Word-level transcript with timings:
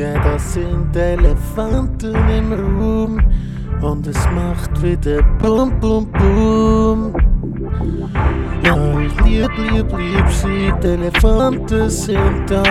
Ja, 0.00 0.14
das 0.24 0.54
sind 0.54 0.96
Elefanten 0.96 2.14
im 2.30 2.52
Raum 2.54 3.20
und 3.82 4.06
es 4.06 4.16
macht 4.34 4.82
wieder 4.82 5.22
Bum 5.42 5.78
Bum 5.78 6.10
Bum. 6.12 7.14
Ja, 8.64 8.98
ich 8.98 9.14
lieb, 9.26 9.50
lieb, 9.58 9.92
lieb 9.98 10.28
sie, 10.30 10.72
die 10.82 10.86
Elefanten 10.86 11.90
sind 11.90 12.48
da. 12.48 12.62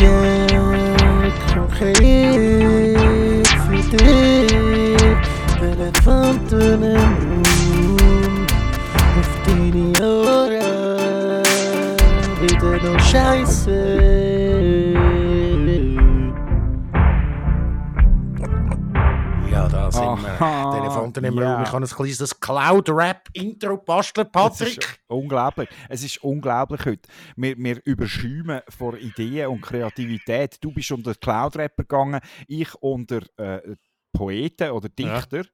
Yeah, 0.00 0.46
yeah, 0.50 1.32
konkret 1.52 3.46
für 3.46 3.82
dich, 3.94 4.48
die 5.60 5.66
Elefanten 5.66 6.82
im 6.82 6.96
Raum. 6.96 7.49
Nur 12.82 12.98
Scheiße. 13.00 14.90
Ja, 19.50 19.68
da 19.68 19.90
sind 19.90 20.02
wir. 20.22 20.40
Aha, 20.40 20.72
Die 20.72 20.78
Elefanten 20.78 21.24
im 21.24 21.38
ja. 21.38 21.54
Raum. 21.54 21.62
Ich 21.64 21.72
habe 21.72 21.84
ein 21.84 21.88
kleines 21.90 22.40
Cloud-Rap-Intro 22.40 23.76
basteln, 23.78 24.26
Es 24.28 24.32
Patrick. 24.32 24.78
ist 24.78 25.00
unglaublich. 25.08 25.68
Es 25.88 26.04
ist 26.04 26.22
unglaublich 26.22 26.84
heute. 26.86 27.08
Wir, 27.36 27.56
wir 27.58 27.80
überschäumen 27.84 28.60
vor 28.68 28.96
Ideen 28.96 29.48
und 29.48 29.60
Kreativität. 29.60 30.56
Du 30.62 30.72
bist 30.72 30.92
unter 30.92 31.14
Cloud-Rapper 31.14 31.82
gegangen, 31.82 32.20
ich 32.46 32.72
unter 32.76 33.20
äh, 33.36 33.74
Poeten 34.12 34.70
oder 34.70 34.88
Ja. 34.98 35.16
Dichter. 35.16 35.40
Äh, 35.40 35.44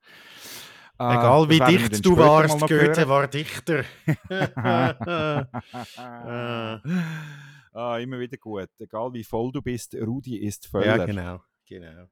Egal 0.98 1.48
wie 1.48 1.60
dicht 1.60 2.05
du 2.05 2.16
warst, 2.16 2.59
Goethe 2.60 2.96
hören. 2.96 3.09
war 3.09 3.28
Dichter. 3.28 3.84
Ah, 7.78 7.98
immer 7.98 8.18
wieder 8.18 8.38
gut. 8.38 8.70
Egal 8.79 9.12
wie 9.12 9.23
voll 9.23 9.52
du 9.52 9.60
bist, 9.60 9.95
Rudi 9.95 10.38
ist 10.38 10.66
Völler. 10.66 10.96
ja, 10.96 11.04
genau. 11.04 11.43
Genau. 11.66 12.02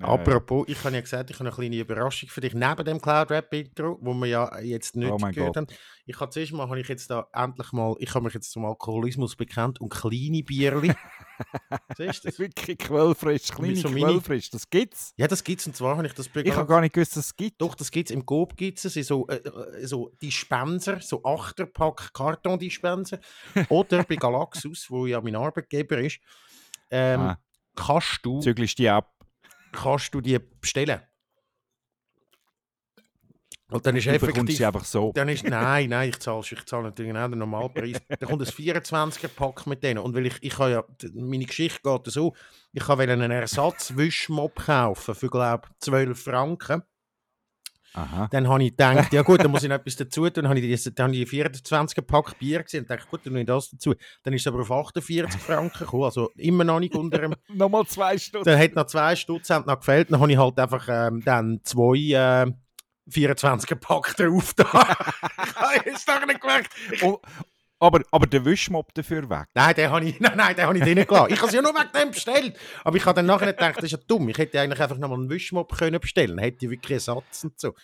Äh, 0.00 0.04
Apropos, 0.04 0.66
ich 0.68 0.82
habe 0.84 0.94
ja 0.94 1.00
gesagt, 1.00 1.28
ich 1.30 1.38
habe 1.40 1.48
eine 1.48 1.54
kleine 1.54 1.76
Überraschung 1.76 2.28
für 2.28 2.40
dich. 2.40 2.54
Neben 2.54 2.84
dem 2.84 3.00
Cloud-Rap-Intro, 3.00 3.98
wo 4.00 4.14
wir 4.14 4.26
ja 4.26 4.60
jetzt 4.60 4.94
nicht 4.94 5.10
Oh 5.10 5.16
gehört 5.16 5.56
haben. 5.56 5.66
Ich 6.06 6.20
habe 6.20 6.30
zuerst 6.30 6.52
mal, 6.52 6.68
habe 6.68 6.78
ich 6.80 6.86
jetzt 6.86 7.10
da 7.10 7.26
endlich 7.32 7.72
mal, 7.72 7.96
ich 7.98 8.14
habe 8.14 8.24
mich 8.24 8.34
jetzt 8.34 8.52
zum 8.52 8.64
Alkoholismus 8.64 9.34
bekannt 9.34 9.80
und 9.80 9.88
kleine 9.88 10.44
Bierli. 10.44 10.92
Siehst 11.96 12.24
du 12.24 12.28
das? 12.28 12.38
Wirklich 12.38 12.78
quellfrisch, 12.78 13.48
kleine 13.48 13.76
so 13.76 13.88
quellfrisch. 13.88 14.50
Das 14.50 14.70
gibt's. 14.70 15.14
Ja, 15.16 15.26
das 15.26 15.42
gibt 15.42 15.60
es. 15.60 15.66
Und 15.66 15.74
zwar 15.74 15.96
habe 15.96 16.06
ich 16.06 16.14
das 16.14 16.30
Ich 16.32 16.54
habe 16.54 16.68
gar 16.68 16.80
nicht 16.80 16.94
gewusst, 16.94 17.16
dass 17.16 17.26
es 17.26 17.36
gibt. 17.36 17.60
Doch, 17.60 17.74
das 17.74 17.90
gibt 17.90 18.10
es. 18.10 18.14
Im 18.14 18.24
Coop 18.24 18.56
gibt 18.56 18.84
es 18.84 18.94
so, 19.06 19.26
äh, 19.26 19.36
äh, 19.36 19.86
so 19.86 20.12
Dispenser, 20.22 21.00
so 21.00 21.24
Achterpack 21.24 22.12
Kartondispenser. 22.12 23.18
Oder 23.68 24.04
bei 24.04 24.14
Galaxus, 24.14 24.86
wo 24.90 25.06
ja 25.06 25.20
mein 25.20 25.34
Arbeitgeber 25.34 25.98
ist, 25.98 26.20
ähm, 26.90 27.20
Ah. 27.20 27.38
Kannst, 27.78 28.20
du, 28.22 28.40
Zügelst 28.40 28.78
die 28.78 28.88
ab. 28.88 29.12
kannst 29.72 30.12
du 30.14 30.20
die 30.20 30.38
bestellen. 30.38 31.00
Und 33.70 33.84
dann 33.84 33.96
ist 33.96 34.06
Du 34.06 34.10
effektiv... 34.10 34.56
sie 34.56 34.64
einfach 34.64 34.84
so. 34.84 35.12
Dann 35.14 35.28
ist, 35.28 35.44
nein, 35.44 35.90
nein, 35.90 36.08
ich 36.08 36.18
zahle, 36.20 36.40
ich 36.40 36.64
zahle 36.64 36.84
natürlich 36.84 37.14
auch 37.14 37.28
den 37.28 37.38
Normalpreis. 37.38 37.98
Da 38.08 38.26
kommt 38.26 38.40
ein 38.40 38.48
24er-Pack 38.48 39.66
mit 39.66 39.82
denen. 39.82 39.98
Und 39.98 40.14
weil 40.14 40.26
ich, 40.26 40.36
ich 40.40 40.58
habe 40.58 40.70
ja, 40.70 40.84
meine 41.14 41.44
Geschichte 41.44 41.80
geht 41.82 42.06
so, 42.12 42.34
ich 42.72 42.88
wollte 42.88 43.12
einen 43.12 43.30
Ersatzwischmob 43.30 44.54
kaufen 44.56 45.14
für, 45.14 45.28
glaube 45.28 45.68
ich, 45.70 45.78
12 45.80 46.22
Franken. 46.22 46.82
Aha. 47.94 48.28
Dann 48.30 48.48
habe 48.48 48.62
ich 48.62 48.70
gedacht, 48.70 49.12
ja 49.12 49.22
gut, 49.22 49.42
dann 49.42 49.50
muss 49.50 49.62
ich 49.62 49.68
noch 49.68 49.76
etwas 49.76 49.96
dazu 49.96 50.22
tun. 50.22 50.32
Dann 50.34 50.48
habe 50.48 50.60
ich, 50.60 50.82
die- 50.82 50.94
dann 50.94 51.06
habe 51.06 51.16
ich 51.16 51.28
24er 51.28 52.02
Pack 52.02 52.38
Bier 52.38 52.62
gesehen 52.62 52.82
und 52.82 52.90
dachte, 52.90 53.06
gut, 53.10 53.20
dann 53.24 53.32
nehme 53.32 53.40
ich 53.42 53.46
das 53.46 53.70
dazu. 53.70 53.94
Dann 54.22 54.34
ist 54.34 54.42
es 54.42 54.46
aber 54.46 54.60
auf 54.60 54.70
48 54.70 55.40
Franken 55.40 55.78
gekommen, 55.78 56.04
also 56.04 56.30
immer 56.36 56.64
noch 56.64 56.80
nicht 56.80 56.94
unter 56.94 57.18
dem... 57.18 57.34
Nochmal 57.48 57.86
zwei 57.86 58.16
Stunden. 58.18 58.44
Dann 58.44 58.58
hat 58.58 58.74
noch 58.74 58.86
zwei 58.86 59.16
Stutz 59.16 59.48
noch 59.48 59.64
gefällt. 59.78 60.12
Dann 60.12 60.20
habe 60.20 60.30
ich 60.30 60.38
halt 60.38 60.58
einfach 60.58 60.86
ähm, 60.88 61.22
dann 61.24 61.60
zwei 61.64 61.96
äh, 62.44 62.52
24er 63.10 63.76
Pack 63.76 64.16
drauf 64.16 64.52
da. 64.54 64.64
ich 64.66 65.54
habe 65.56 65.90
es 65.90 66.04
doch 66.04 66.26
nicht 66.26 66.40
gemerkt. 66.40 66.70
Oh, 67.02 67.18
aber, 67.80 68.02
aber 68.10 68.26
der 68.26 68.44
Wischmob 68.44 68.92
dafür 68.94 69.28
weg. 69.30 69.46
nein, 69.54 69.74
den 69.74 69.90
habe 69.90 70.04
ich, 70.04 70.20
nein, 70.20 70.36
nein, 70.36 70.56
den 70.56 70.66
habe 70.66 70.78
ich 70.78 70.84
drinnen 70.84 71.06
gelassen. 71.06 71.32
Ich 71.32 71.38
habe 71.38 71.48
es 71.48 71.54
ja 71.54 71.62
nur 71.62 71.74
wegen 71.74 71.92
dem 71.92 72.10
bestellt. 72.10 72.58
Aber 72.84 72.96
ich 72.96 73.04
habe 73.04 73.16
dann 73.16 73.26
nachher 73.26 73.52
gedacht, 73.52 73.76
das 73.76 73.84
ist 73.84 73.92
ja 73.92 73.98
dumm. 74.06 74.28
Ich 74.28 74.38
hätte 74.38 74.60
eigentlich 74.60 74.80
einfach 74.80 74.98
nochmal 74.98 75.18
einen 75.18 75.30
Wischmob 75.30 75.76
können 75.76 76.00
bestellen 76.00 76.36
können. 76.36 76.38
Hätte 76.40 76.66
ich 76.66 76.70
wirklich 76.70 76.92
Ersatz 76.92 77.44
und 77.44 77.58
so. 77.58 77.74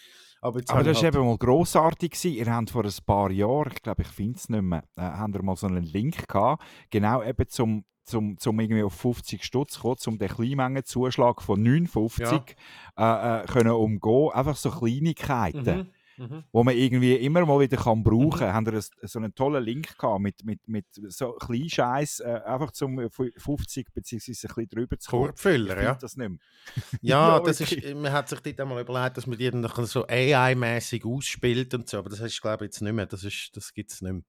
Aber, 0.41 0.61
Aber 0.69 0.83
das 0.85 0.97
war 0.97 1.03
halt, 1.03 1.15
eben 1.15 1.27
mal 1.27 1.39
grossartig. 1.39 2.11
Gewesen. 2.11 2.33
Ihr 2.35 2.53
habt 2.53 2.71
vor 2.71 2.85
ein 2.85 2.93
paar 3.07 3.31
Jahren, 3.31 3.73
ich 3.75 3.83
glaube, 3.83 4.03
ich 4.03 4.09
finde 4.09 4.37
es 4.37 4.49
nicht 4.51 4.63
mehr, 4.63 4.85
äh, 4.97 5.01
habt 5.01 5.35
ihr 5.35 5.43
mal 5.43 5.57
so 5.57 5.67
einen 5.67 5.85
Link 5.85 6.29
gehabt, 6.29 6.63
genau 6.91 7.23
eben 7.23 7.49
zum, 7.49 7.85
zum, 8.05 8.37
zum 8.37 8.61
irgendwie 8.61 8.83
auf 8.83 8.93
50 8.93 9.43
Stutz 9.43 9.79
kommen, 9.79 9.97
um 10.07 10.19
den 10.19 10.29
Kleinmengenzuschlag 10.29 11.41
von 11.41 11.63
59 11.63 12.57
äh, 12.99 13.03
äh, 13.03 13.47
können 13.47 13.73
umgehen. 13.73 14.33
Einfach 14.33 14.57
so 14.57 14.71
Kleinigkeiten. 14.71 15.79
Mhm, 15.79 15.91
mhm. 16.17 16.45
wo 16.53 16.63
man 16.65 16.77
irgendwie 16.77 17.15
immer 17.17 17.45
mal 17.47 17.61
wieder 17.61 17.77
kann 17.77 18.03
brauchen 18.03 18.39
kann, 18.41 18.53
haben 18.55 18.67
wir 18.67 18.81
so 18.81 19.19
einen 19.19 19.35
tollen 19.35 19.63
Link 19.65 19.97
gehabt 19.99 20.21
mit, 20.21 20.45
mit, 20.45 20.67
mit 20.69 20.87
so 21.09 21.33
Kleinscheiß, 21.33 22.21
äh, 22.21 22.41
einfach 22.45 22.71
zum 22.73 22.99
äh, 22.99 23.11
fu- 23.11 23.31
50 23.37 23.93
bzw. 23.93 24.15
ein 24.17 24.19
bisschen 24.55 24.69
drüber 24.69 24.99
zu 24.99 25.11
kommen. 25.11 25.27
Korpfüller, 25.27 25.77
Ich 25.79 25.83
ja. 25.85 25.95
das 25.95 26.17
nicht 26.17 26.29
mehr. 26.29 26.39
Ja, 27.03 27.37
Ja, 27.39 27.41
das 27.41 27.61
ist, 27.61 27.95
man 27.95 28.13
hat 28.13 28.29
sich 28.29 28.41
dort 28.41 28.61
einmal 28.61 28.81
überlegt, 28.81 29.17
dass 29.17 29.27
man 29.27 29.39
die 29.39 29.51
dann 29.51 29.61
noch 29.61 29.79
so 29.87 30.07
AI-mäßig 30.07 31.05
ausspielt 31.05 31.75
und 31.75 31.89
so, 31.89 31.99
aber 31.99 32.11
das 32.11 32.21
ist, 32.21 32.41
glaube 32.41 32.65
ich, 32.65 32.69
jetzt 32.69 32.81
nicht 32.81 32.93
mehr. 32.93 33.07
Das, 33.07 33.25
ist- 33.25 33.51
das 33.57 33.73
gibt 33.73 33.91
es 33.93 34.01
nicht 34.03 34.13
mehr. 34.13 34.23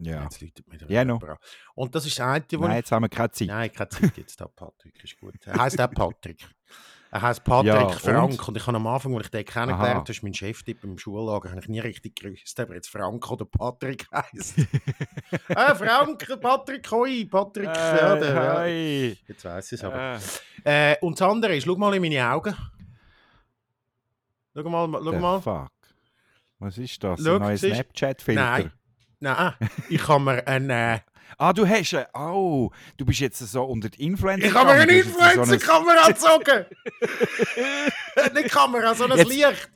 Ja. 0.00 0.24
Jetzt 0.24 0.40
läutet 0.40 0.68
mir 0.68 0.76
der 0.78 0.90
Ja, 0.90 1.04
noch. 1.04 1.20
jemand 1.22 1.38
an. 1.40 1.46
Und 1.76 1.94
das 1.94 2.04
ist 2.04 2.18
das 2.18 2.26
eine, 2.26 2.44
wo 2.60 2.66
Nein, 2.66 2.76
jetzt 2.78 2.90
haben 2.90 3.04
wir 3.04 3.08
keine 3.08 3.30
Zeit. 3.30 3.46
Nein, 3.48 3.72
keine 3.72 3.88
Zeit 3.88 4.16
jetzt, 4.16 4.40
der 4.40 4.46
Patrick 4.46 5.02
ist 5.04 5.16
gut. 5.20 5.34
Er 5.44 5.56
heisst 5.56 5.80
auch 5.80 5.90
Patrick. 5.90 6.44
Er 7.14 7.22
heisst 7.22 7.44
Patrick 7.44 7.66
Ja, 7.72 7.88
Frank 7.90 8.48
und? 8.48 8.56
ich 8.56 8.66
habe 8.66 8.76
am 8.76 8.86
Anfang, 8.88 9.14
als 9.16 9.26
ich 9.26 9.30
den 9.30 9.44
kennengelernt 9.44 9.94
habe, 10.00 10.10
ist 10.10 10.22
mein 10.24 10.34
Cheftipp 10.34 10.82
im 10.82 10.98
Schullager, 10.98 11.50
habe 11.50 11.60
ich 11.60 11.68
nie 11.68 11.78
richtig 11.78 12.16
gewusst, 12.16 12.58
ob 12.58 12.70
jetzt 12.72 12.88
Frank 12.88 13.30
oder 13.30 13.44
Patrick 13.44 14.08
heisst. 14.12 14.58
äh, 15.48 15.74
Frank, 15.76 16.26
Patrick, 16.40 16.90
hoi, 16.90 17.24
Patrick. 17.30 17.66
ja, 17.66 18.16
der, 18.16 18.34
ja. 18.34 18.58
hey. 18.62 19.16
Jetzt 19.28 19.44
weiß 19.44 19.66
ich 19.70 19.78
es 19.78 19.84
aber. 19.84 20.16
Äh, 20.64 20.92
Äh, 20.94 20.96
und 21.02 21.20
das 21.20 21.28
andere 21.28 21.54
ist, 21.54 21.64
schau 21.66 21.76
mal 21.76 21.94
in 21.94 22.02
meine 22.02 22.28
Augen. 22.28 22.56
Schau 24.56 24.62
mal, 24.68 24.88
schau 24.92 25.10
the 25.12 25.16
mal. 25.18 25.40
fuck? 25.40 25.70
Was 26.58 26.78
ist 26.78 27.04
das? 27.04 27.20
Schau, 27.22 27.36
Ein 27.36 27.42
neuer 27.42 27.56
siehst- 27.56 27.74
Snapchat-Filter? 27.76 28.40
Nein. 28.40 28.72
Nein, 29.20 29.52
ich 29.88 30.08
habe 30.08 30.20
mir 30.24 30.46
einen... 30.48 30.70
Äh, 30.70 30.98
Ah, 31.38 31.52
du 31.52 31.66
hast 31.66 31.94
einen. 31.94 32.06
Oh, 32.14 32.70
du 32.96 33.04
bist 33.04 33.20
jetzt 33.20 33.38
so 33.38 33.64
unter 33.64 33.88
die 33.88 34.04
Influencer. 34.06 34.46
ich 34.46 34.54
habe 34.54 34.72
mir 34.74 34.80
eine 34.80 34.92
Influencer-Kamera 34.98 36.06
gezogen. 36.08 36.66
Nicht 38.34 38.50
Kamera, 38.50 38.94
sondern 38.94 39.18
ein 39.20 39.26
Jetzt- 39.26 39.36
Licht. 39.36 39.70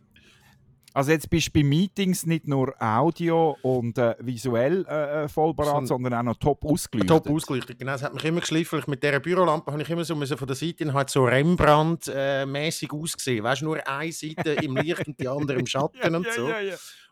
Also 0.94 1.12
jetzt 1.12 1.30
bist 1.30 1.48
du 1.48 1.52
bei 1.52 1.62
Meetings 1.62 2.26
nicht 2.26 2.48
nur 2.48 2.74
Audio 2.82 3.56
und 3.62 3.98
äh, 3.98 4.16
visuell 4.20 4.84
äh, 4.88 5.24
äh, 5.24 5.28
voll 5.28 5.54
parat, 5.54 5.74
Son- 5.74 5.86
sondern 5.86 6.14
auch 6.14 6.22
noch 6.24 6.36
top 6.38 6.64
ausgeleuchtet. 6.64 7.08
Top 7.08 7.30
ausgelichtet, 7.30 7.78
genau. 7.78 7.92
Es 7.92 8.02
hat 8.02 8.14
mich 8.14 8.24
immer 8.24 8.40
geschliffen. 8.40 8.82
Mit 8.88 9.02
dieser 9.04 9.20
Bürolampe 9.20 9.70
habe 9.70 9.82
ich 9.82 9.90
immer 9.90 10.02
so 10.04 10.16
müssen 10.16 10.36
von 10.36 10.48
der 10.48 10.56
Seite 10.56 10.82
in 10.84 10.94
halt 10.94 11.10
so 11.10 11.24
Rembrandt-mäßig 11.24 12.90
ausgesehen. 12.92 13.44
Weißt 13.44 13.60
du, 13.60 13.66
nur 13.66 13.86
eine 13.86 14.10
Seite 14.10 14.52
im 14.62 14.76
Licht 14.76 15.06
und 15.06 15.20
die 15.20 15.28
andere 15.28 15.58
im 15.60 15.66
Schatten 15.66 16.14
und 16.16 16.26
so. 16.32 16.48
ja, 16.48 16.60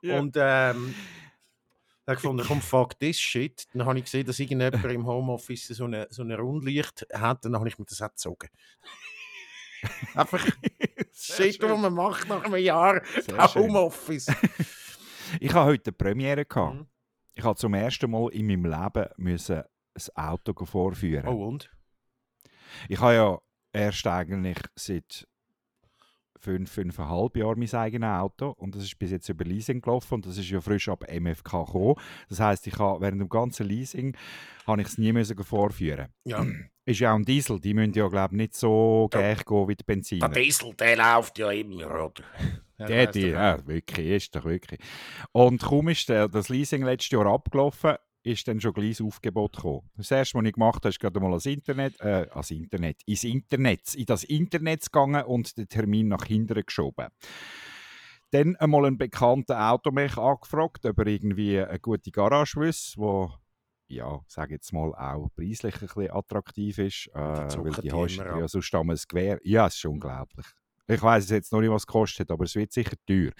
ja. 0.02 0.18
Und 0.18 0.34
ähm, 0.36 0.94
da 2.06 2.12
habe 2.12 2.18
ich 2.18 2.22
gefunden, 2.22 2.44
komm, 2.46 2.62
fuck 2.62 2.98
this 3.00 3.18
shit. 3.18 3.66
Dann 3.74 3.84
habe 3.84 3.98
ich 3.98 4.04
gesehen, 4.04 4.24
dass 4.24 4.38
irgendjemand 4.38 4.84
im 4.84 5.06
Homeoffice 5.06 5.66
so 5.66 5.84
eine, 5.86 6.06
so 6.08 6.22
eine 6.22 6.38
Rundlicht 6.38 7.04
hat. 7.12 7.44
Dann 7.44 7.56
habe 7.56 7.66
ich 7.66 7.78
mir 7.78 7.84
das 7.84 8.00
auch 8.00 8.10
gezogen. 8.10 8.48
Einfach 10.14 10.46
Shit, 11.12 11.60
was 11.62 11.80
man 11.80 11.92
macht 11.92 12.28
nach 12.28 12.44
einem 12.44 12.62
Jahr 12.62 13.02
schön. 13.04 13.54
Homeoffice. 13.54 14.26
Ich 15.40 15.52
habe 15.52 15.70
heute 15.70 15.90
eine 15.90 15.96
Premiere 15.96 16.44
gehabt. 16.44 16.76
Mhm. 16.76 16.86
Ich 17.34 17.42
habe 17.42 17.58
zum 17.58 17.74
ersten 17.74 18.08
Mal 18.08 18.28
in 18.28 18.46
meinem 18.46 18.66
Leben 18.66 19.08
müssen 19.16 19.56
ein 19.56 20.24
Auto 20.24 20.64
vorführen. 20.64 21.26
Oh 21.26 21.48
und? 21.48 21.68
Ich 22.88 23.00
habe 23.00 23.14
ja 23.14 23.38
erst 23.72 24.06
eigentlich 24.06 24.58
seit 24.76 25.26
fünf, 26.40 26.70
fünfeinhalb 26.70 27.36
Jahren 27.36 27.58
mein 27.58 27.72
eigenes 27.74 28.08
Auto 28.08 28.50
und 28.58 28.74
das 28.74 28.82
ist 28.84 28.98
bis 28.98 29.10
jetzt 29.10 29.28
über 29.28 29.44
Leasing 29.44 29.80
gelaufen 29.80 30.14
und 30.14 30.26
das 30.26 30.38
ist 30.38 30.50
ja 30.50 30.60
frisch 30.60 30.88
ab 30.88 31.04
MFK 31.10 31.64
gekommen. 31.64 31.94
Das 32.28 32.40
heisst, 32.40 32.66
ich 32.66 32.78
habe 32.78 33.00
während 33.00 33.20
dem 33.20 33.28
ganzen 33.28 33.66
Leasing 33.66 34.16
habe 34.66 34.80
ich 34.82 34.88
es 34.88 34.98
nie 34.98 35.12
müssen 35.12 35.36
vorführen. 35.42 36.08
Ja. 36.24 36.44
Ist 36.88 37.00
ja 37.00 37.10
auch 37.12 37.16
ein 37.16 37.24
Diesel, 37.24 37.58
die 37.58 37.74
müssen 37.74 37.94
ja 37.94 38.06
glaube 38.06 38.34
ich 38.34 38.38
nicht 38.42 38.54
so 38.54 39.08
Ja. 39.12 39.18
gleich 39.18 39.44
gehen 39.44 39.66
wie 39.68 39.74
die 39.74 39.82
Benziner. 39.84 40.28
Der 40.28 40.40
Diesel, 40.42 40.72
der 40.74 40.96
läuft 40.96 41.36
ja 41.38 41.50
immer, 41.50 41.86
oder? 42.04 42.12
Ja, 42.78 42.86
Der, 42.88 43.06
doch 43.06 43.14
ja, 43.16 43.66
wirklich, 43.66 44.06
ist 44.06 44.36
doch 44.36 44.44
wirklich. 44.44 44.78
Und 45.32 45.62
kaum 45.62 45.88
ist 45.88 46.10
der, 46.10 46.28
das 46.28 46.50
Leasing 46.50 46.82
letztes 46.84 47.10
Jahr 47.10 47.24
abgelaufen, 47.24 47.94
ist 48.26 48.48
dann 48.48 48.60
schon 48.60 48.72
gleich 48.72 48.98
das 48.98 49.06
Aufgebot 49.06 49.56
gekommen. 49.56 49.88
Das 49.96 50.10
erste, 50.10 50.38
was 50.38 50.44
ich 50.44 50.52
gemacht 50.52 50.76
habe, 50.76 50.88
ist 50.88 51.00
gerade 51.00 51.20
mal 51.20 51.28
ans 51.28 51.46
Internet, 51.46 52.00
äh, 52.00 52.26
ans 52.30 52.50
Internet, 52.50 53.00
ins 53.06 53.24
Internet, 53.24 53.94
in 53.94 54.06
das 54.06 54.24
Internet 54.24 54.82
gegangen 54.82 55.24
und 55.24 55.56
den 55.56 55.68
Termin 55.68 56.08
nach 56.08 56.24
hinten 56.24 56.62
geschoben. 56.64 57.08
Dann 58.32 58.56
einmal 58.56 58.86
einen 58.86 58.98
bekannten 58.98 59.52
Automech 59.52 60.18
angefragt, 60.18 60.84
ob 60.84 60.98
er 60.98 61.06
irgendwie 61.06 61.60
eine 61.60 61.78
gute 61.78 62.10
Garage 62.10 62.60
wüsste, 62.60 63.00
wo 63.00 63.32
ja, 63.88 64.20
sage 64.26 64.54
jetzt 64.54 64.72
mal, 64.72 64.92
auch 64.94 65.28
preislich 65.36 65.74
ein 65.74 65.80
bisschen 65.86 66.10
attraktiv 66.10 66.78
ist. 66.78 67.08
Äh, 67.14 67.18
weil 67.18 67.72
die 67.82 67.92
hast 67.92 68.16
ja 68.16 68.48
sonst 68.48 68.74
ein 68.74 68.96
Gewehr. 69.08 69.38
Ja, 69.44 69.68
es 69.68 69.76
ist 69.76 69.84
unglaublich. 69.84 70.46
Ich 70.88 71.02
weiß 71.02 71.30
jetzt 71.30 71.52
noch 71.52 71.60
nicht, 71.60 71.70
was 71.70 71.82
es 71.82 71.86
kostet, 71.86 72.30
aber 72.30 72.44
es 72.44 72.54
wird 72.54 72.72
sicher 72.72 72.96
teuer. 73.06 73.32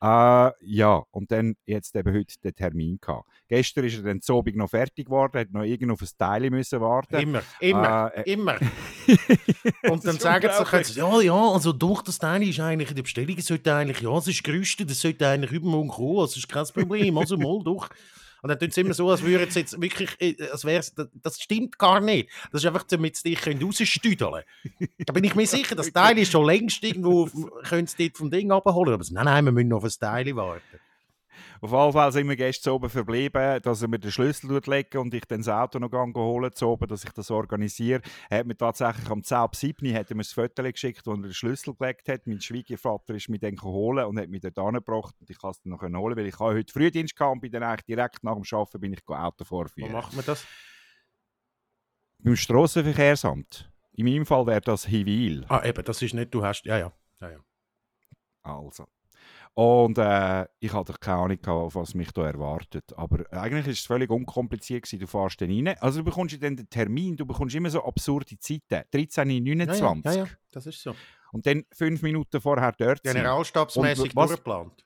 Äh, 0.00 0.52
ja, 0.60 1.02
und 1.10 1.30
dann 1.32 1.56
jetzt 1.66 1.96
eben 1.96 2.14
heute 2.14 2.34
den 2.42 2.54
Termin 2.54 2.98
gehabt. 3.00 3.28
Gestern 3.48 3.84
ist 3.84 3.96
er 3.96 4.02
dann 4.04 4.20
Abend 4.28 4.56
noch 4.56 4.70
fertig 4.70 5.06
geworden, 5.06 5.40
hat 5.40 5.50
noch 5.52 5.64
irgendwo 5.64 5.94
auf 5.94 6.02
ein 6.02 6.08
Teil 6.16 6.50
müssen 6.50 6.80
warten. 6.80 7.16
Immer, 7.16 7.42
immer, 7.60 8.12
Äh, 8.14 8.32
immer. 8.32 8.56
Das 9.82 9.90
Und 9.90 10.04
dann 10.06 10.18
sagen 10.18 10.48
sie, 10.84 10.98
ja, 10.98 11.20
ja, 11.20 11.34
also 11.34 11.72
durch 11.72 12.02
das 12.02 12.18
Teil 12.18 12.42
ist 12.48 12.60
eigentlich 12.60 12.90
in 12.90 12.96
der 12.96 13.02
Bestellung, 13.02 13.36
es 13.36 13.46
sollte 13.46 13.74
eigentlich, 13.74 14.00
ja, 14.00 14.16
es 14.16 14.28
ist 14.28 14.44
gerüstet, 14.44 14.90
es 14.90 15.00
sollte 15.00 15.26
eigentlich 15.26 15.50
übermorgen 15.52 15.88
kommen, 15.88 16.20
also 16.20 16.38
ist 16.38 16.48
kein 16.48 16.66
Problem, 16.66 17.18
also 17.18 17.36
mal 17.36 17.62
durch. 17.64 17.88
Und 18.42 18.48
dann 18.48 18.58
tun 18.58 18.72
sie 18.72 18.80
immer 18.80 18.92
so, 18.92 19.08
als 19.08 19.22
würden 19.22 19.48
sie 19.50 19.60
jetzt 19.60 19.80
wirklich, 19.80 20.10
äh, 20.20 20.34
als 20.50 20.64
wär's, 20.64 20.92
das, 20.94 21.06
das 21.22 21.40
stimmt 21.40 21.78
gar 21.78 22.00
nicht. 22.00 22.28
Das 22.50 22.62
ist 22.62 22.66
einfach, 22.66 22.82
damit 22.82 23.16
sie 23.16 23.30
dich 23.30 23.40
können 23.40 23.62
rausstüdeln 23.62 24.42
Da 25.06 25.12
bin 25.12 25.22
ich 25.22 25.36
mir 25.36 25.46
sicher, 25.46 25.76
das 25.76 25.92
Teil 25.92 26.18
ist 26.18 26.32
schon 26.32 26.44
längst 26.44 26.82
irgendwo, 26.82 27.26
können 27.62 27.86
sie 27.86 28.08
dort 28.08 28.18
vom 28.18 28.30
Ding 28.32 28.50
abholen. 28.50 28.94
Aber 28.94 29.04
nein, 29.10 29.24
nein, 29.24 29.44
wir 29.44 29.52
müssen 29.52 29.68
noch 29.68 29.78
auf 29.78 29.84
ein 29.84 29.90
Teil 29.90 30.34
warten. 30.34 30.80
Auf 31.62 31.70
jeden 31.70 31.92
Fall 31.92 32.10
sind 32.10 32.28
wir 32.28 32.34
gestern 32.34 32.72
oben 32.72 32.90
verblieben, 32.90 33.62
dass 33.62 33.82
er 33.82 33.88
mir 33.88 34.00
den 34.00 34.10
Schlüssel 34.10 34.60
legen 34.66 34.98
und 34.98 35.14
ich 35.14 35.24
dann 35.26 35.42
das 35.42 35.48
Auto 35.48 35.78
noch 35.78 35.92
holen 35.92 36.52
zu 36.52 36.66
oben, 36.66 36.88
dass 36.88 37.04
ich 37.04 37.12
das 37.12 37.30
organisiere. 37.30 38.02
Er 38.28 38.40
hat 38.40 38.46
mir 38.46 38.56
tatsächlich 38.56 39.08
am 39.08 39.22
10 39.22 39.36
ab 39.36 39.54
7 39.54 39.94
hat 39.94 40.10
er 40.10 40.16
mir 40.16 40.24
das 40.24 40.32
Foto 40.32 40.64
geschickt, 40.64 41.02
wo 41.06 41.12
er 41.12 41.18
den 41.18 41.32
Schlüssel 41.32 41.72
gelegt 41.76 42.08
hat. 42.08 42.26
Mein 42.26 42.40
Schwiegervater 42.40 43.14
ist 43.14 43.28
mich 43.28 43.38
dann 43.38 43.56
holen 43.62 44.04
und 44.06 44.18
hat 44.18 44.28
mich 44.28 44.40
dort 44.40 44.58
angebracht 44.58 45.14
und 45.20 45.30
ich 45.30 45.38
kann 45.38 45.52
es 45.52 45.62
dann 45.62 45.70
noch 45.70 45.82
holen, 45.82 46.16
weil 46.16 46.26
ich 46.26 46.40
habe 46.40 46.54
heute 46.54 46.72
Frühdienst 46.72 47.14
gehabt 47.14 47.32
und 47.32 47.40
bin 47.40 47.52
dann 47.52 47.62
eigentlich 47.62 47.84
direkt 47.84 48.24
nach 48.24 48.34
dem 48.34 48.58
Arbeiten 48.58 48.80
bin 48.80 48.92
ich 48.94 49.06
Auto 49.06 49.44
Wo 49.44 49.44
vorführen. 49.44 49.92
macht 49.92 50.14
man 50.14 50.24
das? 50.24 50.44
Beim 52.18 52.34
Strassenverkehrsamt. 52.34 53.70
In 53.92 54.06
meinem 54.06 54.26
Fall 54.26 54.48
wäre 54.48 54.62
das 54.62 54.86
Hiwil. 54.86 55.44
Ah, 55.48 55.64
eben, 55.64 55.84
das 55.84 56.02
ist 56.02 56.12
nicht, 56.12 56.34
du 56.34 56.44
hast, 56.44 56.64
ja, 56.64 56.76
ja. 56.76 56.92
ja, 57.20 57.30
ja. 57.30 57.38
Also. 58.42 58.88
Und 59.54 59.98
äh, 59.98 60.46
ich 60.60 60.72
hatte 60.72 60.94
keine 60.98 61.18
Ahnung, 61.18 61.42
gehabt, 61.42 61.74
was 61.74 61.94
mich 61.94 62.10
da 62.12 62.26
erwartet. 62.26 62.84
Aber 62.96 63.24
eigentlich 63.32 63.66
ist 63.66 63.80
es 63.80 63.86
völlig 63.86 64.10
unkompliziert. 64.10 64.84
Gewesen. 64.84 65.00
Du 65.00 65.06
fährst 65.06 65.40
dann 65.40 65.50
rein. 65.50 65.76
Also 65.80 65.98
du 65.98 66.04
bekommst 66.04 66.42
dann 66.42 66.56
den 66.56 66.70
Termin, 66.70 67.16
du 67.16 67.26
bekommst 67.26 67.54
immer 67.54 67.68
so 67.68 67.84
absurde 67.84 68.38
Zeiten. 68.38 68.62
13.29 68.92 70.04
Ja, 70.04 70.12
ja, 70.12 70.16
ja, 70.16 70.24
ja, 70.24 70.30
das 70.52 70.66
ist 70.66 70.82
so. 70.82 70.94
Und 71.32 71.46
dann 71.46 71.64
fünf 71.72 72.02
Minuten 72.02 72.40
vorher 72.40 72.72
dort. 72.72 73.02
Generalstabsmäßig 73.02 74.14
durchgeplant. 74.14 74.84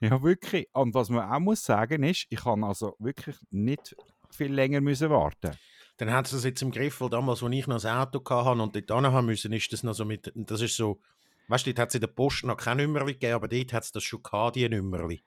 Ja, 0.00 0.22
wirklich. 0.22 0.68
Und 0.72 0.94
was 0.94 1.10
man 1.10 1.30
auch 1.30 1.40
muss 1.40 1.64
sagen 1.64 2.02
ist, 2.04 2.26
ich 2.30 2.40
kann 2.40 2.64
also 2.64 2.94
wirklich 2.98 3.36
nicht 3.50 3.96
viel 4.30 4.52
länger 4.52 4.80
müssen 4.80 5.10
warten. 5.10 5.50
Dann 5.96 6.12
hat 6.12 6.28
sie 6.28 6.36
das 6.36 6.44
jetzt 6.44 6.62
im 6.62 6.70
Griff, 6.70 7.00
weil 7.00 7.10
damals, 7.10 7.42
als 7.42 7.52
ich 7.52 7.66
noch 7.66 7.84
ein 7.84 7.98
Auto 7.98 8.22
hatte 8.30 8.62
und 8.62 8.90
dort 8.90 9.04
haben 9.04 9.26
müssen, 9.26 9.52
ist 9.52 9.72
das 9.72 9.82
noch 9.82 9.94
so 9.94 10.04
mit, 10.04 10.32
das 10.34 10.60
ist 10.60 10.76
so, 10.76 11.00
weißt 11.48 11.66
du, 11.66 11.70
dort 11.70 11.80
hat 11.80 11.88
es 11.88 11.94
in 11.96 12.00
der 12.00 12.08
Post 12.08 12.44
noch 12.44 12.56
kein 12.56 12.76
Nummerli 12.78 13.14
gegeben, 13.14 13.34
aber 13.34 13.48
dort 13.48 13.72
hat 13.72 13.84
es 13.84 13.92
das 13.92 14.04
schon 14.04 14.22
gehabt, 14.22 14.56
die 14.56 14.68
Nummerli. 14.68 15.22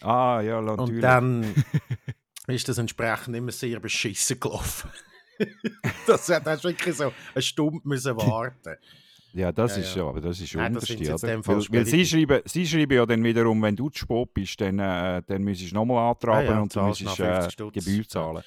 Ah, 0.00 0.40
ja, 0.40 0.60
natürlich. 0.60 0.94
Und 0.96 1.00
dann 1.00 1.64
ist 2.46 2.68
das 2.68 2.78
entsprechend 2.78 3.36
immer 3.36 3.52
sehr 3.52 3.78
beschissen 3.80 4.40
gelaufen. 4.40 4.90
das 6.06 6.28
hat 6.28 6.46
hast 6.46 6.64
du 6.64 6.68
wirklich 6.68 6.96
so 6.96 7.12
eine 7.34 7.42
Stunde 7.42 7.80
müssen 7.84 8.16
warten. 8.16 8.76
Ja, 9.34 9.50
das 9.50 9.76
Ja, 9.76 9.82
ist 9.82 9.96
ja. 9.96 10.06
aber 10.06 10.20
das 10.20 10.40
ist 10.40 10.54
Nein, 10.54 10.74
das 10.74 10.90
unterste, 10.90 11.26
oder? 11.26 11.46
Weil, 11.46 11.56
weil 11.70 11.86
sie, 11.86 12.04
schreiben, 12.04 12.42
sie 12.44 12.66
schreiben 12.66 12.92
ja 12.92 13.06
dann 13.06 13.24
wiederum, 13.24 13.62
wenn 13.62 13.74
du 13.74 13.88
zu 13.88 14.00
spät 14.00 14.34
bist, 14.34 14.60
dann, 14.60 14.78
äh, 14.78 15.22
dann 15.26 15.42
müsstest 15.42 15.72
du 15.72 15.76
nochmal 15.76 16.10
antraben 16.10 16.48
Ah 16.48 16.52
ja, 16.52 16.60
und 16.60 16.74
du 16.74 16.82
müsstest 16.82 17.06
noch 17.06 17.16
50 17.16 17.60
äh. 17.60 17.70
Gebühr 17.70 18.08
zahlen. 18.08 18.36
Ja, 18.36 18.42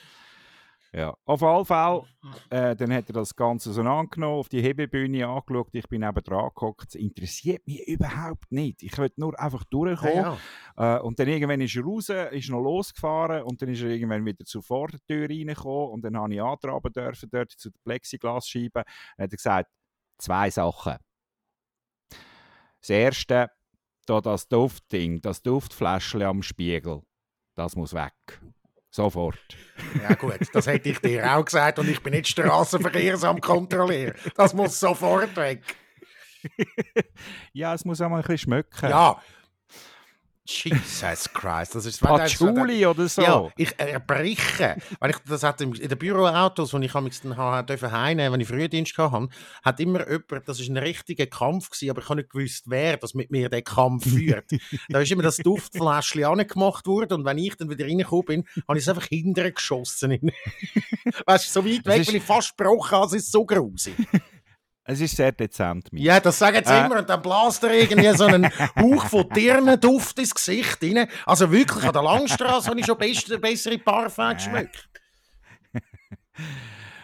auf 1.26 1.42
jeden 1.42 1.66
Fall, 1.66 2.04
äh, 2.50 2.76
dann 2.76 2.94
hat 2.94 3.10
er 3.10 3.14
das 3.14 3.36
Ganze 3.36 3.74
so 3.74 3.82
angenommen, 3.82 4.40
auf 4.40 4.50
die 4.50 4.62
Hebebühne 4.62 5.28
angeschaut, 5.28 5.68
ich 5.74 5.88
bin 5.90 6.02
neben 6.02 6.24
dran 6.24 6.50
gehockt. 6.56 6.90
Es 6.90 6.96
interessiert 6.96 7.68
mich 7.68 7.86
überhaupt 7.88 8.52
nicht. 8.52 8.82
Ich 8.82 8.98
will 8.98 9.12
nur 9.18 9.38
einfach 9.40 9.64
durchkommen. 9.66 10.16
Ja, 10.16 10.38
ja. 10.78 10.98
Äh, 10.98 11.02
und 11.02 11.20
dann 11.20 11.28
irgendwann 11.28 11.60
ist 11.60 11.76
er 11.76 11.84
raus, 11.84 12.10
ist 12.10 12.50
noch 12.50 12.62
losgefahren 12.62 13.44
und 13.44 13.62
dann 13.62 13.70
ist 13.70 13.82
er 13.82 13.90
irgendwann 13.90 14.26
wieder 14.26 14.46
zur 14.46 14.64
Vordertür 14.64 15.30
reingekommen 15.30 15.90
und 15.92 16.02
dann 16.04 16.18
habe 16.18 16.34
ich 16.34 16.42
antraben 16.42 16.94
dürfen 16.94 17.30
dort 17.30 17.52
zu 17.52 17.70
der 17.72 17.80
Plexiglasscheibe. 17.84 18.84
Dann 19.18 19.24
hat 19.26 19.32
er 19.32 19.38
gesagt, 19.38 19.70
zwei 20.18 20.50
Sachen. 20.50 20.98
Das 22.80 22.90
erste, 22.90 23.50
da 24.06 24.22
das 24.22 24.48
Duftding, 24.48 25.22
das 25.22 25.42
Duftfläschchen 25.42 26.22
am 26.22 26.42
Spiegel, 26.42 27.02
das 27.56 27.76
muss 27.76 27.94
weg. 27.94 28.14
Sofort. 28.96 29.38
ja 30.02 30.16
gut, 30.16 30.40
das 30.54 30.68
hätte 30.68 30.88
ich 30.88 31.00
dir 31.00 31.36
auch 31.36 31.44
gesagt 31.44 31.80
und 31.80 31.90
ich 31.90 32.02
bin 32.02 32.14
nicht 32.14 32.30
Straßenverkehrsamt 32.30 33.42
kontrollieren. 33.42 34.14
Das 34.38 34.54
muss 34.54 34.80
sofort 34.80 35.36
weg. 35.36 35.62
Ja, 37.54 37.74
es 37.74 37.84
muss 37.84 38.00
auch 38.02 38.10
mal 38.10 38.18
ein 38.18 38.22
bisschen 38.22 38.38
schmecken. 38.38 38.90
Ja. 38.90 39.20
Jesus 40.48 41.28
Christ, 41.34 41.74
das 41.74 41.86
ist... 41.88 42.00
das 42.02 42.08
Patchouli 42.08 42.86
oder 42.86 43.08
so. 43.08 43.22
Ja, 43.22 43.48
ich 43.58 43.74
erbreche. 43.80 44.78
Weil 45.00 45.10
ich, 45.10 45.18
das 45.28 45.42
hat 45.44 45.60
im, 45.62 45.74
in 45.74 45.90
den 45.90 45.98
Büroautos, 45.98 46.70
die 46.72 46.86
ich 46.86 46.92
dann 46.92 47.36
ha- 47.36 47.64
dürfen 47.64 47.92
heimnehmen, 47.92 48.34
wenn 48.34 48.42
ich 48.42 48.48
Frühdienst 48.48 48.96
hatte, 48.98 49.28
hat 49.64 49.80
immer 49.80 50.08
jemand, 50.08 50.48
das 50.48 50.60
ist 50.60 50.70
ein 50.70 50.78
richtiger 50.78 51.26
Kampf 51.26 51.72
gewesen, 51.72 51.90
aber 51.90 52.02
ich 52.02 52.10
habe 52.10 52.18
nicht 52.22 52.30
gewusst, 52.30 52.66
wer 52.68 52.98
das 52.98 53.16
mit 53.16 53.32
mir 53.32 53.50
den 53.50 53.64
Kampf 53.64 54.08
führt. 54.08 54.46
da 54.90 55.00
ist 55.00 55.12
immer 55.12 55.24
das 55.24 55.38
Duftfläschchen 55.38 56.24
angemacht 56.26 56.86
worden 56.86 57.14
und 57.20 57.26
wenn 57.26 57.40
ich 57.40 57.56
dann 57.56 57.70
wieder 57.70 57.86
reingekommen 57.86 58.26
bin, 58.26 58.44
habe 58.68 58.78
ich 58.78 58.84
es 58.84 58.90
einfach 58.90 59.06
hinterher 59.08 59.52
geschossen. 59.52 60.12
weißt 61.26 61.48
du, 61.48 61.52
so 61.62 61.66
weit 61.66 61.86
Das 61.86 61.94
weg, 61.96 62.02
ist- 62.02 62.08
weil 62.10 62.16
ich 62.18 62.24
fast 62.24 62.56
gebrochen 62.56 62.92
habe, 62.92 63.06
es 63.08 63.14
ist 63.14 63.32
so 63.32 63.46
grusig. 63.46 63.96
Es 64.88 65.02
ist 65.02 65.16
sehr 65.16 65.32
dezent. 65.32 65.92
Mike. 65.92 66.06
Ja, 66.06 66.20
das 66.20 66.38
sagen 66.38 66.62
sie 66.64 66.72
Äh. 66.72 66.86
immer 66.86 67.00
und 67.00 67.10
dann 67.10 67.20
bläst 67.22 67.64
er 67.64 67.72
irgendwie 67.72 68.16
so 68.16 68.26
einen 68.26 68.48
Hauch 68.80 69.06
von 69.08 69.28
Dirnenduft 69.30 70.20
ins 70.20 70.34
Gesicht 70.36 70.78
rein. 70.84 71.08
Also 71.26 71.52
wirklich, 71.52 71.84
an 71.84 71.92
der 71.94 72.04
Langstrasse 72.04 72.70
habe 72.70 72.80
ich 72.80 72.86
schon 72.86 72.98
best, 72.98 73.42
bessere 73.42 73.80
Parfum 73.80 74.34
geschmeckt. 74.36 74.88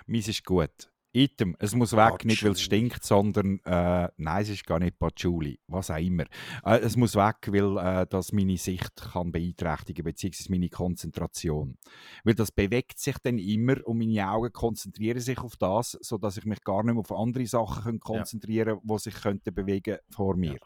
Meins 0.06 0.28
ist 0.28 0.46
gut. 0.46 0.70
Item, 1.14 1.58
es 1.60 1.76
muss 1.76 1.94
weg, 1.94 2.24
nicht 2.24 2.44
weil 2.44 2.52
es 2.52 2.60
Patchouli. 2.60 2.88
stinkt, 2.88 3.04
sondern, 3.04 3.60
äh, 3.66 4.08
nein, 4.16 4.42
es 4.42 4.50
ist 4.50 4.66
gar 4.66 4.80
nicht 4.80 4.98
Patchouli, 4.98 5.60
was 5.68 5.92
auch 5.92 5.98
immer. 5.98 6.24
Äh, 6.64 6.80
es 6.80 6.96
muss 6.96 7.16
weg, 7.16 7.48
weil 7.48 7.78
äh, 7.78 8.08
das 8.08 8.32
meine 8.32 8.56
Sicht 8.58 8.96
kann 8.96 9.32
beeinträchtigen, 9.32 10.06
beziehungsweise 10.06 10.52
meine 10.52 10.70
Konzentration. 10.70 11.78
Weil 12.24 12.36
das 12.36 12.52
bewegt 12.52 13.00
sich 13.00 13.18
dann 13.24 13.40
immer 13.40 13.86
und 13.86 13.98
meine 13.98 14.30
Augen 14.30 14.54
konzentrieren 14.54 15.20
sich 15.20 15.40
auf 15.40 15.58
das, 15.58 15.98
sodass 16.02 16.38
ich 16.38 16.46
mich 16.46 16.64
gar 16.64 16.84
nicht 16.84 16.94
mehr 16.94 17.02
auf 17.02 17.12
andere 17.12 17.46
Sachen 17.46 18.00
konzentrieren 18.00 18.80
kann, 18.80 18.88
die 18.88 19.00
sich 19.00 19.16
könnten 19.16 19.54
bewegen 19.54 19.98
vor 20.10 20.38
mir. 20.38 20.60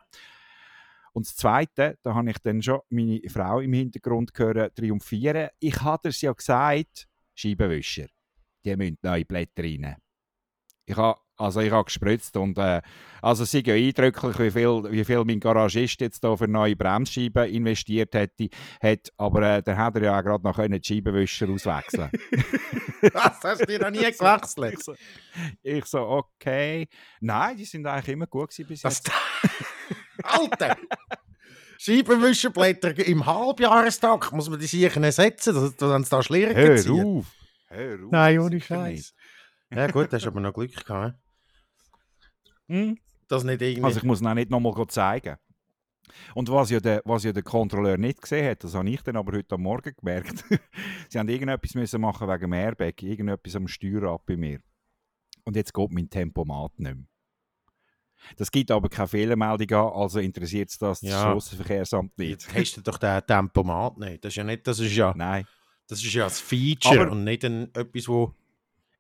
Und 1.14 1.26
das 1.26 1.36
Zweite, 1.38 1.98
da 2.04 2.14
habe 2.14 2.30
ich 2.30 2.38
dann 2.40 2.62
schon 2.62 2.82
meine 2.90 3.22
Frau 3.30 3.62
im 3.62 3.74
Hintergrund 3.74 4.34
gehört 4.34 4.76
triumphieren. 4.76 5.48
Ich 5.60 5.82
hatte 5.82 6.10
es 6.10 6.22
ja 6.22 6.34
gesagt, 6.34 7.08
Scheibenwischer, 7.34 8.08
die 8.64 8.76
müssen 8.76 8.98
neue 9.02 9.26
Blätter 9.26 9.64
rein. 9.64 9.96
Ich 10.86 10.96
habe 10.96 11.20
also 11.38 11.60
ich 11.60 11.72
habe 11.72 11.84
gespritzt 11.84 12.38
und 12.38 12.58
äh, 12.58 12.82
also 13.22 13.44
es 13.44 13.54
ist 13.54 13.68
ja 13.68 13.74
eindrücklich, 13.74 14.40
wie 14.40 14.52
viel, 14.52 14.84
wie 14.90 15.04
viel 15.04 15.24
mein 15.26 15.40
Garagist 15.40 16.00
jetzt 16.00 16.24
da 16.24 16.36
für 16.36 16.48
neue 16.48 16.76
Bremsscheiben 16.76 17.50
investiert 17.50 18.14
hätte, 18.16 18.48
hat, 18.82 19.12
aber 19.18 19.42
äh, 19.42 19.64
dann 19.64 19.78
hat 19.78 19.96
er 19.96 20.04
ja 20.04 20.20
auch 20.20 20.24
gerade 20.24 20.44
noch 20.44 20.56
können 20.56 20.80
die 20.80 20.88
Scheibenwischer 20.88 21.50
auswechseln. 21.50 22.10
Das 23.02 23.40
hast 23.44 23.62
du 23.62 23.66
dir 23.68 23.80
noch 23.80 23.92
nie 23.92 24.00
ich, 24.08 24.18
gewechselt. 24.18 24.82
so, 24.82 24.96
ich 25.62 25.86
so, 25.86 26.00
okay. 26.00 26.88
Nein, 27.20 27.56
die 27.56 27.66
sind 27.66 27.86
eigentlich 27.86 28.14
immer 28.14 28.26
gut 28.26 28.50
gewesen 28.50 28.68
bis 28.68 28.82
Das 28.82 28.98
jetzt. 28.98 29.12
Alter! 30.24 30.76
Scheibenwischerblätter 31.78 32.98
im 33.06 33.26
Halbjahrestag 33.26 34.32
muss 34.32 34.50
man 34.50 34.60
die 34.60 34.66
sicher 34.66 35.04
ersetzen, 35.04 35.54
dass 35.54 35.76
dass 35.76 36.04
sie 36.04 36.10
da 36.10 36.24
Schlieren 36.24 36.56
Hör 36.56 36.74
auf! 36.74 37.26
Hör 37.68 37.96
auf! 37.96 38.12
Nein, 38.12 38.40
ohne 38.40 38.60
Scheiß. 38.60 39.14
Ja 39.72 39.88
gut, 39.88 40.12
hast 40.14 40.28
aber 40.28 40.40
noch 40.40 40.54
Glück 40.54 40.86
gehabt. 40.86 41.18
Hm? 42.68 42.98
Dass 43.28 43.44
nicht 43.44 43.62
irgendwie... 43.62 43.84
Also 43.84 43.98
ich 43.98 44.04
muss 44.04 44.24
auch 44.24 44.34
nicht 44.34 44.50
nochmal 44.50 44.88
zeigen. 44.88 45.38
Und 46.36 46.50
was 46.52 46.70
ja, 46.70 46.80
der, 46.80 47.02
was 47.06 47.24
ja 47.24 47.32
der 47.32 47.44
Kontrolleur 47.44 47.98
nicht 47.98 48.22
gesehen 48.22 48.50
hat, 48.50 48.64
das 48.64 48.76
habe 48.76 48.90
ich 48.90 49.02
dann 49.02 49.16
aber 49.16 49.36
heute 49.36 49.56
am 49.56 49.62
Morgen 49.64 49.94
gemerkt. 49.98 50.44
Sie 51.10 51.18
haben 51.18 51.30
irgendetwas 51.30 51.74
müssen 51.74 52.02
machen 52.02 52.28
wegen 52.28 52.42
dem 52.42 52.54
Airbag, 52.54 53.02
irgendetwas 53.02 53.56
am 53.56 53.68
Steuerrad 53.68 54.26
bei 54.26 54.38
mir. 54.38 54.60
Und 55.44 55.56
jetzt 55.56 55.74
geht 55.74 55.92
mein 55.92 56.10
Tempomat 56.10 56.80
nicht 56.80 56.96
mehr. 56.96 57.06
Das 58.38 58.50
gibt 58.50 58.72
aber 58.72 58.90
keine 58.90 59.08
Fehlermeldung 59.08 59.78
an, 59.78 59.94
also 59.94 60.20
interessiert 60.20 60.70
es 60.70 60.78
das, 60.78 61.02
das 61.02 61.10
Ja. 61.10 61.22
Strassenverkehrsamt 61.22 62.18
nicht. 62.18 62.30
Jetzt 62.30 62.54
hast 62.54 62.78
du 62.78 62.82
doch 62.82 62.98
den 62.98 63.26
Tempomat 63.26 63.98
nicht. 63.98 64.24
Das 64.24 64.32
ist 64.32 64.38
ja 64.38 64.44
nicht, 64.44 64.66
das 64.66 64.80
ist 64.80 64.96
ja, 64.96 65.14
Nein. 65.16 65.46
das 65.88 66.04
ist 66.04 66.14
ja 66.14 66.26
ein 66.26 66.32
Feature 66.32 67.02
Aber- 67.02 67.12
und 67.12 67.24
nicht 67.24 67.44
ein, 67.46 67.74
etwas, 67.76 68.08
wo 68.08 68.34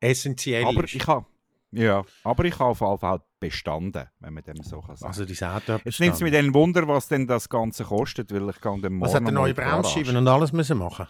essentiell 0.09 0.65
Aber 0.65 0.83
ist. 0.83 0.95
ich 0.95 1.05
habe 1.07 1.25
ja, 1.71 2.05
aber 2.23 2.45
ich 2.45 2.53
habe 2.57 2.69
auf 2.69 2.79
jeden 2.79 2.99
Fall 2.99 3.21
bestanden, 3.39 4.07
wenn 4.19 4.33
man 4.33 4.43
dem 4.43 4.63
so 4.63 4.79
kann 4.81 4.95
sagen. 4.95 5.09
also 5.11 5.25
die 5.25 5.43
Auto 5.43 5.77
Jetzt 5.83 5.99
nimmt 5.99 6.13
es 6.15 6.21
mich 6.21 6.31
dann 6.31 6.53
Wunder, 6.53 6.87
was 6.87 7.07
denn 7.09 7.27
das 7.27 7.49
Ganze 7.49 7.83
kostet, 7.83 8.31
weil 8.33 8.49
ich 8.49 8.61
kann 8.61 8.79
morgen 8.79 9.01
Was 9.01 9.13
hat 9.13 9.23
der 9.25 9.33
neue. 9.33 9.53
Bremsscheiben 9.53 10.15
und 10.15 10.27
alles 10.27 10.53
müssen 10.53 10.77
machen? 10.77 11.07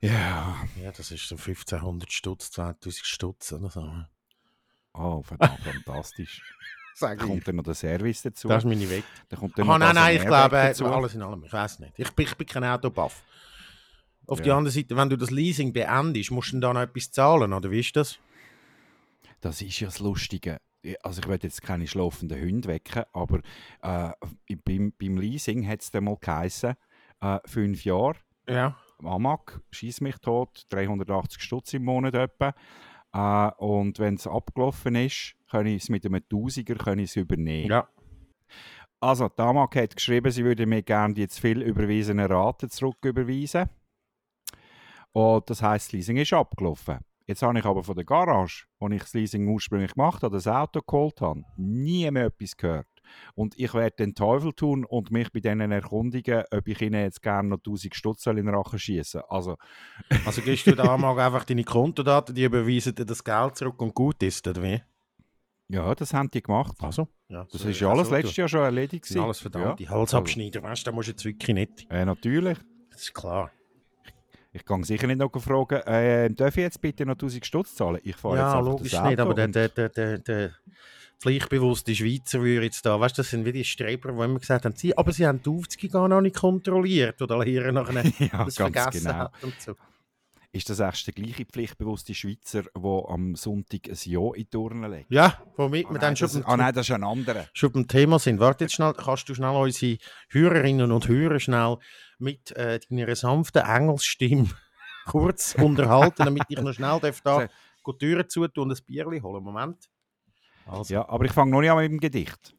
Ja. 0.00 0.56
Ja, 0.82 0.92
das 0.92 1.10
ist 1.10 1.26
so 1.28 1.34
1500 1.36 2.12
Stutz, 2.12 2.50
2000 2.52 3.04
Stutz 3.04 3.52
oder 3.52 3.70
so. 3.70 3.90
Oh, 4.92 5.22
verdammt, 5.22 5.60
fantastisch. 5.60 6.42
Sag 6.94 7.18
Da 7.18 7.26
kommt 7.26 7.48
dann 7.48 7.56
noch 7.56 7.64
der 7.64 7.74
Service 7.74 8.22
dazu. 8.22 8.46
Das 8.46 8.58
ist 8.62 8.68
meine 8.68 8.88
Weg. 8.88 9.02
Da 9.28 9.36
kommt 9.36 9.58
dann 9.58 9.66
noch 9.66 9.78
nein, 9.78 9.94
nein, 9.96 10.16
ich 10.16 10.24
glaube, 10.24 10.54
dazu. 10.56 10.86
alles 10.86 11.14
in 11.14 11.22
allem, 11.22 11.42
ich 11.44 11.52
weiß 11.52 11.80
nicht. 11.80 11.94
Ich, 11.98 12.08
bin- 12.12 12.26
ich 12.26 12.36
bin 12.36 12.46
kein 12.46 12.62
Autobuff. 12.64 13.24
Auf 14.26 14.44
Ja. 14.44 14.56
andere 14.56 14.72
Seite, 14.72 14.96
wenn 14.96 15.10
du 15.10 15.16
das 15.16 15.30
Leasing 15.30 15.72
beendest, 15.72 16.30
musst 16.30 16.48
du 16.52 16.58
dann 16.58 16.60
da 16.60 16.72
noch 16.74 16.80
etwas 16.80 17.10
zahlen, 17.10 17.52
oder 17.52 17.70
wie 17.70 17.80
ist 17.80 17.94
das? 17.96 18.18
Das 19.40 19.60
ist 19.60 19.78
ja 19.80 19.88
das 19.88 19.98
Lustige. 20.00 20.58
Also 21.02 21.22
ich 21.22 21.28
will 21.28 21.38
jetzt 21.42 21.62
keine 21.62 21.86
schlafenden 21.86 22.40
Hunde 22.40 22.68
wecken, 22.68 23.04
aber 23.12 23.40
äh, 23.82 24.10
beim, 24.64 24.92
beim 24.98 25.16
Leasing 25.16 25.66
hat 25.66 25.80
es 25.80 25.90
dann 25.90 26.04
mal 26.04 26.16
geheißen, 26.20 26.74
äh, 27.20 27.38
fünf 27.46 27.84
Jahre, 27.84 28.16
Ja. 28.48 28.76
Amag, 29.02 29.60
schieß 29.70 30.00
mich 30.02 30.16
tot, 30.18 30.66
380 30.70 31.42
Stutz 31.42 31.72
im 31.74 31.84
Monat 31.84 32.14
etwa. 32.14 32.54
Äh, 33.12 33.50
und 33.62 33.98
wenn 33.98 34.14
es 34.14 34.26
abgelaufen 34.26 34.94
ist, 34.96 35.34
kann 35.50 35.66
ich 35.66 35.84
es 35.84 35.88
mit 35.88 36.04
einem 36.04 36.26
Tausiger 36.28 36.74
kann 36.74 36.98
übernehmen. 36.98 37.70
Ja. 37.70 37.88
Also, 39.00 39.28
die 39.28 39.42
Amag 39.42 39.74
hat 39.76 39.96
geschrieben, 39.96 40.30
sie 40.30 40.44
würde 40.44 40.66
mir 40.66 40.82
gerne 40.82 41.12
die 41.14 41.28
zu 41.28 41.40
viel 41.40 41.60
überwiesene 41.62 42.28
Raten 42.28 42.70
zurücküberweisen. 42.70 43.68
Und 45.14 45.48
das 45.48 45.62
heisst, 45.62 45.86
das 45.88 45.92
Leasing 45.92 46.16
ist 46.16 46.32
abgelaufen. 46.32 46.98
Jetzt 47.26 47.40
habe 47.42 47.58
ich 47.58 47.64
aber 47.64 47.82
von 47.82 47.94
der 47.94 48.04
Garage, 48.04 48.66
wo 48.78 48.88
ich 48.88 49.00
das 49.00 49.14
Leasing 49.14 49.48
ursprünglich 49.48 49.94
gemacht 49.94 50.22
habe, 50.22 50.34
das 50.36 50.46
Auto 50.46 50.80
geholt 50.86 51.20
habe, 51.20 51.42
nie 51.56 52.10
mehr 52.10 52.26
etwas 52.26 52.56
gehört. 52.56 52.86
Und 53.34 53.58
ich 53.58 53.72
werde 53.74 53.96
den 53.96 54.14
Teufel 54.14 54.52
tun 54.52 54.84
und 54.84 55.10
mich 55.10 55.30
bei 55.32 55.40
denen 55.40 55.70
erkundigen, 55.70 56.42
ob 56.50 56.66
ich 56.66 56.82
ihnen 56.82 57.00
jetzt 57.00 57.22
gerne 57.22 57.48
noch 57.50 57.58
1000 57.58 57.94
Stutz 57.94 58.26
in 58.26 58.36
den 58.36 58.48
Rachen 58.48 58.78
schießen 58.78 59.22
Also, 59.28 59.56
Also 60.26 60.42
gibst 60.42 60.66
du 60.66 60.74
da 60.74 60.96
mal 60.98 61.18
einfach 61.18 61.44
deine 61.44 61.64
Kontodaten, 61.64 62.34
die 62.34 62.44
überweisen 62.44 62.94
dir 62.94 63.06
das 63.06 63.22
Geld 63.22 63.56
zurück 63.56 63.80
und 63.80 63.94
gut 63.94 64.22
ist, 64.22 64.46
oder 64.48 64.62
wie? 64.62 64.82
ja, 65.68 65.94
das 65.94 66.12
haben 66.12 66.30
die 66.30 66.42
gemacht. 66.42 66.76
Also, 66.80 67.08
ja. 67.28 67.46
Das 67.50 67.62
so- 67.62 67.68
ist 67.68 67.80
ja 67.80 67.88
alles 67.90 68.08
so, 68.08 68.14
letztes 68.14 68.36
Jahr 68.36 68.48
schon 68.48 68.60
erledigt. 68.60 69.04
Das 69.08 69.16
alles 69.16 69.38
gewesen. 69.38 69.52
verdammte 69.52 69.88
Halsabschneider, 69.88 70.62
weißt 70.62 70.86
du, 70.86 70.90
da 70.90 70.94
musst 70.94 71.08
du 71.08 71.12
jetzt 71.12 71.24
wirklich 71.24 71.54
nicht. 71.54 71.86
Ja. 71.90 72.04
Natürlich. 72.04 72.58
Das 72.90 73.02
ist 73.02 73.14
klar. 73.14 73.50
Ich 74.56 74.64
kann 74.64 74.84
sicher 74.84 75.08
nicht 75.08 75.18
noch 75.18 75.30
fragen, 75.42 75.80
äh, 75.82 76.30
darf 76.30 76.56
ich 76.56 76.62
jetzt 76.62 76.80
bitte 76.80 77.04
noch 77.04 77.14
1000 77.16 77.44
Stutz 77.44 77.74
zahlen? 77.74 78.00
Ich 78.04 78.14
fahre 78.14 78.36
jetzt 78.36 78.42
Ja, 78.42 78.52
einfach 78.58 78.70
logisch 78.70 78.92
das 78.92 79.00
Auto 79.00 79.10
nicht, 79.10 79.20
aber 79.20 79.34
der, 79.34 79.48
der, 79.48 79.68
der, 79.68 79.88
der, 79.88 80.18
der 80.18 80.50
pflichtbewusste 81.20 81.94
Schweizer 81.94 82.40
würde 82.40 82.64
jetzt 82.66 82.86
da, 82.86 83.00
weißt 83.00 83.18
du, 83.18 83.22
das 83.22 83.30
sind 83.30 83.44
wie 83.44 83.52
die 83.52 83.64
Streber, 83.64 84.12
die 84.12 84.22
immer 84.22 84.38
gesagt 84.38 84.64
haben, 84.64 84.76
sie, 84.76 84.96
aber 84.96 85.12
sie 85.12 85.26
haben 85.26 85.42
die 85.42 85.50
Aufzüge 85.50 85.88
gar 85.88 86.06
noch 86.08 86.20
nicht 86.20 86.36
kontrolliert 86.36 87.20
oder 87.20 87.42
hier 87.42 87.72
nachher 87.72 88.04
ja, 88.18 88.44
das 88.44 88.56
ganz 88.56 88.56
vergessen 88.56 89.06
genau. 89.06 89.18
hat 89.18 89.32
und 89.42 89.60
so. 89.60 89.74
Ist 90.52 90.70
das 90.70 90.78
echt 90.78 91.04
der 91.08 91.14
gleiche 91.14 91.44
pflichtbewusste 91.46 92.14
Schweizer, 92.14 92.62
der 92.62 93.04
am 93.08 93.34
Sonntag 93.34 93.88
ein 93.88 93.96
Ja 94.04 94.20
in 94.20 94.34
die 94.34 94.44
Turnen 94.44 94.88
legt? 94.88 95.10
Ja, 95.10 95.42
womit 95.56 95.86
Ah, 95.88 95.92
wir 95.94 95.98
dann 95.98 96.14
schon, 96.16 96.44
ah 96.44 96.56
nein, 96.56 96.72
das 96.72 96.88
ist 96.88 96.94
ein 96.94 97.02
anderer. 97.02 97.46
schon 97.54 97.72
beim 97.72 97.88
Thema 97.88 98.20
sind. 98.20 98.38
Warte 98.38 98.62
jetzt 98.62 98.74
schnell, 98.74 98.92
kannst 98.92 99.28
du 99.28 99.34
schnell 99.34 99.50
unsere 99.50 99.98
Hörerinnen 100.28 100.92
und 100.92 101.08
Hörer 101.08 101.40
schnell 101.40 101.78
mit 102.18 102.50
äh, 102.52 102.80
deiner 102.88 103.14
sanften 103.16 103.62
Engelsstimme 103.62 104.48
kurz 105.06 105.54
unterhalten, 105.54 106.24
damit 106.24 106.44
ich 106.48 106.60
noch 106.60 106.72
schnell 106.72 107.00
darf 107.00 107.20
da 107.20 107.48
die 107.86 107.98
Türen 107.98 108.28
zutun 108.28 108.70
und 108.70 108.78
ein 108.78 108.84
Bierchen 108.86 109.22
holen. 109.22 109.44
Moment. 109.44 109.90
Also, 110.66 110.94
Ja, 110.94 111.08
aber 111.08 111.24
ich 111.24 111.32
fange 111.32 111.50
noch 111.50 111.60
nicht 111.60 111.70
an 111.70 111.78
mit 111.78 111.90
dem 111.90 112.00
Gedicht. 112.00 112.54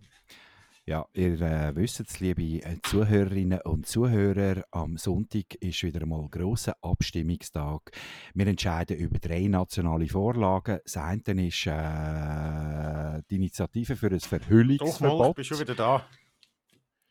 Ja, 0.87 1.07
ihr 1.13 1.41
äh, 1.41 1.75
wisst 1.75 1.99
es, 1.99 2.19
liebe 2.19 2.43
äh, 2.43 2.77
Zuhörerinnen 2.83 3.61
und 3.61 3.87
Zuhörer, 3.87 4.63
am 4.69 4.97
Sonntag 4.97 5.55
ist 5.55 5.81
wieder 5.81 6.03
einmal 6.03 6.21
ein 6.21 6.29
grosser 6.29 6.75
Abstimmungstag. 6.79 7.89
Wir 8.35 8.45
entscheiden 8.45 8.95
über 8.97 9.17
drei 9.17 9.47
nationale 9.47 10.07
Vorlagen. 10.07 10.77
Das 10.83 10.97
eine 10.97 11.47
ist 11.47 11.65
äh, 11.65 13.23
die 13.31 13.35
Initiative 13.37 13.95
für 13.95 14.11
ein 14.11 14.19
doch 14.19 14.29
mal, 14.29 14.37
ich 14.37 14.45
Verhüllungsverbot. 14.45 15.35
bin 15.35 15.43
schon 15.45 15.59
wieder 15.59 15.73
da. 15.73 16.07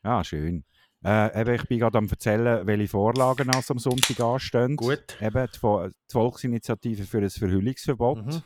Ah, 0.04 0.22
schön. 0.22 0.64
Äh, 1.04 1.40
eben, 1.40 1.54
ich 1.54 1.64
bin 1.68 1.78
gerade 1.80 1.98
am 1.98 2.08
erzählen, 2.08 2.66
welche 2.66 2.88
Vorlagen 2.88 3.50
also 3.54 3.74
am 3.74 3.78
Sonntag 3.78 4.18
anstehen. 4.20 4.76
Gut. 4.76 5.16
Eben 5.20 5.46
die, 5.54 5.58
Vo- 5.58 5.88
die 5.88 6.12
Volksinitiative 6.12 7.04
für 7.04 7.18
ein 7.18 7.28
Verhüllungsverbot, 7.30 8.24
Mhm. 8.26 8.42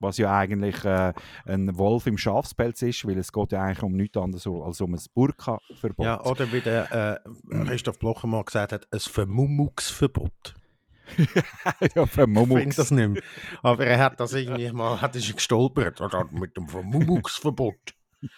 was 0.00 0.18
ja 0.18 0.36
eigentlich 0.36 0.84
äh, 0.84 1.12
ein 1.46 1.78
Wolf 1.78 2.06
im 2.08 2.18
Schafspelz 2.18 2.82
ist, 2.82 3.06
weil 3.06 3.16
es 3.18 3.32
geht 3.32 3.52
ja 3.52 3.62
eigentlich 3.62 3.82
um 3.84 3.92
nichts 3.94 4.16
anderes 4.16 4.46
als 4.46 4.80
um 4.80 4.94
ein 4.94 5.00
Burka-Verbot. 5.14 6.04
Ja, 6.04 6.20
oder 6.24 6.52
wie 6.52 6.60
der 6.60 7.20
äh, 7.24 7.64
Christoph 7.66 7.98
Blocher 8.00 8.26
mal 8.26 8.42
gesagt 8.44 8.72
hat, 8.72 8.88
ein 8.92 8.98
Vermummungsverbot. 9.00 10.54
ja, 11.18 11.24
Ich 11.80 11.92
finde 11.92 12.06
Vermummux. 12.08 12.76
das 12.76 12.90
nicht 12.90 13.08
mehr. 13.10 13.22
Aber 13.62 13.86
er 13.86 13.98
hat 13.98 14.18
das 14.20 14.32
irgendwie 14.32 14.72
mal 14.72 15.00
hat 15.00 15.14
ist 15.14 15.32
gestolpert 15.34 16.00
oder 16.00 16.26
mit 16.32 16.56
dem 16.56 16.66
Vermummungsverbot. 16.68 17.94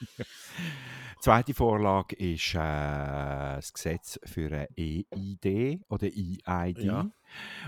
Zweite 1.20 1.54
Vorlage 1.54 2.14
ist 2.16 2.54
äh, 2.54 2.58
das 2.58 3.72
Gesetz 3.72 4.20
für 4.24 4.50
ein 4.52 4.66
EID 4.76 5.80
oder 5.88 6.06
EID. 6.06 6.78
Ja. 6.78 7.10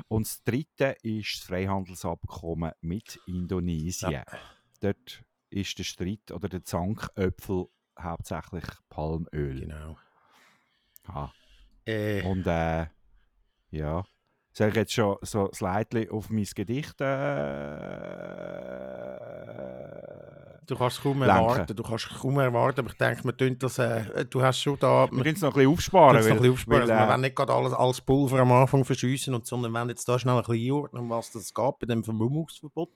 Und 0.08 0.26
das 0.26 0.42
dritte 0.44 0.96
ist 1.02 1.40
das 1.40 1.46
Freihandelsabkommen 1.46 2.72
mit 2.80 3.18
Indonesien. 3.26 4.12
Ja. 4.12 4.24
Dort 4.80 5.24
ist 5.50 5.78
der 5.78 5.84
Streit 5.84 6.30
oder 6.30 6.48
der 6.48 6.64
Zanköpfel 6.64 7.66
hauptsächlich 7.98 8.64
Palmöl. 8.88 9.60
Genau. 9.60 9.96
Ah. 11.06 11.30
Äh, 11.84 12.22
Und 12.22 12.46
äh, 12.46 12.86
ja, 13.70 14.04
soll 14.58 14.68
ich 14.68 14.74
jetzt 14.74 14.92
schon 14.92 15.16
so 15.22 15.48
das 15.48 15.62
auf 16.10 16.30
mein 16.30 16.46
Gedicht 16.54 17.00
äh, 17.00 17.78
du 20.66 20.76
kannst 20.76 20.98
es 20.98 21.02
kaum 21.02 21.20
lenken. 21.20 21.36
erwarten. 21.36 21.76
Du 21.76 21.82
kannst 21.82 22.10
es 22.10 22.18
kaum 22.18 22.38
erwarten, 22.38 22.80
aber 22.80 22.90
ich 22.90 22.96
denke, 22.98 23.24
wir 23.24 23.36
tun 23.36 23.56
das, 23.58 23.78
äh, 23.78 24.24
du 24.26 24.42
hast 24.42 24.60
schon 24.60 24.76
da... 24.78 25.08
Wir 25.10 25.22
können 25.22 25.34
es 25.34 25.40
noch 25.40 25.50
ein 25.50 25.54
bisschen 25.54 25.72
aufsparen. 25.72 26.16
Jetzt 26.16 26.28
noch 26.28 26.36
ein 26.36 26.42
weil- 26.42 26.50
bisschen 26.50 26.52
aufsparen. 26.52 26.82
weil, 26.82 26.90
also, 26.90 26.94
wir 26.94 27.06
äh, 27.06 27.08
wollen 27.08 27.20
nicht 27.22 27.36
gerade 27.36 27.52
alles 27.54 27.72
als 27.72 28.00
Pulver 28.02 28.40
am 28.40 28.52
Anfang 28.52 28.84
verschiessen, 28.84 29.34
und, 29.34 29.46
sondern 29.46 29.72
wollen 29.72 29.88
jetzt 29.88 30.06
da 30.08 30.18
schnell 30.18 30.34
ein 30.34 30.42
bisschen 30.42 30.66
einordnen, 30.66 31.02
um 31.04 31.10
was 31.10 31.30
das 31.30 31.54
geht 31.54 31.78
bei 31.78 31.86
dem 31.86 32.04
Vermummungsverbot. 32.04 32.90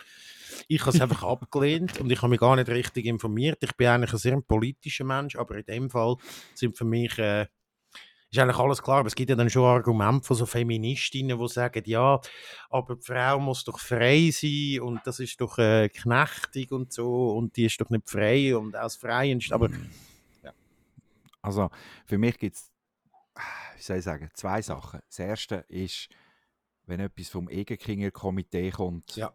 Ich 0.68 0.80
habe 0.82 0.90
es 0.90 1.00
einfach 1.00 1.22
abgelehnt 1.28 1.98
und 2.00 2.12
ich 2.12 2.20
habe 2.20 2.28
mich 2.28 2.40
gar 2.40 2.56
nicht 2.56 2.68
richtig 2.68 3.06
informiert. 3.06 3.62
Ich 3.62 3.74
bin 3.76 3.86
eigentlich 3.86 4.12
ein 4.12 4.18
sehr 4.18 4.38
politischer 4.40 5.04
Mensch, 5.04 5.36
aber 5.36 5.56
in 5.56 5.64
dem 5.64 5.90
Fall 5.90 6.16
sind 6.54 6.76
für 6.76 6.84
mich... 6.84 7.18
Äh, 7.18 7.46
ist 8.32 8.38
eigentlich 8.38 8.56
alles 8.58 8.82
klar, 8.82 8.98
aber 9.00 9.08
es 9.08 9.14
gibt 9.14 9.30
ja 9.30 9.36
dann 9.36 9.50
schon 9.50 9.64
Argumente 9.64 10.26
von 10.26 10.36
so 10.36 10.46
Feministinnen, 10.46 11.38
die 11.38 11.48
sagen, 11.48 11.82
ja, 11.86 12.20
aber 12.70 12.96
die 12.96 13.02
Frau 13.02 13.38
muss 13.38 13.64
doch 13.64 13.78
frei 13.78 14.30
sein 14.32 14.80
und 14.80 15.00
das 15.04 15.20
ist 15.20 15.40
doch 15.40 15.58
äh, 15.58 15.88
knechtig 15.90 16.72
und 16.72 16.92
so 16.92 17.36
und 17.36 17.56
die 17.56 17.66
ist 17.66 17.80
doch 17.80 17.90
nicht 17.90 18.08
frei 18.08 18.56
und 18.56 18.74
aus 18.76 18.96
Freien, 18.96 19.40
aber 19.50 19.68
Also 21.42 21.70
für 22.06 22.18
mich 22.18 22.38
gibt 22.38 22.56
es, 22.56 22.70
wie 23.76 23.82
soll 23.82 23.96
ich 23.98 24.04
sagen, 24.04 24.30
zwei 24.34 24.62
Sachen. 24.62 25.00
Das 25.08 25.18
erste 25.18 25.56
ist, 25.68 26.08
wenn 26.86 27.00
etwas 27.00 27.28
vom 27.28 27.48
Egenkinger 27.48 28.12
Komitee 28.12 28.70
kommt, 28.70 29.16
Ja. 29.16 29.32